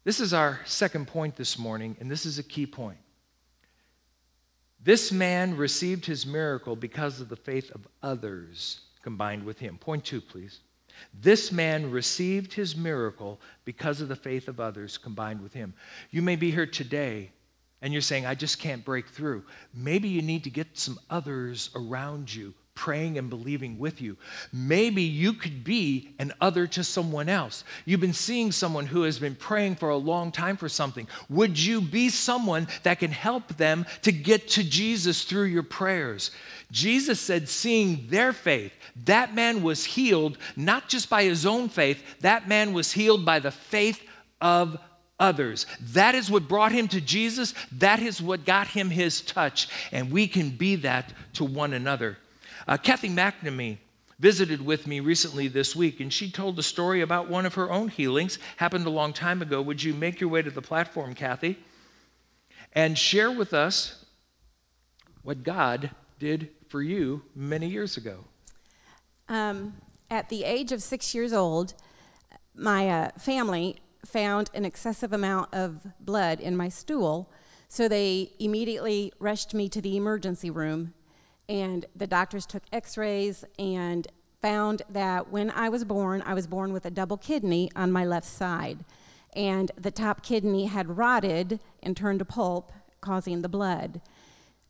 This 0.08 0.20
is 0.20 0.32
our 0.32 0.60
second 0.64 1.06
point 1.06 1.36
this 1.36 1.58
morning, 1.58 1.94
and 2.00 2.10
this 2.10 2.24
is 2.24 2.38
a 2.38 2.42
key 2.42 2.64
point. 2.64 2.96
This 4.82 5.12
man 5.12 5.54
received 5.54 6.06
his 6.06 6.24
miracle 6.24 6.76
because 6.76 7.20
of 7.20 7.28
the 7.28 7.36
faith 7.36 7.70
of 7.74 7.86
others 8.02 8.80
combined 9.02 9.44
with 9.44 9.58
him. 9.58 9.76
Point 9.76 10.06
two, 10.06 10.22
please. 10.22 10.60
This 11.12 11.52
man 11.52 11.90
received 11.90 12.54
his 12.54 12.74
miracle 12.74 13.38
because 13.66 14.00
of 14.00 14.08
the 14.08 14.16
faith 14.16 14.48
of 14.48 14.60
others 14.60 14.96
combined 14.96 15.42
with 15.42 15.52
him. 15.52 15.74
You 16.10 16.22
may 16.22 16.36
be 16.36 16.50
here 16.50 16.66
today 16.66 17.30
and 17.82 17.92
you're 17.92 18.00
saying, 18.00 18.24
I 18.24 18.34
just 18.34 18.58
can't 18.58 18.82
break 18.82 19.08
through. 19.08 19.44
Maybe 19.74 20.08
you 20.08 20.22
need 20.22 20.44
to 20.44 20.50
get 20.50 20.78
some 20.78 20.98
others 21.10 21.68
around 21.74 22.34
you 22.34 22.54
praying 22.78 23.18
and 23.18 23.28
believing 23.28 23.76
with 23.76 24.00
you. 24.00 24.16
Maybe 24.52 25.02
you 25.02 25.32
could 25.32 25.64
be 25.64 26.10
an 26.20 26.32
other 26.40 26.68
to 26.68 26.84
someone 26.84 27.28
else. 27.28 27.64
You've 27.84 27.98
been 27.98 28.12
seeing 28.12 28.52
someone 28.52 28.86
who 28.86 29.02
has 29.02 29.18
been 29.18 29.34
praying 29.34 29.74
for 29.74 29.88
a 29.88 29.96
long 29.96 30.30
time 30.30 30.56
for 30.56 30.68
something. 30.68 31.08
Would 31.28 31.58
you 31.58 31.80
be 31.80 32.08
someone 32.08 32.68
that 32.84 33.00
can 33.00 33.10
help 33.10 33.48
them 33.56 33.84
to 34.02 34.12
get 34.12 34.46
to 34.50 34.62
Jesus 34.62 35.24
through 35.24 35.46
your 35.46 35.64
prayers? 35.64 36.30
Jesus 36.70 37.18
said, 37.18 37.48
seeing 37.48 38.06
their 38.10 38.32
faith, 38.32 38.72
that 39.04 39.34
man 39.34 39.64
was 39.64 39.84
healed 39.84 40.38
not 40.54 40.88
just 40.88 41.10
by 41.10 41.24
his 41.24 41.44
own 41.44 41.68
faith, 41.68 42.00
that 42.20 42.46
man 42.46 42.72
was 42.72 42.92
healed 42.92 43.24
by 43.24 43.40
the 43.40 43.50
faith 43.50 44.00
of 44.40 44.78
others. 45.18 45.66
That 45.94 46.14
is 46.14 46.30
what 46.30 46.46
brought 46.46 46.70
him 46.70 46.86
to 46.88 47.00
Jesus. 47.00 47.54
That 47.72 48.00
is 48.00 48.22
what 48.22 48.44
got 48.44 48.68
him 48.68 48.88
his 48.88 49.20
touch. 49.20 49.68
And 49.90 50.12
we 50.12 50.28
can 50.28 50.50
be 50.50 50.76
that 50.76 51.12
to 51.34 51.44
one 51.44 51.72
another. 51.72 52.18
Uh, 52.68 52.76
Kathy 52.76 53.08
McNamee 53.08 53.78
visited 54.18 54.60
with 54.60 54.86
me 54.86 55.00
recently 55.00 55.48
this 55.48 55.74
week, 55.74 56.00
and 56.00 56.12
she 56.12 56.30
told 56.30 56.58
a 56.58 56.62
story 56.62 57.00
about 57.00 57.30
one 57.30 57.46
of 57.46 57.54
her 57.54 57.72
own 57.72 57.88
healings. 57.88 58.38
Happened 58.58 58.86
a 58.86 58.90
long 58.90 59.14
time 59.14 59.40
ago. 59.40 59.62
Would 59.62 59.82
you 59.82 59.94
make 59.94 60.20
your 60.20 60.28
way 60.28 60.42
to 60.42 60.50
the 60.50 60.60
platform, 60.60 61.14
Kathy, 61.14 61.58
and 62.74 62.98
share 62.98 63.30
with 63.30 63.54
us 63.54 64.04
what 65.22 65.44
God 65.44 65.92
did 66.18 66.50
for 66.68 66.82
you 66.82 67.22
many 67.34 67.68
years 67.68 67.96
ago? 67.96 68.24
Um, 69.30 69.72
at 70.10 70.28
the 70.28 70.44
age 70.44 70.70
of 70.70 70.82
six 70.82 71.14
years 71.14 71.32
old, 71.32 71.72
my 72.54 72.86
uh, 72.90 73.10
family 73.18 73.80
found 74.04 74.50
an 74.52 74.66
excessive 74.66 75.14
amount 75.14 75.54
of 75.54 75.86
blood 76.00 76.38
in 76.38 76.54
my 76.54 76.68
stool, 76.68 77.30
so 77.66 77.88
they 77.88 78.32
immediately 78.38 79.10
rushed 79.18 79.54
me 79.54 79.70
to 79.70 79.80
the 79.80 79.96
emergency 79.96 80.50
room 80.50 80.92
and 81.48 81.86
the 81.96 82.06
doctors 82.06 82.46
took 82.46 82.62
x 82.72 82.96
rays 82.96 83.44
and 83.58 84.06
found 84.40 84.82
that 84.90 85.30
when 85.30 85.50
I 85.50 85.68
was 85.68 85.84
born, 85.84 86.22
I 86.24 86.34
was 86.34 86.46
born 86.46 86.72
with 86.72 86.86
a 86.86 86.90
double 86.90 87.16
kidney 87.16 87.70
on 87.74 87.90
my 87.90 88.04
left 88.04 88.26
side. 88.26 88.84
And 89.34 89.70
the 89.76 89.90
top 89.90 90.22
kidney 90.22 90.66
had 90.66 90.96
rotted 90.96 91.60
and 91.82 91.96
turned 91.96 92.20
to 92.20 92.24
pulp, 92.24 92.72
causing 93.00 93.42
the 93.42 93.48
blood. 93.48 94.00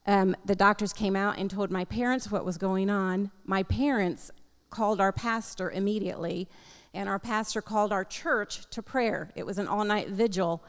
Um, 0.06 0.34
the 0.44 0.56
doctors 0.56 0.92
came 0.92 1.16
out 1.16 1.38
and 1.38 1.50
told 1.50 1.70
my 1.70 1.84
parents 1.84 2.30
what 2.30 2.44
was 2.44 2.56
going 2.56 2.88
on. 2.88 3.30
My 3.44 3.62
parents 3.62 4.30
called 4.70 5.00
our 5.00 5.12
pastor 5.12 5.70
immediately, 5.70 6.48
and 6.94 7.08
our 7.08 7.18
pastor 7.18 7.60
called 7.60 7.92
our 7.92 8.04
church 8.04 8.68
to 8.70 8.82
prayer. 8.82 9.30
It 9.34 9.44
was 9.44 9.58
an 9.58 9.68
all 9.68 9.84
night 9.84 10.08
vigil. 10.08 10.64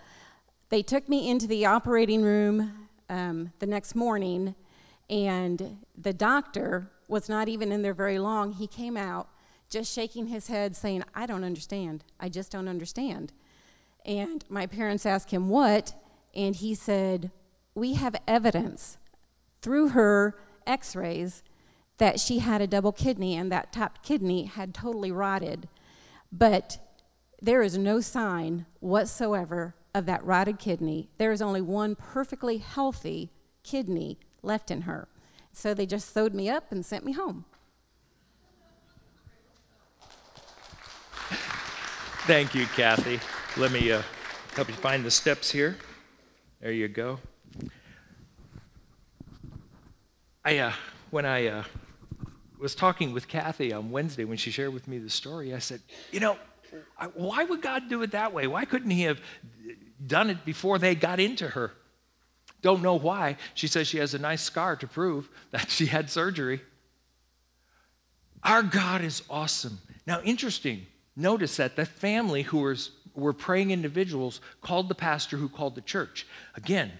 They 0.69 0.81
took 0.83 1.07
me 1.07 1.29
into 1.29 1.47
the 1.47 1.65
operating 1.65 2.21
room 2.21 2.89
um, 3.09 3.53
the 3.59 3.65
next 3.65 3.95
morning 3.95 4.55
and 5.09 5.77
the 5.97 6.13
doctor 6.13 6.91
was 7.07 7.27
not 7.27 7.47
even 7.49 7.71
in 7.71 7.81
there 7.81 7.93
very 7.93 8.19
long. 8.19 8.53
He 8.53 8.67
came 8.67 8.95
out 8.95 9.29
just 9.69 9.93
shaking 9.93 10.27
his 10.27 10.47
head, 10.47 10.75
saying, 10.75 11.03
I 11.15 11.25
don't 11.25 11.43
understand. 11.43 12.03
I 12.19 12.29
just 12.29 12.51
don't 12.51 12.67
understand. 12.67 13.33
And 14.05 14.43
my 14.49 14.65
parents 14.65 15.05
asked 15.05 15.31
him, 15.31 15.49
What? 15.49 15.93
And 16.35 16.55
he 16.55 16.75
said, 16.75 17.31
We 17.75 17.93
have 17.95 18.15
evidence 18.27 18.97
through 19.61 19.89
her 19.89 20.35
x 20.65 20.95
rays 20.95 21.43
that 21.97 22.19
she 22.19 22.39
had 22.39 22.61
a 22.61 22.67
double 22.67 22.91
kidney 22.91 23.35
and 23.35 23.51
that 23.51 23.73
top 23.73 24.03
kidney 24.03 24.45
had 24.45 24.73
totally 24.73 25.11
rotted. 25.11 25.67
But 26.31 26.77
there 27.41 27.61
is 27.61 27.77
no 27.77 27.99
sign 27.99 28.65
whatsoever 28.79 29.75
of 29.93 30.05
that 30.05 30.23
rotted 30.23 30.59
kidney. 30.59 31.09
There 31.17 31.31
is 31.31 31.41
only 31.41 31.61
one 31.61 31.95
perfectly 31.95 32.59
healthy 32.59 33.31
kidney 33.63 34.19
left 34.41 34.71
in 34.71 34.81
her. 34.81 35.07
So 35.51 35.73
they 35.73 35.85
just 35.85 36.13
sewed 36.13 36.33
me 36.33 36.49
up 36.49 36.71
and 36.71 36.85
sent 36.85 37.05
me 37.05 37.13
home. 37.13 37.45
Thank 42.27 42.53
you, 42.53 42.65
Kathy. 42.67 43.19
Let 43.57 43.71
me 43.71 43.91
uh, 43.91 44.03
help 44.55 44.67
you 44.67 44.75
find 44.75 45.03
the 45.03 45.11
steps 45.11 45.49
here. 45.49 45.77
There 46.61 46.71
you 46.71 46.87
go. 46.87 47.19
I, 50.45 50.59
uh, 50.59 50.73
when 51.09 51.25
I 51.25 51.47
uh, 51.47 51.63
was 52.59 52.75
talking 52.75 53.13
with 53.13 53.27
Kathy 53.27 53.73
on 53.73 53.89
Wednesday 53.89 54.25
when 54.25 54.37
she 54.37 54.51
shared 54.51 54.73
with 54.73 54.87
me 54.87 54.99
the 54.99 55.09
story, 55.09 55.55
I 55.55 55.59
said, 55.59 55.81
you 56.11 56.19
know, 56.19 56.37
why 57.15 57.43
would 57.43 57.61
God 57.61 57.89
do 57.89 58.01
it 58.03 58.11
that 58.11 58.33
way? 58.33 58.47
Why 58.47 58.65
couldn't 58.65 58.91
He 58.91 59.03
have 59.03 59.19
done 60.05 60.29
it 60.29 60.45
before 60.45 60.77
they 60.77 60.95
got 60.95 61.19
into 61.19 61.47
her? 61.49 61.71
Don't 62.61 62.81
know 62.81 62.95
why. 62.95 63.37
She 63.53 63.67
says 63.67 63.87
she 63.87 63.99
has 63.99 64.13
a 64.13 64.19
nice 64.19 64.41
scar 64.41 64.75
to 64.77 64.87
prove 64.87 65.29
that 65.51 65.69
she 65.69 65.85
had 65.85 66.09
surgery. 66.09 66.61
Our 68.43 68.63
God 68.63 69.03
is 69.03 69.23
awesome. 69.29 69.79
Now, 70.07 70.21
interesting, 70.21 70.85
notice 71.15 71.57
that 71.57 71.75
the 71.75 71.85
family 71.85 72.43
who 72.43 72.59
was, 72.59 72.91
were 73.15 73.33
praying 73.33 73.71
individuals 73.71 74.39
called 74.61 74.87
the 74.89 74.95
pastor 74.95 75.37
who 75.37 75.49
called 75.49 75.75
the 75.75 75.81
church. 75.81 76.25
Again, 76.55 76.91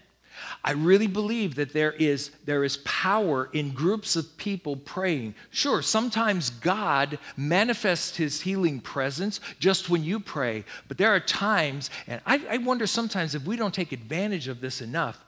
I 0.64 0.72
really 0.72 1.08
believe 1.08 1.56
that 1.56 1.74
there 1.74 1.94
is, 1.94 2.32
there 2.46 2.64
is 2.64 2.78
power 2.78 3.50
in 3.54 3.72
groups 3.72 4.16
of 4.16 4.38
people 4.38 4.76
praying. 4.76 5.36
Sure, 5.50 5.82
sometimes 5.82 6.50
God 6.50 7.20
manifests 7.36 8.16
his 8.16 8.42
healing 8.42 8.80
presence 8.80 9.40
just 9.60 9.90
when 9.90 10.04
you 10.04 10.20
pray, 10.20 10.64
but 10.88 10.98
there 10.98 11.14
are 11.14 11.20
times, 11.20 11.90
and 12.08 12.22
I, 12.26 12.42
I 12.50 12.58
wonder 12.58 12.88
sometimes 12.88 13.36
if 13.36 13.46
we 13.46 13.56
don't 13.58 13.74
take 13.74 13.92
advantage 13.92 14.48
of 14.48 14.62
this 14.62 14.82
enough, 14.82 15.24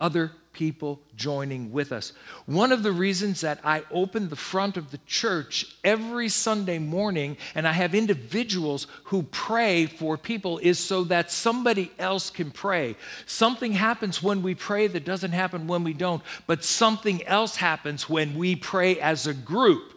other 0.00 0.32
people 0.52 1.00
joining 1.14 1.70
with 1.70 1.92
us. 1.92 2.12
One 2.46 2.72
of 2.72 2.82
the 2.82 2.90
reasons 2.90 3.42
that 3.42 3.60
I 3.62 3.84
open 3.92 4.28
the 4.28 4.34
front 4.34 4.76
of 4.76 4.90
the 4.90 4.98
church 5.06 5.76
every 5.84 6.28
Sunday 6.28 6.80
morning 6.80 7.36
and 7.54 7.66
I 7.66 7.72
have 7.72 7.94
individuals 7.94 8.88
who 9.04 9.22
pray 9.22 9.86
for 9.86 10.18
people 10.18 10.58
is 10.58 10.80
so 10.80 11.04
that 11.04 11.30
somebody 11.30 11.92
else 11.96 12.28
can 12.30 12.50
pray. 12.50 12.96
Something 13.24 13.72
happens 13.72 14.20
when 14.20 14.42
we 14.42 14.56
pray 14.56 14.88
that 14.88 15.04
doesn't 15.04 15.30
happen 15.30 15.68
when 15.68 15.84
we 15.84 15.92
don't, 15.92 16.22
but 16.48 16.64
something 16.64 17.24
else 17.26 17.54
happens 17.54 18.08
when 18.08 18.36
we 18.36 18.56
pray 18.56 18.98
as 18.98 19.28
a 19.28 19.34
group 19.34 19.94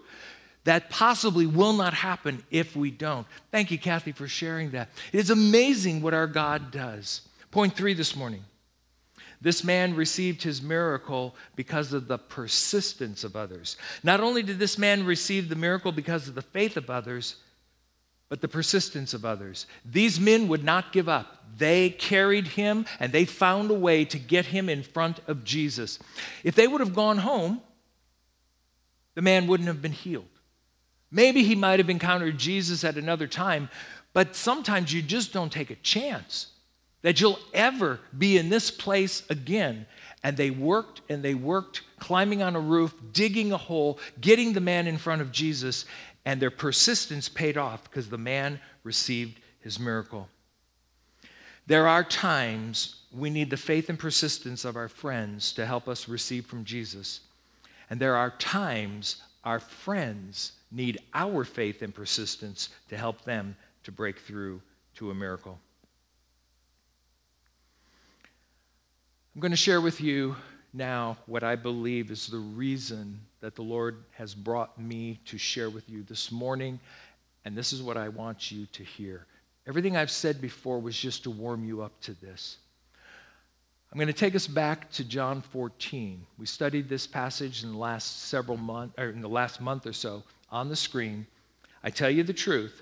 that 0.64 0.92
possibly 0.92 1.48
will 1.48 1.74
not 1.74 1.96
happen 1.96 2.44
if 2.52 2.76
we 2.76 2.92
don't. 2.92 3.26
Thank 3.50 3.72
you, 3.72 3.80
Kathy, 3.80 4.12
for 4.12 4.28
sharing 4.28 4.72
that. 4.72 4.90
It 5.12 5.20
is 5.20 5.32
amazing 5.32 6.04
what 6.04 6.14
our 6.14 6.28
God 6.28 6.70
does. 6.70 7.22
Point 7.50 7.76
three 7.76 7.96
this 7.96 8.16
morning 8.16 8.44
this 9.42 9.64
man 9.64 9.96
received 9.96 10.44
his 10.44 10.62
miracle 10.62 11.36
because 11.56 11.94
of 11.94 12.08
the 12.08 12.20
persistence 12.20 13.24
of 13.24 13.36
others. 13.36 13.76
Not 14.04 14.22
only 14.22 14.44
did 14.44 14.60
this 14.60 14.78
man 14.78 15.04
receive 15.04 15.50
the 15.50 15.56
miracle 15.56 15.92
because 15.92 16.28
of 16.28 16.36
the 16.36 16.44
faith 16.44 16.78
of 16.78 16.90
others, 16.92 17.38
but 18.30 18.40
the 18.40 18.48
persistence 18.48 19.14
of 19.14 19.26
others. 19.26 19.66
These 19.84 20.20
men 20.20 20.48
would 20.48 20.64
not 20.64 20.94
give 20.94 21.10
up. 21.10 21.44
They 21.58 21.90
carried 21.90 22.48
him 22.48 22.86
and 23.00 23.12
they 23.12 23.26
found 23.26 23.72
a 23.72 23.74
way 23.74 24.06
to 24.06 24.18
get 24.20 24.46
him 24.46 24.70
in 24.70 24.84
front 24.84 25.20
of 25.28 25.44
Jesus. 25.44 26.00
If 26.44 26.56
they 26.56 26.68
would 26.68 26.80
have 26.80 26.96
gone 26.96 27.18
home, 27.18 27.62
the 29.16 29.22
man 29.22 29.48
wouldn't 29.48 29.68
have 29.68 29.82
been 29.82 29.92
healed. 29.92 30.26
Maybe 31.10 31.44
he 31.44 31.56
might 31.56 31.80
have 31.80 31.90
encountered 31.90 32.38
Jesus 32.38 32.86
at 32.86 32.96
another 32.96 33.28
time, 33.28 33.70
but 34.14 34.36
sometimes 34.36 34.94
you 34.94 35.02
just 35.02 35.34
don't 35.34 35.52
take 35.52 35.72
a 35.72 35.76
chance 35.76 36.52
that 37.02 37.20
you'll 37.20 37.40
ever 37.54 38.00
be 38.18 38.38
in 38.38 38.50
this 38.50 38.70
place 38.70 39.24
again. 39.30 39.86
And 40.24 40.38
they 40.38 40.52
worked 40.52 41.02
and 41.10 41.24
they 41.24 41.34
worked, 41.34 41.82
climbing 42.00 42.44
on 42.44 42.56
a 42.56 42.60
roof, 42.60 42.94
digging 43.12 43.52
a 43.52 43.58
hole, 43.58 44.00
getting 44.20 44.54
the 44.54 44.60
man 44.60 44.88
in 44.88 44.98
front 44.98 45.22
of 45.22 45.32
Jesus, 45.32 45.86
and 46.26 46.40
their 46.40 46.52
persistence 46.52 47.28
paid 47.28 47.58
off 47.58 47.84
because 47.86 48.10
the 48.10 48.18
man 48.18 48.60
received 48.84 49.40
his 49.62 49.80
miracle. 49.80 50.30
There 51.68 51.88
are 51.88 52.04
times 52.04 52.98
we 53.12 53.30
need 53.30 53.50
the 53.50 53.58
faith 53.58 53.90
and 53.90 53.98
persistence 53.98 54.66
of 54.66 54.76
our 54.76 54.90
friends 54.90 55.54
to 55.54 55.66
help 55.66 55.88
us 55.88 56.08
receive 56.08 56.46
from 56.46 56.66
Jesus. 56.66 57.22
And 57.90 58.00
there 58.00 58.16
are 58.16 58.32
times 58.32 59.22
our 59.44 59.60
friends 59.60 60.54
need 60.72 61.00
our 61.14 61.44
faith 61.44 61.82
and 61.82 61.94
persistence 61.94 62.70
to 62.90 62.98
help 62.98 63.24
them 63.24 63.56
to 63.84 63.92
break 63.92 64.20
through 64.20 64.62
to 64.96 65.12
a 65.12 65.16
miracle. 65.16 65.60
I'm 69.34 69.40
going 69.40 69.52
to 69.52 69.58
share 69.58 69.80
with 69.80 70.02
you 70.02 70.36
now 70.74 71.16
what 71.26 71.42
I 71.42 71.56
believe 71.56 72.12
is 72.12 72.28
the 72.28 72.38
reason 72.38 73.18
that 73.40 73.56
the 73.56 73.62
Lord 73.62 74.04
has 74.12 74.36
brought 74.36 74.78
me 74.78 75.22
to 75.26 75.38
share 75.38 75.70
with 75.70 75.90
you 75.90 76.04
this 76.04 76.34
morning. 76.34 76.82
And 77.46 77.56
this 77.56 77.72
is 77.72 77.82
what 77.82 77.96
I 77.96 78.10
want 78.10 78.52
you 78.52 78.66
to 78.74 78.84
hear. 78.84 79.26
Everything 79.66 79.96
I've 79.96 80.12
said 80.12 80.42
before 80.42 80.80
was 80.80 80.98
just 80.98 81.24
to 81.24 81.32
warm 81.32 81.64
you 81.64 81.82
up 81.82 81.98
to 82.02 82.14
this. 82.20 82.58
I'm 83.90 83.98
going 83.98 84.08
to 84.08 84.14
take 84.14 84.36
us 84.36 84.48
back 84.48 84.92
to 84.92 85.06
John 85.06 85.42
14. 85.42 86.26
We 86.38 86.46
studied 86.46 86.90
this 86.90 87.08
passage 87.08 87.64
in 87.64 87.72
the 87.72 87.78
last 87.78 88.24
several 88.24 88.58
months, 88.58 88.96
or 88.98 89.12
in 89.12 89.22
the 89.22 89.30
last 89.30 89.62
month 89.62 89.88
or 89.88 89.94
so 89.94 90.24
on 90.50 90.68
the 90.68 90.76
screen. 90.76 91.26
I 91.86 91.90
tell 91.90 92.10
you 92.10 92.24
the 92.24 92.34
truth. 92.34 92.82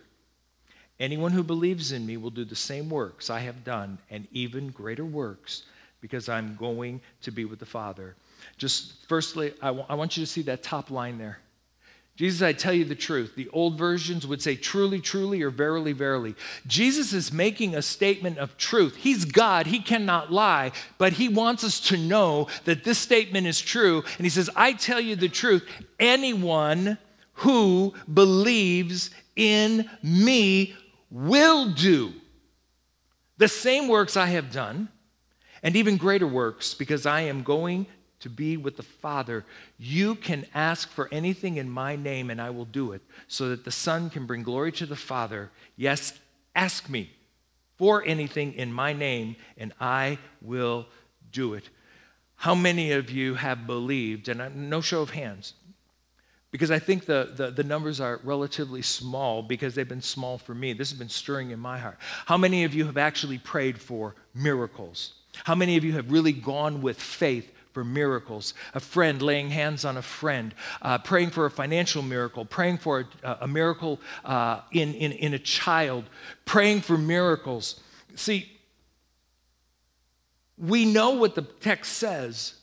Anyone 0.99 1.31
who 1.31 1.43
believes 1.43 1.91
in 1.91 2.07
me 2.07 2.17
will 2.17 2.31
do 2.31 2.43
the 2.43 2.55
same 2.55 2.89
works 2.89 3.29
I 3.29 3.39
have 3.41 3.63
done, 3.63 3.99
and 4.09 4.27
even 4.31 4.69
greater 4.69 5.05
works, 5.05 5.63
because 6.01 6.29
I'm 6.29 6.55
going 6.55 7.01
to 7.21 7.31
be 7.31 7.45
with 7.45 7.59
the 7.59 7.65
Father. 7.65 8.15
Just 8.57 9.05
firstly, 9.07 9.53
I, 9.61 9.67
w- 9.67 9.85
I 9.89 9.95
want 9.95 10.17
you 10.17 10.23
to 10.23 10.31
see 10.31 10.41
that 10.43 10.63
top 10.63 10.91
line 10.91 11.17
there. 11.17 11.39
Jesus, 12.15 12.41
I 12.41 12.51
tell 12.51 12.73
you 12.73 12.83
the 12.83 12.95
truth. 12.95 13.35
The 13.35 13.47
old 13.53 13.77
versions 13.77 14.27
would 14.27 14.41
say 14.41 14.57
truly, 14.57 14.99
truly, 14.99 15.41
or 15.41 15.49
verily, 15.49 15.93
verily. 15.93 16.35
Jesus 16.67 17.13
is 17.13 17.31
making 17.31 17.75
a 17.75 17.81
statement 17.81 18.37
of 18.39 18.57
truth. 18.57 18.97
He's 18.97 19.23
God, 19.23 19.67
he 19.67 19.79
cannot 19.79 20.29
lie, 20.29 20.73
but 20.97 21.13
he 21.13 21.29
wants 21.29 21.63
us 21.63 21.79
to 21.87 21.95
know 21.95 22.49
that 22.65 22.83
this 22.83 22.97
statement 22.97 23.47
is 23.47 23.61
true. 23.61 24.03
And 24.17 24.25
he 24.25 24.29
says, 24.29 24.49
I 24.53 24.73
tell 24.73 24.99
you 24.99 25.15
the 25.15 25.29
truth. 25.29 25.65
Anyone 25.97 26.97
who 27.35 27.93
believes 28.13 29.11
in 29.37 29.89
me 30.03 30.75
will 31.09 31.71
do 31.71 32.11
the 33.37 33.47
same 33.47 33.87
works 33.87 34.17
I 34.17 34.27
have 34.27 34.51
done, 34.51 34.89
and 35.63 35.75
even 35.75 35.97
greater 35.97 36.27
works, 36.27 36.73
because 36.73 37.05
I 37.05 37.21
am 37.21 37.43
going 37.43 37.85
to 38.19 38.29
be 38.29 38.57
with 38.57 38.77
the 38.77 38.83
Father. 38.83 39.45
You 39.77 40.15
can 40.15 40.45
ask 40.53 40.89
for 40.89 41.07
anything 41.11 41.57
in 41.57 41.69
my 41.69 41.95
name, 41.95 42.29
and 42.29 42.41
I 42.41 42.49
will 42.49 42.65
do 42.65 42.91
it, 42.91 43.01
so 43.27 43.49
that 43.49 43.65
the 43.65 43.71
Son 43.71 44.09
can 44.09 44.25
bring 44.25 44.43
glory 44.43 44.71
to 44.73 44.85
the 44.85 44.95
Father. 44.95 45.51
Yes, 45.75 46.13
ask 46.55 46.89
me 46.89 47.11
for 47.77 48.03
anything 48.05 48.53
in 48.53 48.73
my 48.73 48.93
name, 48.93 49.35
and 49.57 49.73
I 49.79 50.17
will 50.41 50.87
do 51.31 51.53
it. 51.53 51.69
How 52.35 52.55
many 52.55 52.91
of 52.91 53.09
you 53.09 53.35
have 53.35 53.67
believed, 53.67 54.27
and 54.29 54.69
no 54.69 54.81
show 54.81 55.01
of 55.01 55.09
hands, 55.11 55.53
because 56.51 56.71
I 56.71 56.79
think 56.79 57.05
the, 57.05 57.31
the, 57.35 57.51
the, 57.51 57.63
numbers 57.63 57.99
are 57.99 58.19
relatively 58.23 58.81
small 58.81 59.43
because 59.43 59.75
they've 59.75 59.87
been 59.87 60.01
small 60.01 60.39
for 60.39 60.55
me. 60.55 60.73
This 60.73 60.89
has 60.89 60.97
been 60.97 61.09
stirring 61.09 61.51
in 61.51 61.59
my 61.59 61.77
heart. 61.77 61.99
How 62.25 62.37
many 62.37 62.63
of 62.63 62.73
you 62.73 62.85
have 62.85 62.97
actually 62.97 63.37
prayed 63.37 63.79
for 63.79 64.15
miracles? 64.33 65.13
How 65.43 65.55
many 65.55 65.77
of 65.77 65.83
you 65.83 65.93
have 65.93 66.11
really 66.11 66.33
gone 66.33 66.81
with 66.81 66.99
faith 66.99 67.51
for 67.73 67.83
miracles? 67.83 68.53
A 68.73 68.79
friend 68.79 69.21
laying 69.21 69.49
hands 69.49 69.85
on 69.85 69.97
a 69.97 70.01
friend, 70.01 70.53
uh, 70.81 70.97
praying 70.99 71.31
for 71.31 71.45
a 71.45 71.51
financial 71.51 72.01
miracle, 72.01 72.45
praying 72.45 72.77
for 72.77 73.07
a, 73.23 73.37
a 73.41 73.47
miracle 73.47 73.99
uh, 74.25 74.61
in, 74.71 74.93
in, 74.93 75.11
in 75.11 75.33
a 75.33 75.39
child, 75.39 76.05
praying 76.45 76.81
for 76.81 76.97
miracles. 76.97 77.81
See, 78.15 78.51
we 80.57 80.85
know 80.85 81.11
what 81.11 81.35
the 81.35 81.43
text 81.43 81.93
says, 81.93 82.55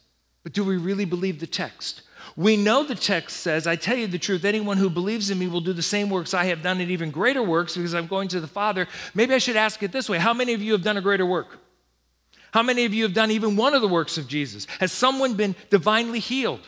but 0.42 0.52
do 0.52 0.64
we 0.64 0.76
really 0.76 1.06
believe 1.06 1.40
the 1.40 1.46
text? 1.46 2.02
We 2.36 2.56
know 2.58 2.84
the 2.84 2.94
text 2.94 3.38
says, 3.38 3.66
I 3.66 3.76
tell 3.76 3.96
you 3.96 4.06
the 4.06 4.18
truth, 4.18 4.44
anyone 4.44 4.76
who 4.76 4.90
believes 4.90 5.30
in 5.30 5.38
me 5.38 5.48
will 5.48 5.62
do 5.62 5.72
the 5.72 5.82
same 5.82 6.10
works 6.10 6.34
I 6.34 6.44
have 6.44 6.62
done 6.62 6.80
and 6.80 6.90
even 6.90 7.10
greater 7.10 7.42
works 7.42 7.76
because 7.76 7.94
I'm 7.94 8.06
going 8.06 8.28
to 8.28 8.40
the 8.40 8.46
Father. 8.46 8.88
Maybe 9.14 9.34
I 9.34 9.38
should 9.38 9.56
ask 9.56 9.82
it 9.82 9.92
this 9.92 10.08
way 10.08 10.18
How 10.18 10.34
many 10.34 10.52
of 10.52 10.62
you 10.62 10.72
have 10.72 10.82
done 10.82 10.96
a 10.96 11.00
greater 11.00 11.24
work? 11.24 11.58
How 12.52 12.62
many 12.62 12.84
of 12.84 12.94
you 12.94 13.02
have 13.02 13.14
done 13.14 13.30
even 13.30 13.56
one 13.56 13.74
of 13.74 13.82
the 13.82 13.88
works 13.88 14.18
of 14.18 14.28
Jesus? 14.28 14.66
Has 14.80 14.92
someone 14.92 15.34
been 15.34 15.54
divinely 15.70 16.18
healed? 16.18 16.66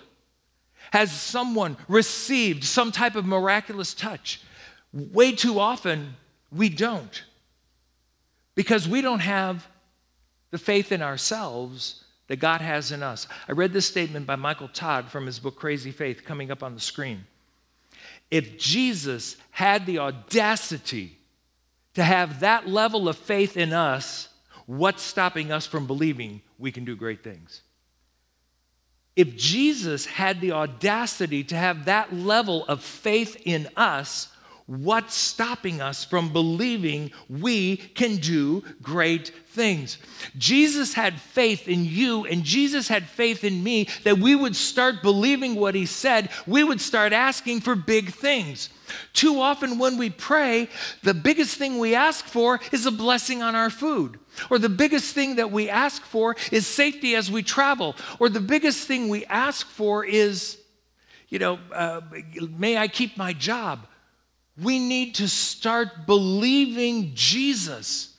Has 0.92 1.12
someone 1.12 1.76
received 1.88 2.64
some 2.64 2.92
type 2.92 3.14
of 3.14 3.26
miraculous 3.26 3.94
touch? 3.94 4.40
Way 4.92 5.32
too 5.32 5.60
often, 5.60 6.16
we 6.50 6.68
don't. 6.68 7.24
Because 8.54 8.88
we 8.88 9.02
don't 9.02 9.20
have 9.20 9.66
the 10.50 10.58
faith 10.58 10.92
in 10.92 11.02
ourselves 11.02 12.04
that 12.28 12.36
God 12.36 12.60
has 12.60 12.92
in 12.92 13.02
us. 13.02 13.26
I 13.48 13.52
read 13.52 13.72
this 13.72 13.86
statement 13.86 14.26
by 14.26 14.36
Michael 14.36 14.68
Todd 14.68 15.10
from 15.10 15.26
his 15.26 15.38
book 15.38 15.56
Crazy 15.56 15.90
Faith 15.90 16.24
coming 16.24 16.50
up 16.50 16.62
on 16.62 16.74
the 16.74 16.80
screen. 16.80 17.24
If 18.30 18.58
Jesus 18.58 19.36
had 19.50 19.86
the 19.86 19.98
audacity 19.98 21.18
to 21.94 22.04
have 22.04 22.40
that 22.40 22.68
level 22.68 23.08
of 23.08 23.16
faith 23.16 23.56
in 23.56 23.72
us, 23.72 24.28
what's 24.68 25.02
stopping 25.02 25.50
us 25.50 25.66
from 25.66 25.86
believing 25.86 26.42
we 26.58 26.70
can 26.70 26.84
do 26.84 26.94
great 26.94 27.24
things? 27.24 27.62
If 29.16 29.34
Jesus 29.34 30.04
had 30.04 30.42
the 30.42 30.52
audacity 30.52 31.42
to 31.44 31.56
have 31.56 31.86
that 31.86 32.14
level 32.14 32.66
of 32.66 32.84
faith 32.84 33.40
in 33.46 33.68
us, 33.76 34.28
What's 34.68 35.14
stopping 35.14 35.80
us 35.80 36.04
from 36.04 36.30
believing 36.30 37.10
we 37.26 37.78
can 37.78 38.16
do 38.16 38.62
great 38.82 39.32
things? 39.46 39.96
Jesus 40.36 40.92
had 40.92 41.18
faith 41.18 41.66
in 41.66 41.86
you, 41.86 42.26
and 42.26 42.44
Jesus 42.44 42.86
had 42.86 43.08
faith 43.08 43.44
in 43.44 43.64
me 43.64 43.88
that 44.04 44.18
we 44.18 44.34
would 44.34 44.54
start 44.54 45.00
believing 45.00 45.54
what 45.54 45.74
he 45.74 45.86
said. 45.86 46.28
We 46.46 46.64
would 46.64 46.82
start 46.82 47.14
asking 47.14 47.62
for 47.62 47.74
big 47.76 48.12
things. 48.12 48.68
Too 49.14 49.40
often, 49.40 49.78
when 49.78 49.96
we 49.96 50.10
pray, 50.10 50.68
the 51.02 51.14
biggest 51.14 51.56
thing 51.56 51.78
we 51.78 51.94
ask 51.94 52.26
for 52.26 52.60
is 52.70 52.84
a 52.84 52.90
blessing 52.90 53.42
on 53.42 53.54
our 53.54 53.70
food. 53.70 54.20
Or 54.50 54.58
the 54.58 54.68
biggest 54.68 55.14
thing 55.14 55.36
that 55.36 55.50
we 55.50 55.70
ask 55.70 56.02
for 56.02 56.36
is 56.52 56.66
safety 56.66 57.14
as 57.14 57.30
we 57.30 57.42
travel. 57.42 57.96
Or 58.18 58.28
the 58.28 58.38
biggest 58.38 58.86
thing 58.86 59.08
we 59.08 59.24
ask 59.24 59.66
for 59.66 60.04
is, 60.04 60.58
you 61.30 61.38
know, 61.38 61.58
uh, 61.72 62.02
may 62.50 62.76
I 62.76 62.86
keep 62.86 63.16
my 63.16 63.32
job? 63.32 63.86
We 64.62 64.78
need 64.78 65.14
to 65.16 65.28
start 65.28 66.06
believing 66.06 67.12
Jesus, 67.14 68.16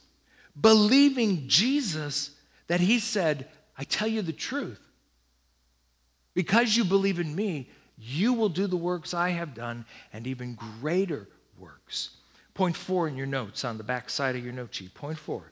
believing 0.59 1.47
Jesus 1.47 2.31
that 2.67 2.79
He 2.79 2.99
said, 2.99 3.47
I 3.77 3.83
tell 3.83 4.07
you 4.07 4.21
the 4.21 4.31
truth. 4.31 4.79
Because 6.33 6.77
you 6.77 6.85
believe 6.85 7.19
in 7.19 7.35
me, 7.35 7.69
you 7.97 8.33
will 8.33 8.49
do 8.49 8.67
the 8.67 8.77
works 8.77 9.13
I 9.13 9.29
have 9.29 9.53
done 9.53 9.85
and 10.13 10.25
even 10.25 10.55
greater 10.79 11.27
works. 11.57 12.11
Point 12.53 12.77
four 12.77 13.07
in 13.07 13.17
your 13.17 13.27
notes 13.27 13.65
on 13.65 13.77
the 13.77 13.83
back 13.83 14.09
side 14.09 14.35
of 14.35 14.43
your 14.43 14.53
note 14.53 14.73
sheet. 14.73 14.93
Point 14.93 15.17
four. 15.17 15.51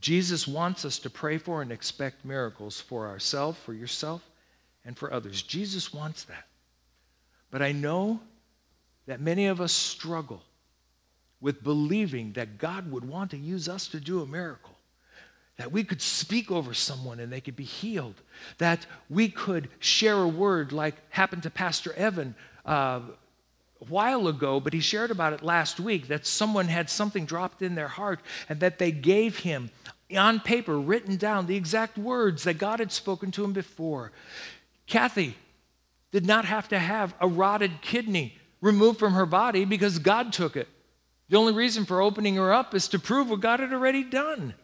Jesus 0.00 0.46
wants 0.46 0.84
us 0.84 0.98
to 1.00 1.10
pray 1.10 1.38
for 1.38 1.62
and 1.62 1.72
expect 1.72 2.24
miracles 2.24 2.80
for 2.80 3.06
ourselves, 3.06 3.58
for 3.58 3.72
yourself, 3.72 4.22
and 4.84 4.96
for 4.96 5.12
others. 5.12 5.42
Jesus 5.42 5.92
wants 5.92 6.24
that. 6.24 6.46
But 7.50 7.62
I 7.62 7.72
know 7.72 8.20
that 9.06 9.20
many 9.20 9.46
of 9.46 9.60
us 9.60 9.72
struggle 9.72 10.42
with 11.40 11.62
believing 11.62 12.32
that 12.32 12.58
God 12.58 12.90
would 12.90 13.04
want 13.04 13.30
to 13.32 13.36
use 13.36 13.68
us 13.68 13.88
to 13.88 14.00
do 14.00 14.22
a 14.22 14.26
miracle. 14.26 14.74
That 15.58 15.72
we 15.72 15.84
could 15.84 16.02
speak 16.02 16.50
over 16.50 16.74
someone 16.74 17.18
and 17.20 17.32
they 17.32 17.40
could 17.40 17.56
be 17.56 17.64
healed. 17.64 18.20
That 18.58 18.84
we 19.08 19.28
could 19.28 19.68
share 19.78 20.16
a 20.16 20.28
word 20.28 20.72
like 20.72 20.94
happened 21.10 21.44
to 21.44 21.50
Pastor 21.50 21.92
Evan 21.94 22.34
uh, 22.66 23.00
a 23.80 23.84
while 23.88 24.28
ago, 24.28 24.60
but 24.60 24.72
he 24.72 24.80
shared 24.80 25.10
about 25.10 25.32
it 25.32 25.42
last 25.42 25.80
week 25.80 26.08
that 26.08 26.26
someone 26.26 26.66
had 26.66 26.90
something 26.90 27.24
dropped 27.24 27.62
in 27.62 27.74
their 27.74 27.88
heart 27.88 28.20
and 28.48 28.60
that 28.60 28.78
they 28.78 28.90
gave 28.90 29.38
him 29.38 29.70
on 30.16 30.40
paper, 30.40 30.78
written 30.78 31.16
down, 31.16 31.46
the 31.46 31.56
exact 31.56 31.98
words 31.98 32.44
that 32.44 32.58
God 32.58 32.78
had 32.78 32.92
spoken 32.92 33.30
to 33.32 33.44
him 33.44 33.52
before. 33.52 34.12
Kathy 34.86 35.36
did 36.12 36.26
not 36.26 36.44
have 36.44 36.68
to 36.68 36.78
have 36.78 37.14
a 37.20 37.26
rotted 37.26 37.80
kidney 37.82 38.38
removed 38.60 38.98
from 38.98 39.14
her 39.14 39.26
body 39.26 39.64
because 39.64 39.98
God 39.98 40.32
took 40.32 40.56
it. 40.56 40.68
The 41.28 41.36
only 41.36 41.52
reason 41.52 41.84
for 41.84 42.00
opening 42.00 42.36
her 42.36 42.52
up 42.52 42.74
is 42.74 42.88
to 42.88 42.98
prove 42.98 43.30
what 43.30 43.40
God 43.40 43.60
had 43.60 43.72
already 43.72 44.04
done. 44.04 44.54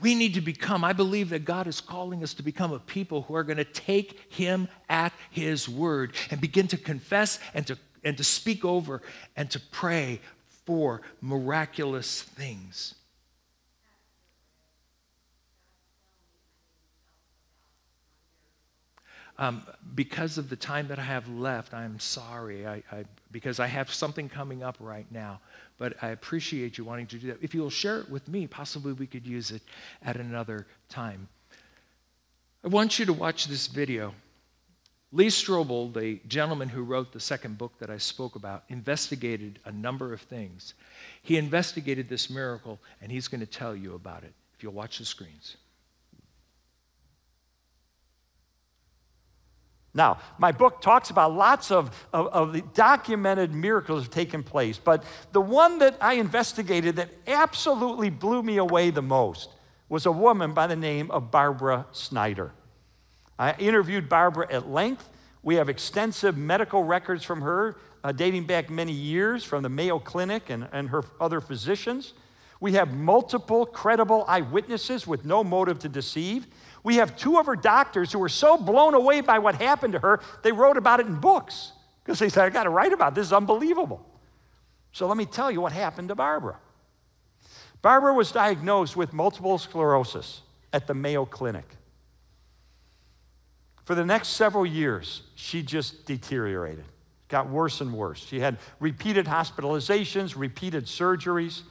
We 0.00 0.14
need 0.14 0.34
to 0.34 0.40
become, 0.40 0.82
I 0.82 0.92
believe 0.92 1.28
that 1.30 1.44
God 1.44 1.66
is 1.66 1.80
calling 1.80 2.22
us 2.22 2.34
to 2.34 2.42
become 2.42 2.72
a 2.72 2.78
people 2.78 3.22
who 3.22 3.34
are 3.34 3.44
going 3.44 3.58
to 3.58 3.64
take 3.64 4.32
Him 4.32 4.68
at 4.88 5.12
His 5.30 5.68
word 5.68 6.14
and 6.30 6.40
begin 6.40 6.66
to 6.68 6.78
confess 6.78 7.38
and 7.52 7.66
to, 7.66 7.78
and 8.02 8.16
to 8.16 8.24
speak 8.24 8.64
over 8.64 9.02
and 9.36 9.50
to 9.50 9.60
pray 9.60 10.20
for 10.64 11.02
miraculous 11.20 12.22
things. 12.22 12.94
Um, 19.40 19.62
because 19.94 20.36
of 20.36 20.50
the 20.50 20.54
time 20.54 20.86
that 20.88 20.98
I 20.98 21.02
have 21.02 21.26
left, 21.26 21.72
I'm 21.72 21.98
sorry 21.98 22.66
I, 22.66 22.82
I, 22.92 23.04
because 23.32 23.58
I 23.58 23.66
have 23.66 23.90
something 23.90 24.28
coming 24.28 24.62
up 24.62 24.76
right 24.78 25.10
now. 25.10 25.40
But 25.78 25.96
I 26.02 26.08
appreciate 26.08 26.76
you 26.76 26.84
wanting 26.84 27.06
to 27.06 27.18
do 27.18 27.28
that. 27.28 27.38
If 27.40 27.54
you'll 27.54 27.70
share 27.70 28.00
it 28.00 28.10
with 28.10 28.28
me, 28.28 28.46
possibly 28.46 28.92
we 28.92 29.06
could 29.06 29.26
use 29.26 29.50
it 29.50 29.62
at 30.02 30.16
another 30.16 30.66
time. 30.90 31.26
I 32.62 32.68
want 32.68 32.98
you 32.98 33.06
to 33.06 33.14
watch 33.14 33.46
this 33.46 33.66
video. 33.66 34.12
Lee 35.10 35.28
Strobel, 35.28 35.90
the 35.94 36.20
gentleman 36.28 36.68
who 36.68 36.82
wrote 36.82 37.10
the 37.10 37.18
second 37.18 37.56
book 37.56 37.72
that 37.78 37.88
I 37.88 37.96
spoke 37.96 38.36
about, 38.36 38.64
investigated 38.68 39.58
a 39.64 39.72
number 39.72 40.12
of 40.12 40.20
things. 40.20 40.74
He 41.22 41.38
investigated 41.38 42.10
this 42.10 42.28
miracle, 42.28 42.78
and 43.00 43.10
he's 43.10 43.26
going 43.26 43.40
to 43.40 43.46
tell 43.46 43.74
you 43.74 43.94
about 43.94 44.22
it 44.22 44.34
if 44.54 44.62
you'll 44.62 44.74
watch 44.74 44.98
the 44.98 45.06
screens. 45.06 45.56
Now, 49.92 50.18
my 50.38 50.52
book 50.52 50.80
talks 50.80 51.10
about 51.10 51.34
lots 51.34 51.70
of, 51.70 52.06
of, 52.12 52.28
of, 52.28 52.52
the 52.52 52.62
documented 52.74 53.52
miracles 53.52 54.04
have 54.04 54.12
taken 54.12 54.44
place, 54.44 54.78
but 54.78 55.02
the 55.32 55.40
one 55.40 55.80
that 55.80 55.96
I 56.00 56.14
investigated 56.14 56.96
that 56.96 57.08
absolutely 57.26 58.08
blew 58.08 58.42
me 58.42 58.58
away 58.58 58.90
the 58.90 59.02
most 59.02 59.50
was 59.88 60.06
a 60.06 60.12
woman 60.12 60.52
by 60.54 60.68
the 60.68 60.76
name 60.76 61.10
of 61.10 61.32
Barbara 61.32 61.86
Snyder. 61.90 62.52
I 63.36 63.54
interviewed 63.58 64.08
Barbara 64.08 64.46
at 64.52 64.68
length. 64.68 65.10
We 65.42 65.56
have 65.56 65.68
extensive 65.68 66.36
medical 66.36 66.84
records 66.84 67.24
from 67.24 67.40
her 67.40 67.76
uh, 68.04 68.12
dating 68.12 68.44
back 68.44 68.70
many 68.70 68.92
years 68.92 69.42
from 69.42 69.64
the 69.64 69.68
Mayo 69.68 69.98
Clinic 69.98 70.50
and, 70.50 70.68
and 70.72 70.90
her 70.90 71.02
other 71.20 71.40
physicians. 71.40 72.14
We 72.60 72.74
have 72.74 72.94
multiple 72.94 73.66
credible 73.66 74.24
eyewitnesses 74.28 75.06
with 75.06 75.24
no 75.24 75.42
motive 75.42 75.78
to 75.80 75.88
deceive. 75.88 76.46
We 76.82 76.96
have 76.96 77.16
two 77.16 77.38
of 77.38 77.46
her 77.46 77.56
doctors 77.56 78.12
who 78.12 78.18
were 78.18 78.28
so 78.28 78.56
blown 78.56 78.94
away 78.94 79.20
by 79.20 79.38
what 79.38 79.56
happened 79.56 79.92
to 79.94 79.98
her, 79.98 80.20
they 80.42 80.52
wrote 80.52 80.76
about 80.76 81.00
it 81.00 81.06
in 81.06 81.16
books 81.16 81.72
because 82.02 82.18
they 82.18 82.28
said, 82.28 82.44
I 82.44 82.50
got 82.50 82.64
to 82.64 82.70
write 82.70 82.92
about 82.92 83.12
it. 83.12 83.14
this. 83.16 83.26
is 83.26 83.32
unbelievable. 83.32 84.06
So 84.92 85.06
let 85.06 85.16
me 85.16 85.26
tell 85.26 85.50
you 85.50 85.60
what 85.60 85.72
happened 85.72 86.08
to 86.08 86.14
Barbara. 86.14 86.58
Barbara 87.82 88.14
was 88.14 88.32
diagnosed 88.32 88.96
with 88.96 89.12
multiple 89.12 89.58
sclerosis 89.58 90.42
at 90.72 90.86
the 90.86 90.94
Mayo 90.94 91.24
Clinic. 91.24 91.76
For 93.84 93.94
the 93.94 94.04
next 94.04 94.28
several 94.28 94.66
years, 94.66 95.22
she 95.34 95.62
just 95.62 96.06
deteriorated, 96.06 96.84
got 97.28 97.48
worse 97.48 97.80
and 97.80 97.92
worse. 97.92 98.24
She 98.24 98.40
had 98.40 98.58
repeated 98.78 99.26
hospitalizations, 99.26 100.34
repeated 100.36 100.86
surgeries, 100.86 101.62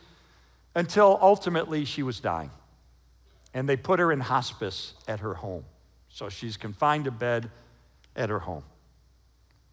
until 0.76 1.18
ultimately 1.22 1.86
she 1.86 2.04
was 2.04 2.20
dying 2.20 2.52
and 3.54 3.68
they 3.68 3.78
put 3.78 4.00
her 4.00 4.12
in 4.12 4.20
hospice 4.20 4.94
at 5.08 5.20
her 5.20 5.36
home. 5.36 5.66
So 6.10 6.30
she's 6.30 6.58
confined 6.58 7.06
to 7.06 7.12
bed 7.12 7.50
at 8.16 8.30
her 8.30 8.40
home. 8.40 8.64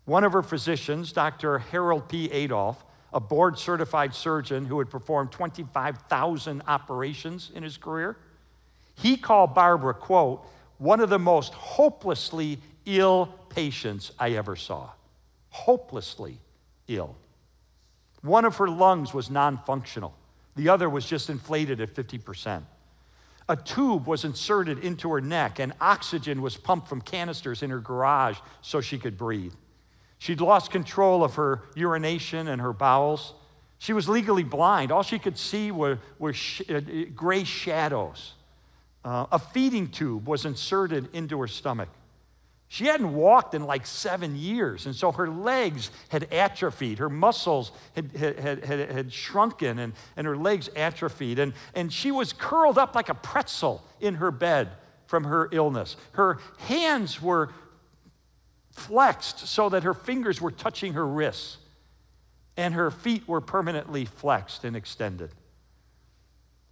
One 0.04 0.24
of 0.24 0.32
her 0.32 0.42
physicians, 0.42 1.12
Dr. 1.12 1.58
Harold 1.58 2.08
P. 2.08 2.30
Adolph, 2.30 2.84
a 3.12 3.20
board 3.20 3.58
certified 3.58 4.14
surgeon 4.14 4.66
who 4.66 4.78
had 4.78 4.90
performed 4.90 5.32
25,000 5.32 6.62
operations 6.66 7.50
in 7.54 7.62
his 7.62 7.76
career, 7.76 8.16
he 8.94 9.16
called 9.16 9.54
Barbara, 9.54 9.94
quote, 9.94 10.46
one 10.78 11.00
of 11.00 11.08
the 11.08 11.18
most 11.18 11.54
hopelessly 11.54 12.58
ill 12.84 13.26
patients 13.48 14.12
I 14.18 14.32
ever 14.32 14.56
saw. 14.56 14.90
Hopelessly 15.50 16.38
ill. 16.88 17.16
One 18.22 18.44
of 18.44 18.56
her 18.56 18.68
lungs 18.68 19.14
was 19.14 19.30
non 19.30 19.58
functional, 19.58 20.14
the 20.54 20.68
other 20.68 20.88
was 20.88 21.06
just 21.06 21.30
inflated 21.30 21.80
at 21.80 21.94
50%. 21.94 22.62
A 23.48 23.56
tube 23.56 24.06
was 24.06 24.24
inserted 24.24 24.80
into 24.80 25.10
her 25.12 25.20
neck, 25.20 25.60
and 25.60 25.72
oxygen 25.80 26.42
was 26.42 26.56
pumped 26.56 26.88
from 26.88 27.00
canisters 27.00 27.62
in 27.62 27.70
her 27.70 27.78
garage 27.78 28.38
so 28.60 28.80
she 28.80 28.98
could 28.98 29.16
breathe. 29.16 29.54
She'd 30.18 30.40
lost 30.40 30.70
control 30.70 31.22
of 31.22 31.34
her 31.34 31.62
urination 31.74 32.48
and 32.48 32.60
her 32.60 32.72
bowels. 32.72 33.34
She 33.78 33.92
was 33.92 34.08
legally 34.08 34.42
blind. 34.42 34.90
All 34.90 35.02
she 35.02 35.18
could 35.18 35.38
see 35.38 35.70
were, 35.70 35.98
were 36.18 36.32
sh- 36.32 36.62
uh, 36.68 36.80
gray 37.14 37.44
shadows. 37.44 38.32
Uh, 39.04 39.26
a 39.30 39.38
feeding 39.38 39.88
tube 39.88 40.26
was 40.26 40.44
inserted 40.44 41.08
into 41.14 41.38
her 41.40 41.46
stomach. 41.46 41.90
She 42.68 42.86
hadn't 42.86 43.14
walked 43.14 43.54
in 43.54 43.64
like 43.64 43.86
seven 43.86 44.34
years, 44.36 44.86
and 44.86 44.94
so 44.94 45.12
her 45.12 45.28
legs 45.28 45.90
had 46.08 46.32
atrophied. 46.32 46.98
Her 46.98 47.08
muscles 47.08 47.70
had, 47.94 48.10
had, 48.16 48.64
had, 48.64 48.90
had, 48.90 49.12
shrunken, 49.12 49.78
and, 49.78 49.92
and 50.16 50.26
her 50.26 50.36
legs 50.36 50.68
atrophied. 50.74 51.38
And, 51.38 51.52
and 51.74 51.92
she 51.92 52.10
was 52.10 52.32
curled 52.32 52.76
up 52.76 52.94
like 52.94 53.08
a 53.08 53.14
pretzel 53.14 53.84
in 54.00 54.16
her 54.16 54.32
bed 54.32 54.70
from 55.06 55.24
her 55.24 55.48
illness. 55.52 55.96
Her 56.12 56.38
hands 56.58 57.22
were 57.22 57.50
flexed 58.72 59.46
so 59.46 59.68
that 59.68 59.84
her 59.84 59.94
fingers 59.94 60.40
were 60.40 60.50
touching 60.50 60.94
her 60.94 61.06
wrists, 61.06 61.58
and 62.56 62.74
her 62.74 62.90
feet 62.90 63.28
were 63.28 63.40
permanently 63.40 64.04
flexed 64.04 64.64
and 64.64 64.74
extended. 64.74 65.30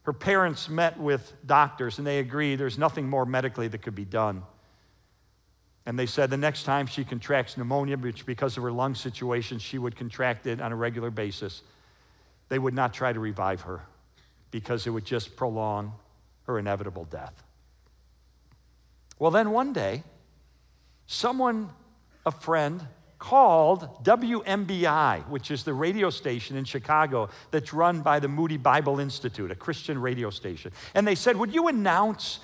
Her 0.02 0.12
parents 0.12 0.68
met 0.68 0.98
with 0.98 1.35
doctors, 1.46 1.98
and 1.98 2.07
they 2.07 2.18
agreed 2.18 2.57
there's 2.57 2.78
nothing 2.78 3.09
more 3.09 3.24
medically 3.24 3.68
that 3.68 3.78
could 3.78 3.94
be 3.94 4.04
done. 4.04 4.42
And 5.87 5.99
they 5.99 6.07
said 6.07 6.31
the 6.31 6.37
next 6.37 6.64
time 6.64 6.87
she 6.87 7.05
contracts 7.05 7.57
pneumonia, 7.57 7.97
which 7.97 8.25
because 8.25 8.57
of 8.57 8.62
her 8.62 8.73
lung 8.73 8.94
situation, 8.94 9.59
she 9.59 9.79
would 9.79 9.97
contract 9.97 10.47
it 10.47 10.61
on 10.61 10.73
a 10.73 10.77
regular 10.77 11.11
basis, 11.11 11.62
they 12.49 12.59
would 12.59 12.75
not 12.75 12.94
try 12.94 13.12
to 13.12 13.20
revive 13.20 13.62
her 13.62 13.83
because 14.51 14.87
it 14.87 14.90
would 14.90 15.05
just 15.05 15.37
prolong 15.37 15.92
her 16.44 16.59
inevitable 16.59 17.05
death. 17.05 17.42
Well, 19.18 19.31
then 19.31 19.51
one 19.51 19.73
day, 19.73 20.05
someone, 21.07 21.70
a 22.25 22.31
friend, 22.31 22.87
called 23.18 24.05
WMBI, 24.05 25.27
which 25.29 25.51
is 25.51 25.64
the 25.64 25.73
radio 25.73 26.11
station 26.11 26.57
in 26.57 26.64
Chicago 26.64 27.31
that's 27.51 27.73
run 27.73 28.03
by 28.03 28.20
the 28.20 28.29
Moody 28.29 28.59
Bible 28.59 29.01
Institute, 29.01 29.51
a 29.51 29.55
Christian 29.55 29.99
radio 29.99 30.31
station. 30.31 30.73
And 30.94 31.07
they 31.07 31.14
said, 31.14 31.37
Would 31.37 31.55
you 31.55 31.68
announce 31.68 32.40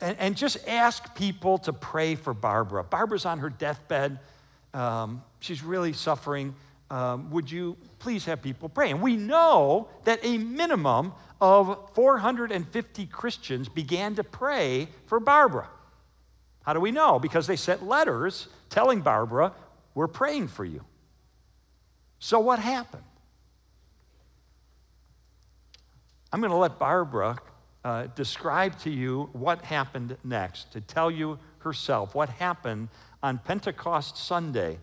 and, 0.00 0.16
and 0.18 0.36
just 0.36 0.66
ask 0.66 1.14
people 1.14 1.58
to 1.58 1.72
pray 1.72 2.14
for 2.14 2.34
Barbara. 2.34 2.84
Barbara's 2.84 3.26
on 3.26 3.38
her 3.40 3.50
deathbed. 3.50 4.18
Um, 4.72 5.22
she's 5.40 5.62
really 5.62 5.92
suffering. 5.92 6.54
Um, 6.90 7.30
would 7.30 7.50
you 7.50 7.76
please 7.98 8.24
have 8.24 8.42
people 8.42 8.68
pray? 8.68 8.90
And 8.90 9.00
we 9.00 9.16
know 9.16 9.88
that 10.04 10.20
a 10.22 10.38
minimum 10.38 11.12
of 11.40 11.90
450 11.94 13.06
Christians 13.06 13.68
began 13.68 14.14
to 14.16 14.24
pray 14.24 14.88
for 15.06 15.20
Barbara. 15.20 15.68
How 16.62 16.72
do 16.72 16.80
we 16.80 16.90
know? 16.90 17.18
Because 17.18 17.46
they 17.46 17.56
sent 17.56 17.86
letters 17.86 18.48
telling 18.68 19.00
Barbara, 19.00 19.52
We're 19.94 20.08
praying 20.08 20.48
for 20.48 20.64
you. 20.64 20.84
So, 22.18 22.38
what 22.38 22.58
happened? 22.58 23.02
I'm 26.32 26.40
going 26.40 26.52
to 26.52 26.56
let 26.56 26.78
Barbara 26.78 27.38
uh, 27.84 28.06
describe 28.14 28.78
to 28.80 28.90
you 28.90 29.30
what 29.32 29.62
happened 29.64 30.16
next, 30.22 30.72
to 30.72 30.80
tell 30.80 31.10
you 31.10 31.38
herself 31.58 32.14
what 32.14 32.28
happened 32.28 32.88
on 33.22 33.38
Pentecost 33.38 34.16
Sunday 34.16 34.78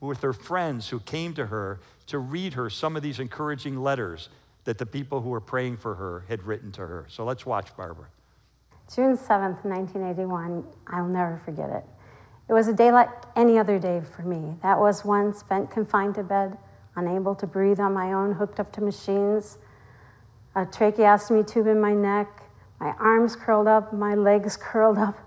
with 0.00 0.22
her 0.22 0.32
friends 0.32 0.88
who 0.88 1.00
came 1.00 1.34
to 1.34 1.46
her 1.46 1.80
to 2.06 2.18
read 2.18 2.54
her 2.54 2.70
some 2.70 2.96
of 2.96 3.02
these 3.02 3.20
encouraging 3.20 3.76
letters 3.80 4.28
that 4.64 4.78
the 4.78 4.86
people 4.86 5.20
who 5.20 5.30
were 5.30 5.40
praying 5.40 5.76
for 5.76 5.94
her 5.94 6.24
had 6.28 6.42
written 6.44 6.72
to 6.72 6.86
her. 6.86 7.06
So 7.08 7.24
let's 7.24 7.46
watch 7.46 7.76
Barbara. 7.76 8.06
June 8.94 9.16
7th, 9.16 9.64
1981, 9.64 10.64
I'll 10.88 11.06
never 11.06 11.40
forget 11.44 11.70
it. 11.70 11.84
It 12.48 12.52
was 12.52 12.66
a 12.66 12.72
day 12.72 12.90
like 12.90 13.08
any 13.36 13.58
other 13.58 13.78
day 13.78 14.00
for 14.00 14.22
me. 14.22 14.56
That 14.62 14.80
was 14.80 15.04
one 15.04 15.32
spent 15.32 15.70
confined 15.70 16.16
to 16.16 16.24
bed, 16.24 16.58
unable 16.96 17.36
to 17.36 17.46
breathe 17.46 17.78
on 17.78 17.94
my 17.94 18.12
own, 18.12 18.32
hooked 18.32 18.58
up 18.58 18.72
to 18.72 18.80
machines, 18.80 19.58
a 20.60 20.66
tracheostomy 20.66 21.46
tube 21.46 21.66
in 21.66 21.80
my 21.80 21.94
neck, 21.94 22.42
my 22.78 22.94
arms 22.98 23.34
curled 23.36 23.66
up, 23.66 23.92
my 23.92 24.14
legs 24.14 24.56
curled 24.60 24.98
up. 24.98 25.18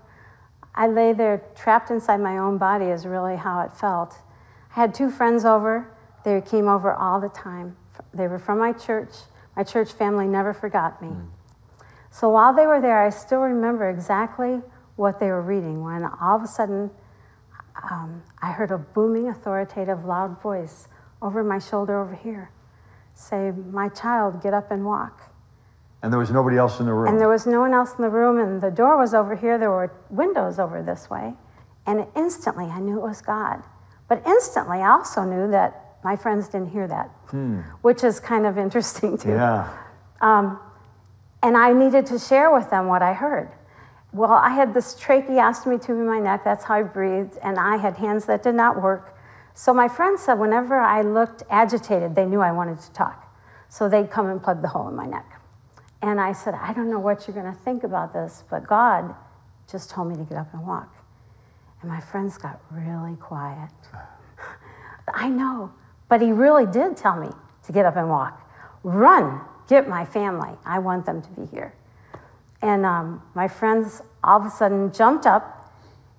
I 0.74 0.88
lay 0.88 1.12
there 1.12 1.42
trapped 1.54 1.90
inside 1.90 2.20
my 2.20 2.38
own 2.38 2.58
body, 2.58 2.86
is 2.86 3.06
really 3.06 3.36
how 3.36 3.60
it 3.60 3.72
felt. 3.72 4.18
I 4.70 4.80
had 4.80 4.94
two 4.94 5.10
friends 5.10 5.44
over. 5.44 5.90
They 6.24 6.40
came 6.40 6.66
over 6.66 6.92
all 6.92 7.20
the 7.20 7.28
time. 7.28 7.76
They 8.12 8.26
were 8.26 8.38
from 8.38 8.58
my 8.58 8.72
church. 8.72 9.10
My 9.56 9.62
church 9.62 9.92
family 9.92 10.26
never 10.26 10.52
forgot 10.52 11.00
me. 11.00 11.08
Mm. 11.08 11.28
So 12.10 12.28
while 12.28 12.52
they 12.52 12.66
were 12.66 12.80
there, 12.80 13.04
I 13.04 13.10
still 13.10 13.40
remember 13.40 13.88
exactly 13.88 14.62
what 14.96 15.20
they 15.20 15.26
were 15.26 15.42
reading 15.42 15.84
when 15.84 16.04
all 16.04 16.36
of 16.36 16.42
a 16.42 16.46
sudden 16.46 16.90
um, 17.90 18.22
I 18.40 18.52
heard 18.52 18.70
a 18.70 18.78
booming, 18.78 19.28
authoritative, 19.28 20.04
loud 20.04 20.40
voice 20.40 20.88
over 21.20 21.44
my 21.44 21.58
shoulder 21.58 22.00
over 22.00 22.14
here 22.14 22.50
say, 23.14 23.50
My 23.50 23.88
child, 23.88 24.42
get 24.42 24.52
up 24.52 24.70
and 24.70 24.84
walk. 24.84 25.32
And 26.02 26.12
there 26.12 26.20
was 26.20 26.30
nobody 26.30 26.58
else 26.58 26.80
in 26.80 26.86
the 26.86 26.92
room. 26.92 27.08
And 27.08 27.18
there 27.18 27.28
was 27.28 27.46
no 27.46 27.60
one 27.60 27.72
else 27.72 27.94
in 27.96 28.02
the 28.02 28.10
room, 28.10 28.38
and 28.38 28.60
the 28.60 28.70
door 28.70 28.98
was 28.98 29.14
over 29.14 29.34
here. 29.36 29.56
There 29.56 29.70
were 29.70 29.90
windows 30.10 30.58
over 30.58 30.82
this 30.82 31.08
way. 31.08 31.32
And 31.86 32.06
instantly, 32.14 32.66
I 32.66 32.80
knew 32.80 32.98
it 32.98 33.02
was 33.02 33.22
God. 33.22 33.62
But 34.08 34.22
instantly, 34.26 34.78
I 34.78 34.90
also 34.90 35.24
knew 35.24 35.50
that 35.50 35.96
my 36.04 36.16
friends 36.16 36.48
didn't 36.48 36.70
hear 36.70 36.86
that, 36.86 37.08
hmm. 37.28 37.60
which 37.80 38.04
is 38.04 38.20
kind 38.20 38.44
of 38.46 38.58
interesting 38.58 39.16
too. 39.16 39.30
Yeah. 39.30 39.72
Um, 40.20 40.60
and 41.42 41.56
I 41.56 41.72
needed 41.72 42.06
to 42.06 42.18
share 42.18 42.52
with 42.52 42.70
them 42.70 42.86
what 42.86 43.02
I 43.02 43.14
heard. 43.14 43.50
Well, 44.12 44.32
I 44.32 44.50
had 44.50 44.74
this 44.74 44.94
tracheostomy 44.94 45.84
tube 45.84 45.98
in 45.98 46.06
my 46.06 46.20
neck, 46.20 46.44
that's 46.44 46.64
how 46.64 46.74
I 46.74 46.82
breathed, 46.82 47.38
and 47.42 47.58
I 47.58 47.78
had 47.78 47.96
hands 47.96 48.26
that 48.26 48.42
did 48.42 48.54
not 48.54 48.80
work. 48.80 49.13
So 49.54 49.72
my 49.72 49.86
friends 49.86 50.22
said 50.22 50.34
whenever 50.34 50.80
I 50.80 51.02
looked 51.02 51.44
agitated, 51.48 52.16
they 52.16 52.26
knew 52.26 52.40
I 52.40 52.50
wanted 52.50 52.80
to 52.80 52.92
talk. 52.92 53.32
So 53.68 53.88
they'd 53.88 54.10
come 54.10 54.26
and 54.26 54.42
plug 54.42 54.62
the 54.62 54.68
hole 54.68 54.88
in 54.88 54.96
my 54.96 55.06
neck. 55.06 55.40
And 56.02 56.20
I 56.20 56.32
said, 56.32 56.54
I 56.54 56.72
don't 56.72 56.90
know 56.90 56.98
what 56.98 57.26
you're 57.26 57.34
going 57.40 57.50
to 57.50 57.58
think 57.60 57.84
about 57.84 58.12
this, 58.12 58.42
but 58.50 58.66
God 58.66 59.14
just 59.70 59.90
told 59.90 60.08
me 60.08 60.16
to 60.16 60.24
get 60.24 60.36
up 60.36 60.52
and 60.52 60.66
walk. 60.66 60.92
And 61.80 61.90
my 61.90 62.00
friends 62.00 62.36
got 62.36 62.60
really 62.70 63.16
quiet. 63.16 63.70
I 65.14 65.28
know, 65.28 65.72
but 66.08 66.20
He 66.20 66.32
really 66.32 66.66
did 66.66 66.96
tell 66.96 67.16
me 67.16 67.30
to 67.64 67.72
get 67.72 67.86
up 67.86 67.96
and 67.96 68.08
walk. 68.08 68.40
Run, 68.82 69.40
get 69.68 69.88
my 69.88 70.04
family. 70.04 70.50
I 70.66 70.80
want 70.80 71.06
them 71.06 71.22
to 71.22 71.28
be 71.30 71.46
here. 71.46 71.74
And 72.60 72.84
um, 72.84 73.22
my 73.34 73.46
friends 73.46 74.02
all 74.22 74.40
of 74.40 74.46
a 74.46 74.50
sudden 74.50 74.92
jumped 74.92 75.26
up, 75.26 75.72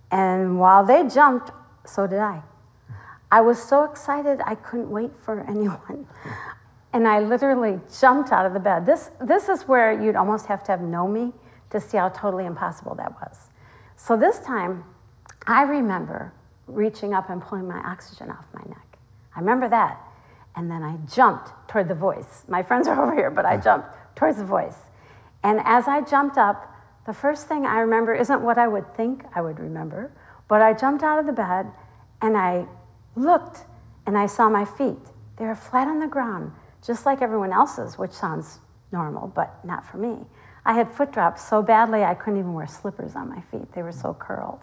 and 0.09 0.59
while 0.59 0.85
they 0.85 1.07
jumped, 1.07 1.51
so 1.85 2.07
did 2.07 2.19
I. 2.19 2.41
I 3.31 3.41
was 3.41 3.61
so 3.61 3.83
excited 3.83 4.39
I 4.45 4.55
couldn't 4.55 4.89
wait 4.89 5.11
for 5.15 5.41
anyone. 5.47 6.07
And 6.93 7.07
I 7.07 7.19
literally 7.19 7.81
jumped 7.99 8.31
out 8.31 8.45
of 8.45 8.53
the 8.53 8.59
bed. 8.59 8.85
This, 8.85 9.11
this 9.21 9.49
is 9.49 9.67
where 9.67 9.91
you'd 9.91 10.15
almost 10.15 10.45
have 10.45 10.63
to 10.65 10.71
have 10.71 10.81
known 10.81 11.13
me 11.13 11.33
to 11.71 11.79
see 11.81 11.97
how 11.97 12.09
totally 12.09 12.45
impossible 12.45 12.95
that 12.95 13.11
was. 13.13 13.49
So 13.97 14.15
this 14.15 14.39
time, 14.39 14.85
I 15.45 15.63
remember 15.63 16.33
reaching 16.67 17.13
up 17.13 17.29
and 17.29 17.41
pulling 17.41 17.67
my 17.67 17.79
oxygen 17.79 18.31
off 18.31 18.45
my 18.53 18.63
neck. 18.67 18.97
I 19.35 19.39
remember 19.39 19.67
that. 19.69 20.01
And 20.55 20.71
then 20.71 20.83
I 20.83 20.97
jumped 21.13 21.51
toward 21.67 21.89
the 21.89 21.95
voice. 21.95 22.43
My 22.47 22.63
friends 22.63 22.87
are 22.87 23.01
over 23.03 23.13
here, 23.13 23.29
but 23.29 23.45
I 23.45 23.57
jumped 23.57 23.89
towards 24.15 24.37
the 24.37 24.45
voice. 24.45 24.77
And 25.43 25.59
as 25.63 25.87
I 25.87 26.01
jumped 26.01 26.37
up, 26.37 26.71
the 27.05 27.13
first 27.13 27.47
thing 27.47 27.65
I 27.65 27.79
remember 27.79 28.15
isn't 28.15 28.41
what 28.41 28.57
I 28.57 28.67
would 28.67 28.95
think 28.95 29.25
I 29.35 29.41
would 29.41 29.59
remember, 29.59 30.11
but 30.47 30.61
I 30.61 30.73
jumped 30.73 31.03
out 31.03 31.19
of 31.19 31.25
the 31.25 31.33
bed 31.33 31.67
and 32.21 32.35
I 32.35 32.65
looked 33.15 33.65
and 34.05 34.17
I 34.17 34.25
saw 34.27 34.49
my 34.49 34.65
feet. 34.65 34.99
They 35.37 35.45
were 35.45 35.55
flat 35.55 35.87
on 35.87 35.99
the 35.99 36.07
ground, 36.07 36.51
just 36.85 37.05
like 37.05 37.21
everyone 37.21 37.51
else's, 37.51 37.97
which 37.97 38.11
sounds 38.11 38.59
normal, 38.91 39.27
but 39.27 39.63
not 39.65 39.85
for 39.85 39.97
me. 39.97 40.25
I 40.65 40.73
had 40.73 40.89
foot 40.89 41.11
drops 41.11 41.47
so 41.47 41.61
badly 41.61 42.03
I 42.03 42.15
couldn't 42.15 42.39
even 42.39 42.53
wear 42.53 42.67
slippers 42.67 43.15
on 43.15 43.29
my 43.29 43.41
feet. 43.41 43.73
They 43.73 43.83
were 43.83 43.91
so 43.91 44.13
curled. 44.13 44.61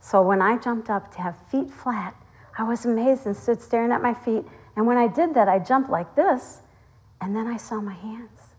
So 0.00 0.22
when 0.22 0.40
I 0.40 0.56
jumped 0.56 0.88
up 0.88 1.12
to 1.14 1.20
have 1.22 1.36
feet 1.50 1.70
flat, 1.70 2.14
I 2.58 2.62
was 2.62 2.84
amazed 2.84 3.26
and 3.26 3.36
stood 3.36 3.60
staring 3.60 3.90
at 3.90 4.02
my 4.02 4.14
feet. 4.14 4.44
And 4.76 4.86
when 4.86 4.96
I 4.96 5.08
did 5.08 5.34
that, 5.34 5.48
I 5.48 5.58
jumped 5.58 5.90
like 5.90 6.14
this, 6.14 6.60
and 7.20 7.34
then 7.34 7.46
I 7.46 7.56
saw 7.56 7.80
my 7.80 7.94
hands, 7.94 8.54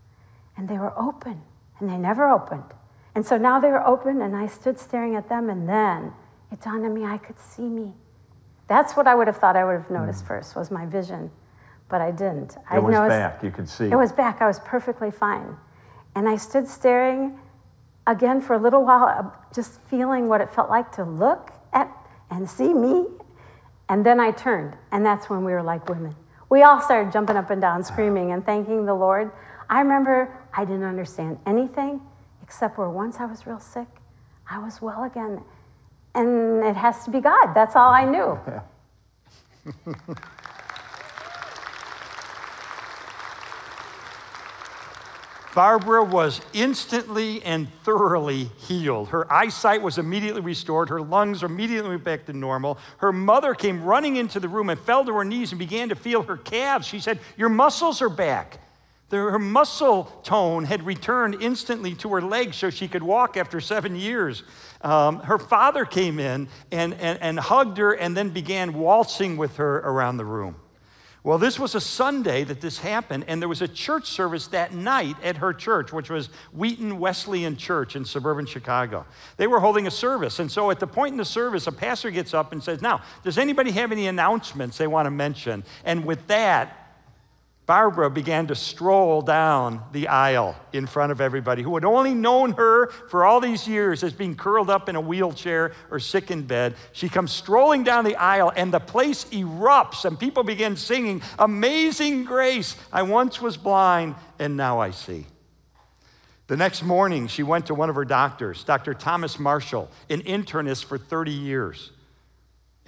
and 0.56 0.68
they 0.68 0.78
were 0.78 0.92
open, 0.98 1.42
and 1.78 1.88
they 1.88 1.96
never 1.96 2.28
opened. 2.28 2.74
And 3.14 3.24
so 3.24 3.38
now 3.38 3.58
they 3.58 3.70
were 3.70 3.86
open, 3.86 4.20
and 4.20 4.36
I 4.36 4.46
stood 4.46 4.78
staring 4.78 5.16
at 5.16 5.28
them, 5.28 5.48
and 5.48 5.68
then 5.68 6.12
it 6.52 6.60
dawned 6.60 6.84
on 6.84 6.92
me 6.92 7.04
I 7.04 7.18
could 7.18 7.38
see 7.38 7.68
me. 7.68 7.94
That's 8.68 8.94
what 8.94 9.06
I 9.06 9.14
would 9.14 9.26
have 9.26 9.38
thought 9.38 9.56
I 9.56 9.64
would 9.64 9.80
have 9.80 9.90
noticed 9.90 10.24
mm. 10.24 10.28
first 10.28 10.54
was 10.54 10.70
my 10.70 10.86
vision, 10.86 11.30
but 11.88 12.00
I 12.00 12.10
didn't. 12.10 12.52
It 12.52 12.58
I 12.70 12.78
was 12.78 12.92
noticed, 12.92 13.10
back. 13.10 13.42
You 13.42 13.50
could 13.50 13.68
see. 13.68 13.86
It 13.86 13.96
was 13.96 14.12
back. 14.12 14.40
I 14.40 14.46
was 14.46 14.60
perfectly 14.60 15.10
fine, 15.10 15.56
and 16.14 16.28
I 16.28 16.36
stood 16.36 16.68
staring 16.68 17.38
again 18.06 18.40
for 18.40 18.54
a 18.54 18.58
little 18.58 18.84
while, 18.84 19.04
uh, 19.04 19.30
just 19.54 19.80
feeling 19.82 20.28
what 20.28 20.40
it 20.40 20.50
felt 20.50 20.70
like 20.70 20.92
to 20.92 21.04
look 21.04 21.52
at 21.72 21.90
and 22.30 22.48
see 22.48 22.72
me. 22.72 23.06
And 23.88 24.04
then 24.04 24.20
I 24.20 24.32
turned, 24.32 24.76
and 24.92 25.04
that's 25.04 25.30
when 25.30 25.44
we 25.44 25.52
were 25.52 25.62
like 25.62 25.88
women. 25.88 26.14
We 26.50 26.62
all 26.62 26.80
started 26.80 27.12
jumping 27.12 27.36
up 27.36 27.50
and 27.50 27.60
down, 27.60 27.84
screaming 27.84 28.32
and 28.32 28.44
thanking 28.44 28.84
the 28.86 28.94
Lord. 28.94 29.30
I 29.68 29.80
remember 29.80 30.34
I 30.52 30.64
didn't 30.64 30.84
understand 30.84 31.38
anything 31.46 32.00
except 32.42 32.78
where 32.78 32.88
once 32.88 33.18
I 33.18 33.26
was 33.26 33.46
real 33.46 33.60
sick, 33.60 33.88
I 34.50 34.58
was 34.58 34.80
well 34.80 35.04
again. 35.04 35.42
And 36.18 36.64
it 36.64 36.74
has 36.74 37.04
to 37.04 37.10
be 37.10 37.20
God. 37.20 37.54
That's 37.54 37.76
all 37.76 37.92
I 37.92 38.04
knew. 38.04 38.36
Barbara 45.54 46.02
was 46.02 46.40
instantly 46.52 47.40
and 47.44 47.72
thoroughly 47.84 48.44
healed. 48.58 49.10
Her 49.10 49.32
eyesight 49.32 49.80
was 49.80 49.98
immediately 49.98 50.40
restored. 50.40 50.88
Her 50.88 51.00
lungs 51.00 51.44
immediately 51.44 51.96
back 51.98 52.26
to 52.26 52.32
normal. 52.32 52.78
Her 52.98 53.12
mother 53.12 53.54
came 53.54 53.84
running 53.84 54.16
into 54.16 54.40
the 54.40 54.48
room 54.48 54.70
and 54.70 54.80
fell 54.80 55.04
to 55.04 55.14
her 55.14 55.24
knees 55.24 55.52
and 55.52 55.58
began 55.58 55.88
to 55.88 55.94
feel 55.94 56.22
her 56.24 56.36
calves. 56.36 56.86
She 56.86 56.98
said, 56.98 57.20
Your 57.36 57.48
muscles 57.48 58.02
are 58.02 58.08
back. 58.08 58.58
Her 59.10 59.38
muscle 59.38 60.04
tone 60.22 60.64
had 60.64 60.84
returned 60.84 61.40
instantly 61.40 61.94
to 61.94 62.12
her 62.12 62.20
legs 62.20 62.56
so 62.56 62.70
she 62.70 62.88
could 62.88 63.02
walk 63.02 63.36
after 63.36 63.60
seven 63.60 63.96
years. 63.96 64.42
Um, 64.80 65.20
her 65.20 65.38
father 65.38 65.84
came 65.84 66.18
in 66.18 66.48
and, 66.70 66.94
and, 66.94 67.18
and 67.20 67.38
hugged 67.38 67.78
her 67.78 67.92
and 67.92 68.16
then 68.16 68.30
began 68.30 68.74
waltzing 68.74 69.36
with 69.36 69.56
her 69.56 69.78
around 69.78 70.18
the 70.18 70.24
room. 70.24 70.56
Well, 71.24 71.36
this 71.36 71.58
was 71.58 71.74
a 71.74 71.80
Sunday 71.80 72.44
that 72.44 72.60
this 72.60 72.78
happened, 72.78 73.24
and 73.26 73.42
there 73.42 73.48
was 73.48 73.60
a 73.60 73.68
church 73.68 74.06
service 74.06 74.46
that 74.46 74.72
night 74.72 75.16
at 75.22 75.38
her 75.38 75.52
church, 75.52 75.92
which 75.92 76.08
was 76.08 76.28
Wheaton 76.52 76.98
Wesleyan 77.00 77.56
Church 77.56 77.96
in 77.96 78.04
suburban 78.04 78.46
Chicago. 78.46 79.04
They 79.36 79.48
were 79.48 79.58
holding 79.58 79.86
a 79.86 79.90
service, 79.90 80.38
and 80.38 80.50
so 80.50 80.70
at 80.70 80.78
the 80.78 80.86
point 80.86 81.12
in 81.12 81.18
the 81.18 81.24
service, 81.24 81.66
a 81.66 81.72
pastor 81.72 82.12
gets 82.12 82.34
up 82.34 82.52
and 82.52 82.62
says, 82.62 82.80
Now, 82.80 83.02
does 83.24 83.36
anybody 83.36 83.72
have 83.72 83.90
any 83.90 84.06
announcements 84.06 84.78
they 84.78 84.86
want 84.86 85.06
to 85.06 85.10
mention? 85.10 85.64
And 85.84 86.04
with 86.04 86.24
that, 86.28 86.77
Barbara 87.68 88.08
began 88.08 88.46
to 88.46 88.54
stroll 88.54 89.20
down 89.20 89.82
the 89.92 90.08
aisle 90.08 90.56
in 90.72 90.86
front 90.86 91.12
of 91.12 91.20
everybody 91.20 91.62
who 91.62 91.74
had 91.74 91.84
only 91.84 92.14
known 92.14 92.52
her 92.52 92.88
for 93.10 93.26
all 93.26 93.40
these 93.40 93.68
years 93.68 94.02
as 94.02 94.14
being 94.14 94.36
curled 94.36 94.70
up 94.70 94.88
in 94.88 94.96
a 94.96 95.00
wheelchair 95.02 95.72
or 95.90 96.00
sick 96.00 96.30
in 96.30 96.44
bed. 96.44 96.76
She 96.92 97.10
comes 97.10 97.30
strolling 97.30 97.84
down 97.84 98.06
the 98.06 98.16
aisle, 98.16 98.50
and 98.56 98.72
the 98.72 98.80
place 98.80 99.26
erupts, 99.26 100.06
and 100.06 100.18
people 100.18 100.44
begin 100.44 100.76
singing, 100.76 101.20
Amazing 101.38 102.24
Grace, 102.24 102.74
I 102.90 103.02
once 103.02 103.38
was 103.38 103.58
blind, 103.58 104.14
and 104.38 104.56
now 104.56 104.80
I 104.80 104.90
see. 104.90 105.26
The 106.46 106.56
next 106.56 106.82
morning, 106.82 107.26
she 107.26 107.42
went 107.42 107.66
to 107.66 107.74
one 107.74 107.90
of 107.90 107.96
her 107.96 108.06
doctors, 108.06 108.64
Dr. 108.64 108.94
Thomas 108.94 109.38
Marshall, 109.38 109.90
an 110.08 110.22
internist 110.22 110.86
for 110.86 110.96
30 110.96 111.32
years. 111.32 111.90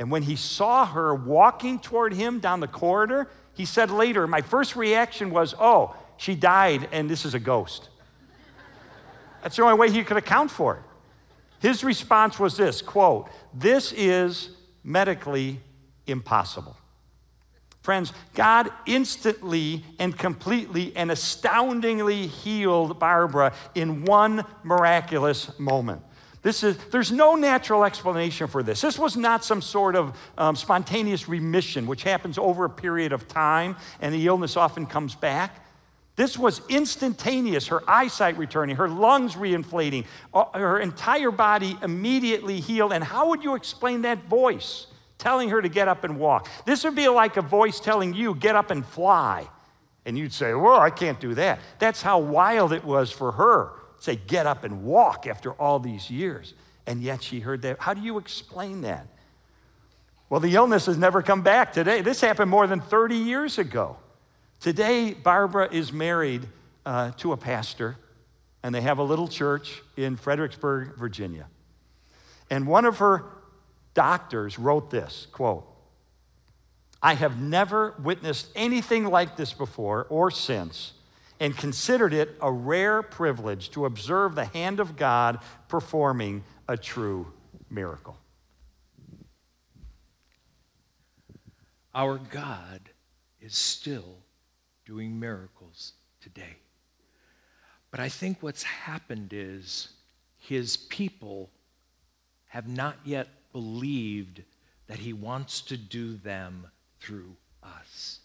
And 0.01 0.11
when 0.11 0.23
he 0.23 0.35
saw 0.35 0.87
her 0.87 1.15
walking 1.15 1.79
toward 1.79 2.15
him 2.15 2.41
down 2.41 2.61
the 2.61 2.67
corridor, 2.67 3.29
he 3.53 3.67
said 3.67 3.91
later, 3.91 4.27
My 4.27 4.41
first 4.41 4.75
reaction 4.75 5.31
was, 5.31 5.55
Oh, 5.61 5.95
she 6.17 6.35
died 6.35 6.89
and 6.91 7.09
this 7.09 7.27
is 7.27 7.35
a 7.35 7.39
ghost. 7.39 7.91
That's 9.43 9.57
the 9.57 9.63
only 9.63 9.79
way 9.79 9.91
he 9.91 10.03
could 10.03 10.17
account 10.17 10.51
for 10.51 10.77
it. 10.77 10.83
His 11.61 11.85
response 11.85 12.39
was 12.39 12.57
this 12.57 12.81
quote, 12.81 13.29
This 13.53 13.93
is 13.93 14.49
medically 14.83 15.61
impossible. 16.07 16.79
Friends, 17.83 18.15
God 18.33 18.71
instantly 18.87 19.85
and 19.99 20.17
completely 20.17 20.97
and 20.97 21.11
astoundingly 21.11 22.27
healed 22.27 22.99
Barbara 22.99 23.53
in 23.75 24.07
one 24.07 24.47
miraculous 24.63 25.59
moment. 25.59 26.01
This 26.43 26.63
is, 26.63 26.77
there's 26.91 27.13
no 27.13 27.35
natural 27.35 27.85
explanation 27.85 28.47
for 28.47 28.63
this. 28.63 28.81
This 28.81 28.99
was 28.99 29.17
not 29.17 29.45
some 29.45 29.61
sort 29.61 29.95
of 29.95 30.17
um, 30.39 30.57
spontaneous 30.57 31.29
remission, 31.29 31.87
which 31.87 32.03
happens 32.03 32.39
over 32.39 32.65
a 32.65 32.71
period 32.71 33.13
of 33.13 33.29
time 33.29 33.77
and 34.01 34.15
the 34.15 34.27
illness 34.27 34.57
often 34.57 34.87
comes 34.87 35.15
back. 35.15 35.67
This 36.17 36.39
was 36.39 36.63
instantaneous, 36.69 37.69
her 37.69 37.83
eyesight 37.89 38.39
returning, 38.39 38.77
her 38.77 38.89
lungs 38.89 39.35
reinflating, 39.35 40.07
uh, 40.33 40.45
her 40.59 40.79
entire 40.79 41.31
body 41.31 41.77
immediately 41.83 42.61
healed. 42.61 42.93
And 42.93 43.05
how 43.05 43.29
would 43.29 43.45
you 43.45 43.55
explain 43.55 44.03
that 44.03 44.25
voice 44.25 44.87
telling 45.19 45.51
her 45.51 45.61
to 45.61 45.69
get 45.69 45.89
up 45.89 46.05
and 46.05 46.19
walk? 46.19 46.49
This 46.65 46.85
would 46.85 46.97
be 46.97 47.09
like 47.09 47.37
a 47.37 47.43
voice 47.43 47.81
telling 47.81 48.15
you, 48.15 48.35
get 48.35 48.57
up 48.57 48.71
and 48.71 48.85
fly. 48.85 49.49
And 50.07 50.17
you'd 50.17 50.33
say, 50.33 50.55
well, 50.55 50.81
I 50.81 50.89
can't 50.89 51.21
do 51.21 51.35
that. 51.35 51.61
That's 51.79 52.01
how 52.01 52.19
wild 52.19 52.73
it 52.73 52.85
was 52.85 53.11
for 53.11 53.33
her 53.33 53.73
say, 54.01 54.17
get 54.17 54.47
up 54.47 54.65
and 54.65 54.83
walk 54.83 55.27
after 55.27 55.53
all 55.53 55.79
these 55.79 56.11
years. 56.11 56.55
And 56.87 57.03
yet 57.03 57.23
she 57.23 57.41
heard 57.41 57.63
that. 57.63 57.79
How 57.79 57.95
do 57.95 58.01
you 58.01 58.19
explain 58.19 58.81
that? 58.81 59.07
Well, 60.29 60.41
the 60.41 60.55
illness 60.55 60.87
has 60.87 60.97
never 60.97 61.23
come 61.23 61.43
back 61.43 61.73
today. 61.73 62.01
This 62.01 62.21
happened 62.21 62.51
more 62.51 62.67
than 62.67 62.81
30 62.81 63.17
years 63.17 63.59
ago. 63.59 63.97
Today, 64.59 65.13
Barbara 65.13 65.69
is 65.71 65.93
married 65.93 66.47
uh, 66.87 67.13
to 67.19 67.33
a 67.33 67.37
pastor, 67.37 67.97
and 68.63 68.75
they 68.75 68.81
have 68.81 68.99
a 68.99 69.03
little 69.03 69.29
church 69.29 69.83
in 69.97 70.17
Fredericksburg, 70.17 70.97
Virginia. 70.97 71.47
And 72.49 72.67
one 72.67 72.85
of 72.85 72.99
her 72.99 73.25
doctors 73.95 74.59
wrote 74.59 74.91
this 74.91 75.27
quote, 75.33 75.67
I 77.03 77.15
have 77.15 77.41
never 77.41 77.95
witnessed 78.03 78.51
anything 78.55 79.07
like 79.07 79.37
this 79.37 79.53
before 79.53 80.07
or 80.11 80.31
since 80.31 80.93
and 81.41 81.57
considered 81.57 82.13
it 82.13 82.37
a 82.43 82.53
rare 82.53 83.03
privilege 83.03 83.71
to 83.71 83.87
observe 83.87 84.35
the 84.35 84.45
hand 84.45 84.79
of 84.79 84.97
God 84.97 85.39
performing 85.69 86.45
a 86.69 86.77
true 86.77 87.33
miracle. 87.71 88.17
Our 91.95 92.19
God 92.19 92.91
is 93.41 93.57
still 93.57 94.19
doing 94.85 95.19
miracles 95.19 95.95
today. 96.21 96.57
But 97.91 98.01
I 98.01 98.09
think 98.09 98.39
what's 98.41 98.63
happened 98.63 99.33
is 99.33 99.89
his 100.37 100.77
people 100.77 101.51
have 102.49 102.69
not 102.69 102.97
yet 103.05 103.29
believed 103.53 104.43
that 104.87 104.99
he 104.99 105.13
wants 105.13 105.61
to 105.63 105.77
do 105.77 106.17
them 106.17 106.67
through 107.01 107.35
us. 107.63 108.21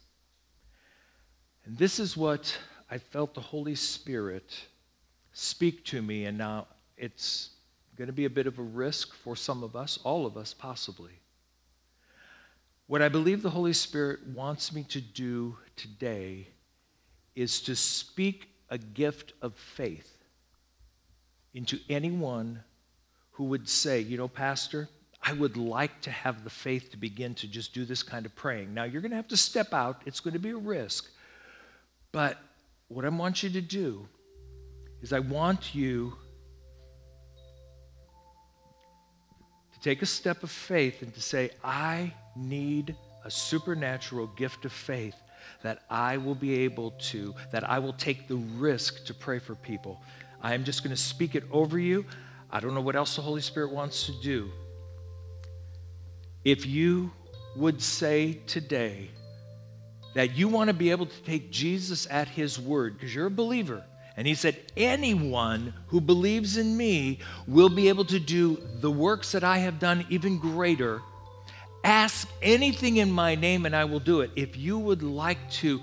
And 1.66 1.78
this 1.78 2.00
is 2.00 2.16
what 2.16 2.58
I 2.90 2.98
felt 2.98 3.34
the 3.34 3.42
Holy 3.42 3.76
Spirit 3.76 4.54
speak 5.34 5.84
to 5.86 6.02
me, 6.02 6.26
and 6.26 6.38
now 6.38 6.68
it's 6.98 7.50
going 7.96 8.08
to 8.08 8.14
be 8.14 8.26
a 8.26 8.30
bit 8.30 8.48
of 8.48 8.60
a 8.60 8.64
risk 8.64 9.14
for 9.14 9.36
some 9.36 9.64
of 9.64 9.76
us, 9.76 9.98
all 10.04 10.26
of 10.26 10.38
us 10.38 10.54
possibly. 10.54 11.12
What 12.88 13.02
I 13.02 13.10
believe 13.10 13.42
the 13.42 13.50
Holy 13.50 13.74
Spirit 13.74 14.20
wants 14.28 14.74
me 14.74 14.84
to 14.90 15.02
do 15.02 15.58
today 15.76 16.48
is 17.36 17.62
to 17.62 17.76
speak 17.76 18.50
a 18.70 18.78
gift 18.78 19.34
of 19.42 19.56
faith 19.56 20.24
into 21.54 21.80
anyone 21.90 22.60
who 23.32 23.46
would 23.46 23.68
say, 23.68 24.02
you 24.02 24.18
know, 24.18 24.28
Pastor, 24.28 24.88
I 25.22 25.34
would 25.34 25.58
like 25.58 26.02
to 26.02 26.12
have 26.12 26.44
the 26.44 26.50
faith 26.50 26.92
to 26.92 26.98
begin 26.98 27.34
to 27.36 27.48
just 27.48 27.74
do 27.74 27.84
this 27.86 28.04
kind 28.04 28.26
of 28.26 28.36
praying. 28.36 28.74
Now, 28.74 28.84
you're 28.84 29.02
going 29.02 29.12
to 29.12 29.18
have 29.18 29.28
to 29.30 29.38
step 29.38 29.74
out, 29.74 30.02
it's 30.06 30.20
going 30.20 30.34
to 30.34 30.40
be 30.40 30.52
a 30.52 30.58
risk. 30.58 31.10
But 32.12 32.38
what 32.88 33.06
I 33.06 33.10
want 33.10 33.44
you 33.44 33.50
to 33.50 33.62
do 33.62 34.08
is, 35.02 35.12
I 35.14 35.20
want 35.20 35.74
you 35.74 36.14
to 39.74 39.80
take 39.80 40.02
a 40.02 40.06
step 40.06 40.44
of 40.44 40.52
faith 40.52 41.02
and 41.02 41.14
to 41.14 41.22
say, 41.22 41.52
I 41.64 42.14
need 42.36 42.96
a 43.24 43.32
supernatural 43.32 44.28
gift 44.28 44.66
of 44.66 44.72
faith 44.72 45.16
that 45.64 45.84
I 45.90 46.18
will 46.18 46.36
be 46.36 46.60
able 46.60 46.92
to, 46.92 47.34
that 47.52 47.68
I 47.70 47.80
will 47.80 47.94
take 47.94 48.28
the 48.28 48.36
risk 48.36 49.06
to 49.06 49.14
pray 49.14 49.40
for 49.40 49.56
people. 49.56 50.02
I 50.42 50.54
am 50.54 50.64
just 50.64 50.84
going 50.84 50.96
to 50.96 51.02
speak 51.02 51.36
it 51.36 51.44
over 51.52 51.80
you. 51.80 52.06
I 52.52 52.60
don't 52.60 52.76
know 52.76 52.82
what 52.82 52.96
else 52.96 53.16
the 53.16 53.22
Holy 53.22 53.42
Spirit 53.42 53.72
wants 53.72 54.06
to 54.06 54.12
do. 54.22 54.52
If 56.44 56.66
you 56.66 57.12
would 57.56 57.82
say 57.82 58.34
today 58.46 59.10
that 60.16 60.36
you 60.36 60.48
want 60.48 60.70
to 60.70 60.74
be 60.74 60.90
able 60.90 61.06
to 61.06 61.22
take 61.24 61.52
Jesus 61.52 62.08
at 62.10 62.28
his 62.28 62.60
word, 62.60 62.96
because 62.96 63.14
you're 63.14 63.28
a 63.28 63.32
believer, 63.32 63.84
and 64.18 64.26
he 64.26 64.34
said, 64.34 64.58
Anyone 64.76 65.74
who 65.88 66.02
believes 66.02 66.58
in 66.58 66.76
me 66.76 67.20
will 67.48 67.70
be 67.70 67.90
able 67.90 68.06
to 68.06 68.20
do 68.20 68.60
the 68.80 68.90
works 68.90 69.34
that 69.34 69.44
I 69.44 69.60
have 69.60 69.78
done, 69.78 70.06
even 70.10 70.40
greater. 70.40 71.02
Ask 71.84 72.28
anything 72.42 72.98
in 72.98 73.12
my 73.12 73.36
name, 73.36 73.66
and 73.66 73.76
I 73.76 73.86
will 73.86 74.00
do 74.00 74.22
it. 74.22 74.32
If 74.36 74.58
you 74.58 74.80
would 74.80 75.04
like 75.04 75.50
to 75.52 75.82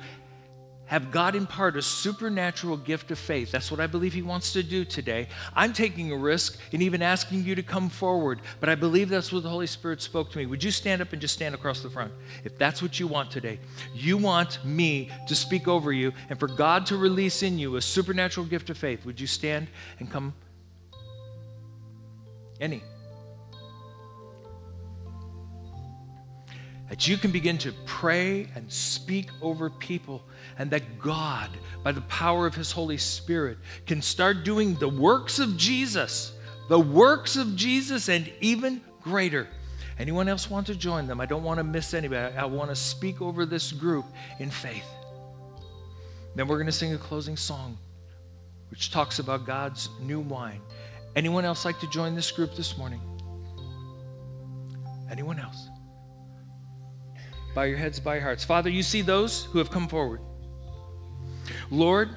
have 0.93 1.11
God 1.11 1.35
impart 1.35 1.75
a 1.79 1.81
supernatural 1.81 2.77
gift 2.77 3.11
of 3.11 3.19
faith. 3.19 3.51
That's 3.51 3.71
what 3.71 3.81
I 3.81 3.87
believe 3.87 4.13
He 4.13 4.21
wants 4.21 4.53
to 4.53 4.63
do 4.63 4.85
today. 4.85 5.27
I'm 5.55 5.73
taking 5.73 6.13
a 6.13 6.17
risk 6.19 6.61
in 6.71 6.83
even 6.83 7.01
asking 7.01 7.45
you 7.45 7.55
to 7.55 7.63
come 7.63 7.89
forward, 7.89 8.43
but 8.61 8.69
I 8.69 8.75
believe 8.75 9.09
that's 9.09 9.33
what 9.33 9.43
the 9.43 9.49
Holy 9.49 9.67
Spirit 9.67 10.03
spoke 10.03 10.31
to 10.33 10.37
me. 10.37 10.45
Would 10.45 10.63
you 10.63 10.71
stand 10.71 11.01
up 11.01 11.15
and 11.15 11.23
just 11.23 11.33
stand 11.33 11.55
across 11.55 11.81
the 11.81 11.89
front? 11.89 12.13
If 12.45 12.59
that's 12.59 12.83
what 12.83 13.01
you 13.01 13.07
want 13.07 13.31
today, 13.31 13.59
you 13.95 14.19
want 14.19 14.63
me 14.67 15.09
to 15.29 15.35
speak 15.35 15.67
over 15.67 15.95
you 15.95 16.13
and 16.29 16.39
for 16.39 16.47
God 16.47 16.85
to 16.89 16.99
release 16.99 17.43
in 17.43 17.59
you 17.59 17.77
a 17.77 17.81
supernatural 17.81 18.45
gift 18.45 18.69
of 18.69 18.77
faith, 18.77 19.07
would 19.07 19.19
you 19.19 19.27
stand 19.27 19.69
and 19.99 20.11
come? 20.11 20.35
Any. 22.61 22.83
that 26.93 27.09
you 27.09 27.17
can 27.17 27.31
begin 27.31 27.57
to 27.57 27.73
pray 27.87 28.47
and 28.55 28.71
speak 28.71 29.31
over 29.41 29.71
people, 29.71 30.23
and 30.59 30.71
that 30.71 30.99
God, 30.99 31.51
by 31.83 31.93
the 31.93 32.01
power 32.03 32.47
of 32.47 32.55
His 32.55 32.73
Holy 32.73 32.99
Spirit, 32.99 33.59
can 33.87 34.03
start 34.03 34.45
doing 34.45 34.75
the 34.77 34.89
works 34.89 35.39
of 35.39 35.57
Jesus, 35.57 36.33
the 36.69 36.79
works 36.79 37.37
of 37.37 37.57
Jesus, 37.57 38.09
and 38.09 38.31
even 38.41 38.81
greater. 39.03 39.49
Anyone 39.99 40.29
else 40.29 40.51
want 40.51 40.67
to 40.69 40.75
join 40.75 41.07
them? 41.07 41.21
I 41.21 41.27
don't 41.27 41.45
want 41.45 41.59
to 41.59 41.65
miss 41.65 41.95
anybody. 41.95 42.37
I 42.37 42.45
want 42.45 42.71
to 42.71 42.77
speak 42.77 43.21
over 43.21 43.45
this 43.45 43.73
group 43.73 44.07
in 44.39 44.51
faith. 44.51 44.87
Then 46.35 46.49
we're 46.49 46.57
going 46.57 46.67
to 46.67 46.73
sing 46.73 46.95
a 46.95 46.99
closing 46.99 47.37
song, 47.37 47.77
which 48.71 48.91
talks 48.91 49.19
about 49.19 49.47
God's 49.47 49.91
new 50.01 50.21
wine. 50.21 50.61
Anyone 51.15 51.45
else 51.45 51.65
like 51.65 51.79
to 51.81 51.91
join 51.91 52.15
this 52.15 52.31
group 52.31 52.55
this 52.57 52.79
morning? 52.79 53.01
Anyone 55.11 55.39
else? 55.39 55.69
Bow 57.55 57.63
your 57.63 57.77
heads, 57.77 58.01
bow 58.01 58.15
your 58.15 58.23
hearts. 58.23 58.45
Father, 58.45 58.71
you 58.71 58.83
see 58.83 59.03
those 59.03 59.45
who 59.45 59.59
have 59.59 59.71
come 59.71 59.87
forward. 59.87 60.21
Lord, 61.71 62.11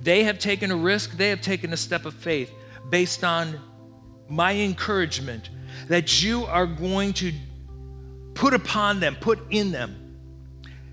they 0.00 0.24
have 0.24 0.38
taken 0.38 0.70
a 0.70 0.76
risk, 0.76 1.16
they 1.16 1.30
have 1.30 1.40
taken 1.40 1.72
a 1.72 1.76
step 1.76 2.04
of 2.04 2.14
faith 2.14 2.52
based 2.90 3.24
on 3.24 3.60
my 4.28 4.54
encouragement 4.54 5.50
that 5.88 6.22
you 6.22 6.44
are 6.44 6.66
going 6.66 7.12
to 7.14 7.32
put 8.34 8.54
upon 8.54 9.00
them, 9.00 9.16
put 9.20 9.38
in 9.50 9.72
them 9.72 10.16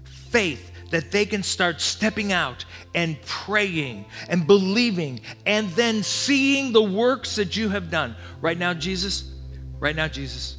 faith 0.04 0.72
that 0.92 1.12
they 1.12 1.26
can 1.26 1.44
start 1.44 1.82
stepping 1.82 2.32
out 2.32 2.66
and 2.94 3.22
praying 3.24 4.06
and 4.30 4.46
believing 4.46 5.20
and 5.46 5.70
then 5.72 6.04
seeing 6.04 6.72
the 6.72 6.82
works 6.82 7.36
that 7.36 7.56
you 7.58 7.70
have 7.70 7.90
done. 7.90 8.16
Right 8.42 8.58
now, 8.58 8.74
Jesus, 8.74 9.32
right 9.80 9.96
now, 9.96 10.08
Jesus, 10.08 10.58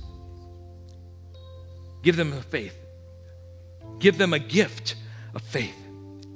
Give 2.07 2.15
them 2.15 2.33
a 2.33 2.41
faith. 2.41 2.79
Give 3.99 4.17
them 4.17 4.33
a 4.33 4.39
gift 4.39 4.95
of 5.35 5.43
faith. 5.43 5.75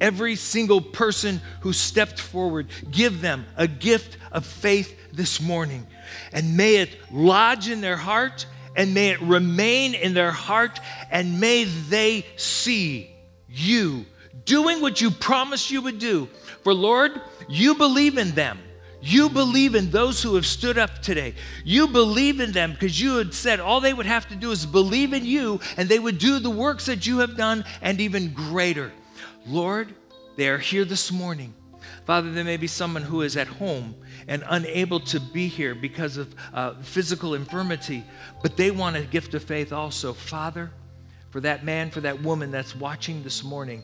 Every 0.00 0.36
single 0.36 0.80
person 0.80 1.40
who 1.60 1.72
stepped 1.72 2.18
forward, 2.18 2.68
give 2.90 3.20
them 3.20 3.46
a 3.56 3.68
gift 3.68 4.16
of 4.32 4.46
faith 4.46 4.96
this 5.12 5.40
morning. 5.40 5.86
And 6.32 6.56
may 6.56 6.76
it 6.76 6.90
lodge 7.12 7.68
in 7.68 7.80
their 7.80 7.96
heart 7.96 8.46
and 8.76 8.94
may 8.94 9.10
it 9.10 9.20
remain 9.20 9.94
in 9.94 10.14
their 10.14 10.30
heart 10.30 10.80
and 11.10 11.40
may 11.40 11.64
they 11.64 12.24
see 12.36 13.10
you 13.48 14.06
doing 14.44 14.80
what 14.80 15.00
you 15.00 15.10
promised 15.10 15.70
you 15.70 15.82
would 15.82 15.98
do. 15.98 16.28
For 16.62 16.74
Lord, 16.74 17.20
you 17.48 17.74
believe 17.74 18.18
in 18.18 18.32
them. 18.32 18.58
You 19.02 19.30
believe 19.30 19.74
in 19.74 19.90
those 19.90 20.22
who 20.22 20.34
have 20.34 20.44
stood 20.44 20.76
up 20.76 21.00
today. 21.00 21.34
You 21.64 21.88
believe 21.88 22.40
in 22.40 22.52
them 22.52 22.72
because 22.72 23.00
you 23.00 23.16
had 23.16 23.32
said 23.32 23.58
all 23.58 23.80
they 23.80 23.94
would 23.94 24.06
have 24.06 24.28
to 24.28 24.36
do 24.36 24.50
is 24.50 24.66
believe 24.66 25.12
in 25.14 25.24
you 25.24 25.60
and 25.76 25.88
they 25.88 25.98
would 25.98 26.18
do 26.18 26.38
the 26.38 26.50
works 26.50 26.86
that 26.86 27.06
you 27.06 27.18
have 27.18 27.36
done 27.36 27.64
and 27.80 28.00
even 28.00 28.32
greater. 28.34 28.92
Lord, 29.46 29.94
they 30.36 30.48
are 30.48 30.58
here 30.58 30.84
this 30.84 31.10
morning. 31.10 31.54
Father, 32.04 32.30
there 32.32 32.44
may 32.44 32.56
be 32.56 32.66
someone 32.66 33.02
who 33.02 33.22
is 33.22 33.36
at 33.36 33.46
home 33.46 33.94
and 34.28 34.44
unable 34.48 35.00
to 35.00 35.20
be 35.20 35.48
here 35.48 35.74
because 35.74 36.16
of 36.16 36.34
uh, 36.52 36.74
physical 36.82 37.34
infirmity, 37.34 38.04
but 38.42 38.56
they 38.56 38.70
want 38.70 38.96
a 38.96 39.02
gift 39.02 39.34
of 39.34 39.42
faith 39.42 39.72
also. 39.72 40.12
Father, 40.12 40.70
for 41.30 41.40
that 41.40 41.64
man, 41.64 41.90
for 41.90 42.00
that 42.00 42.22
woman 42.22 42.50
that's 42.50 42.76
watching 42.76 43.22
this 43.22 43.42
morning, 43.42 43.82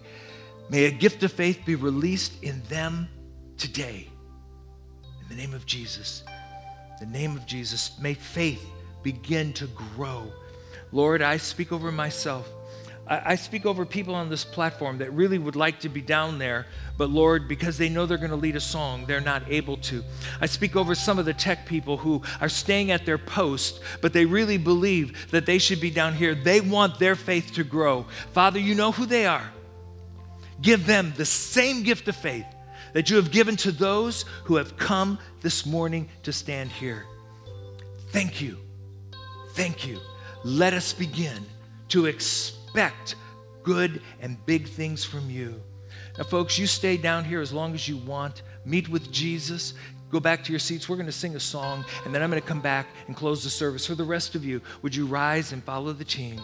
may 0.68 0.84
a 0.84 0.90
gift 0.90 1.22
of 1.22 1.32
faith 1.32 1.60
be 1.64 1.74
released 1.74 2.42
in 2.42 2.62
them 2.68 3.08
today. 3.56 4.08
In 5.22 5.28
the 5.28 5.42
name 5.42 5.54
of 5.54 5.64
Jesus, 5.66 6.24
the 7.00 7.06
name 7.06 7.36
of 7.36 7.46
Jesus, 7.46 7.98
may 8.00 8.14
faith 8.14 8.64
begin 9.02 9.52
to 9.54 9.66
grow. 9.68 10.30
Lord, 10.92 11.22
I 11.22 11.36
speak 11.36 11.72
over 11.72 11.90
myself. 11.90 12.48
I, 13.08 13.36
speak 13.36 13.66
over 13.66 13.86
people 13.86 14.16
on 14.16 14.30
this 14.30 14.44
platform 14.44 14.98
that 14.98 15.12
really 15.12 15.38
would 15.38 15.54
like 15.54 15.80
to 15.80 15.88
be 15.88 16.00
down 16.00 16.38
there, 16.38 16.66
but 16.98 17.08
Lord, 17.08 17.46
because 17.46 17.78
they 17.78 17.88
know 17.88 18.04
they're 18.04 18.18
going 18.18 18.30
to 18.30 18.36
lead 18.36 18.56
a 18.56 18.60
song, 18.60 19.06
they're 19.06 19.20
not 19.20 19.44
able 19.48 19.76
to. 19.78 20.02
I 20.40 20.46
speak 20.46 20.74
over 20.74 20.96
some 20.96 21.18
of 21.18 21.24
the 21.24 21.32
tech 21.32 21.66
people 21.66 21.98
who 21.98 22.22
are 22.40 22.48
staying 22.48 22.90
at 22.90 23.06
their 23.06 23.18
post, 23.18 23.80
but 24.00 24.12
they 24.12 24.24
really 24.24 24.58
believe 24.58 25.30
that 25.30 25.46
they 25.46 25.58
should 25.58 25.80
be 25.80 25.90
down 25.90 26.14
here. 26.14 26.34
They 26.34 26.60
want 26.60 26.98
their 26.98 27.14
faith 27.14 27.52
to 27.54 27.64
grow. 27.64 28.06
Father, 28.32 28.58
you 28.58 28.74
know 28.74 28.90
who 28.90 29.06
they 29.06 29.24
are. 29.26 29.52
Give 30.60 30.84
them 30.84 31.12
the 31.16 31.26
same 31.26 31.84
gift 31.84 32.08
of 32.08 32.16
faith 32.16 32.46
that 32.92 33.08
you 33.08 33.16
have 33.16 33.30
given 33.30 33.56
to 33.56 33.70
those 33.70 34.24
who 34.44 34.56
have 34.56 34.76
come 34.78 35.18
this 35.42 35.64
morning 35.64 36.08
to 36.24 36.32
stand 36.32 36.72
here. 36.72 37.04
Thank 38.08 38.40
you. 38.40 38.58
Thank 39.52 39.86
you. 39.86 40.00
Let 40.42 40.72
us 40.72 40.92
begin 40.92 41.44
to 41.90 42.06
expect 42.76 43.14
good 43.62 44.02
and 44.20 44.36
big 44.44 44.68
things 44.68 45.02
from 45.02 45.30
you. 45.30 45.62
Now, 46.18 46.24
folks, 46.24 46.58
you 46.58 46.66
stay 46.66 46.98
down 46.98 47.24
here 47.24 47.40
as 47.40 47.50
long 47.50 47.72
as 47.72 47.88
you 47.88 47.96
want. 47.96 48.42
Meet 48.66 48.90
with 48.90 49.10
Jesus. 49.10 49.72
Go 50.10 50.20
back 50.20 50.44
to 50.44 50.52
your 50.52 50.58
seats. 50.58 50.86
We're 50.86 50.96
going 50.96 51.06
to 51.06 51.12
sing 51.12 51.36
a 51.36 51.40
song, 51.40 51.86
and 52.04 52.14
then 52.14 52.22
I'm 52.22 52.30
going 52.30 52.40
to 52.40 52.46
come 52.46 52.60
back 52.60 52.86
and 53.06 53.16
close 53.16 53.42
the 53.42 53.48
service. 53.48 53.86
For 53.86 53.94
the 53.94 54.04
rest 54.04 54.34
of 54.34 54.44
you, 54.44 54.60
would 54.82 54.94
you 54.94 55.06
rise 55.06 55.52
and 55.52 55.64
follow 55.64 55.94
the 55.94 56.04
team? 56.04 56.38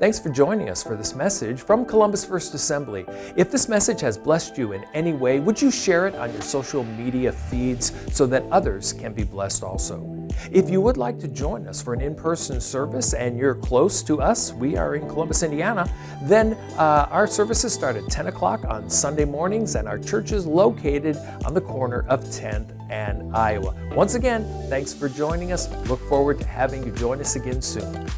Thanks 0.00 0.18
for 0.18 0.30
joining 0.30 0.70
us 0.70 0.82
for 0.82 0.96
this 0.96 1.14
message 1.14 1.60
from 1.60 1.84
Columbus 1.84 2.24
First 2.24 2.54
Assembly. 2.54 3.04
If 3.36 3.50
this 3.50 3.68
message 3.68 4.00
has 4.00 4.16
blessed 4.16 4.56
you 4.56 4.72
in 4.72 4.82
any 4.94 5.12
way, 5.12 5.40
would 5.40 5.60
you 5.60 5.70
share 5.70 6.06
it 6.06 6.14
on 6.14 6.32
your 6.32 6.40
social 6.40 6.84
media 6.84 7.30
feeds 7.30 7.92
so 8.10 8.24
that 8.28 8.42
others 8.50 8.94
can 8.94 9.12
be 9.12 9.24
blessed 9.24 9.62
also? 9.62 10.26
If 10.50 10.70
you 10.70 10.80
would 10.80 10.96
like 10.96 11.18
to 11.18 11.28
join 11.28 11.66
us 11.66 11.82
for 11.82 11.92
an 11.92 12.00
in 12.00 12.14
person 12.14 12.62
service 12.62 13.12
and 13.12 13.36
you're 13.36 13.56
close 13.56 14.02
to 14.04 14.22
us, 14.22 14.54
we 14.54 14.74
are 14.74 14.94
in 14.94 15.06
Columbus, 15.06 15.42
Indiana, 15.42 15.86
then 16.22 16.54
uh, 16.78 17.06
our 17.10 17.26
services 17.26 17.74
start 17.74 17.96
at 17.96 18.08
10 18.08 18.28
o'clock 18.28 18.64
on 18.64 18.88
Sunday 18.88 19.26
mornings, 19.26 19.74
and 19.74 19.86
our 19.86 19.98
church 19.98 20.32
is 20.32 20.46
located 20.46 21.18
on 21.44 21.52
the 21.52 21.60
corner 21.60 22.06
of 22.08 22.24
10th 22.24 22.70
and 22.88 23.36
Iowa. 23.36 23.74
Once 23.94 24.14
again, 24.14 24.44
thanks 24.70 24.94
for 24.94 25.10
joining 25.10 25.52
us. 25.52 25.68
Look 25.90 26.00
forward 26.08 26.40
to 26.40 26.46
having 26.46 26.84
you 26.84 26.92
join 26.92 27.20
us 27.20 27.36
again 27.36 27.60
soon. 27.60 28.08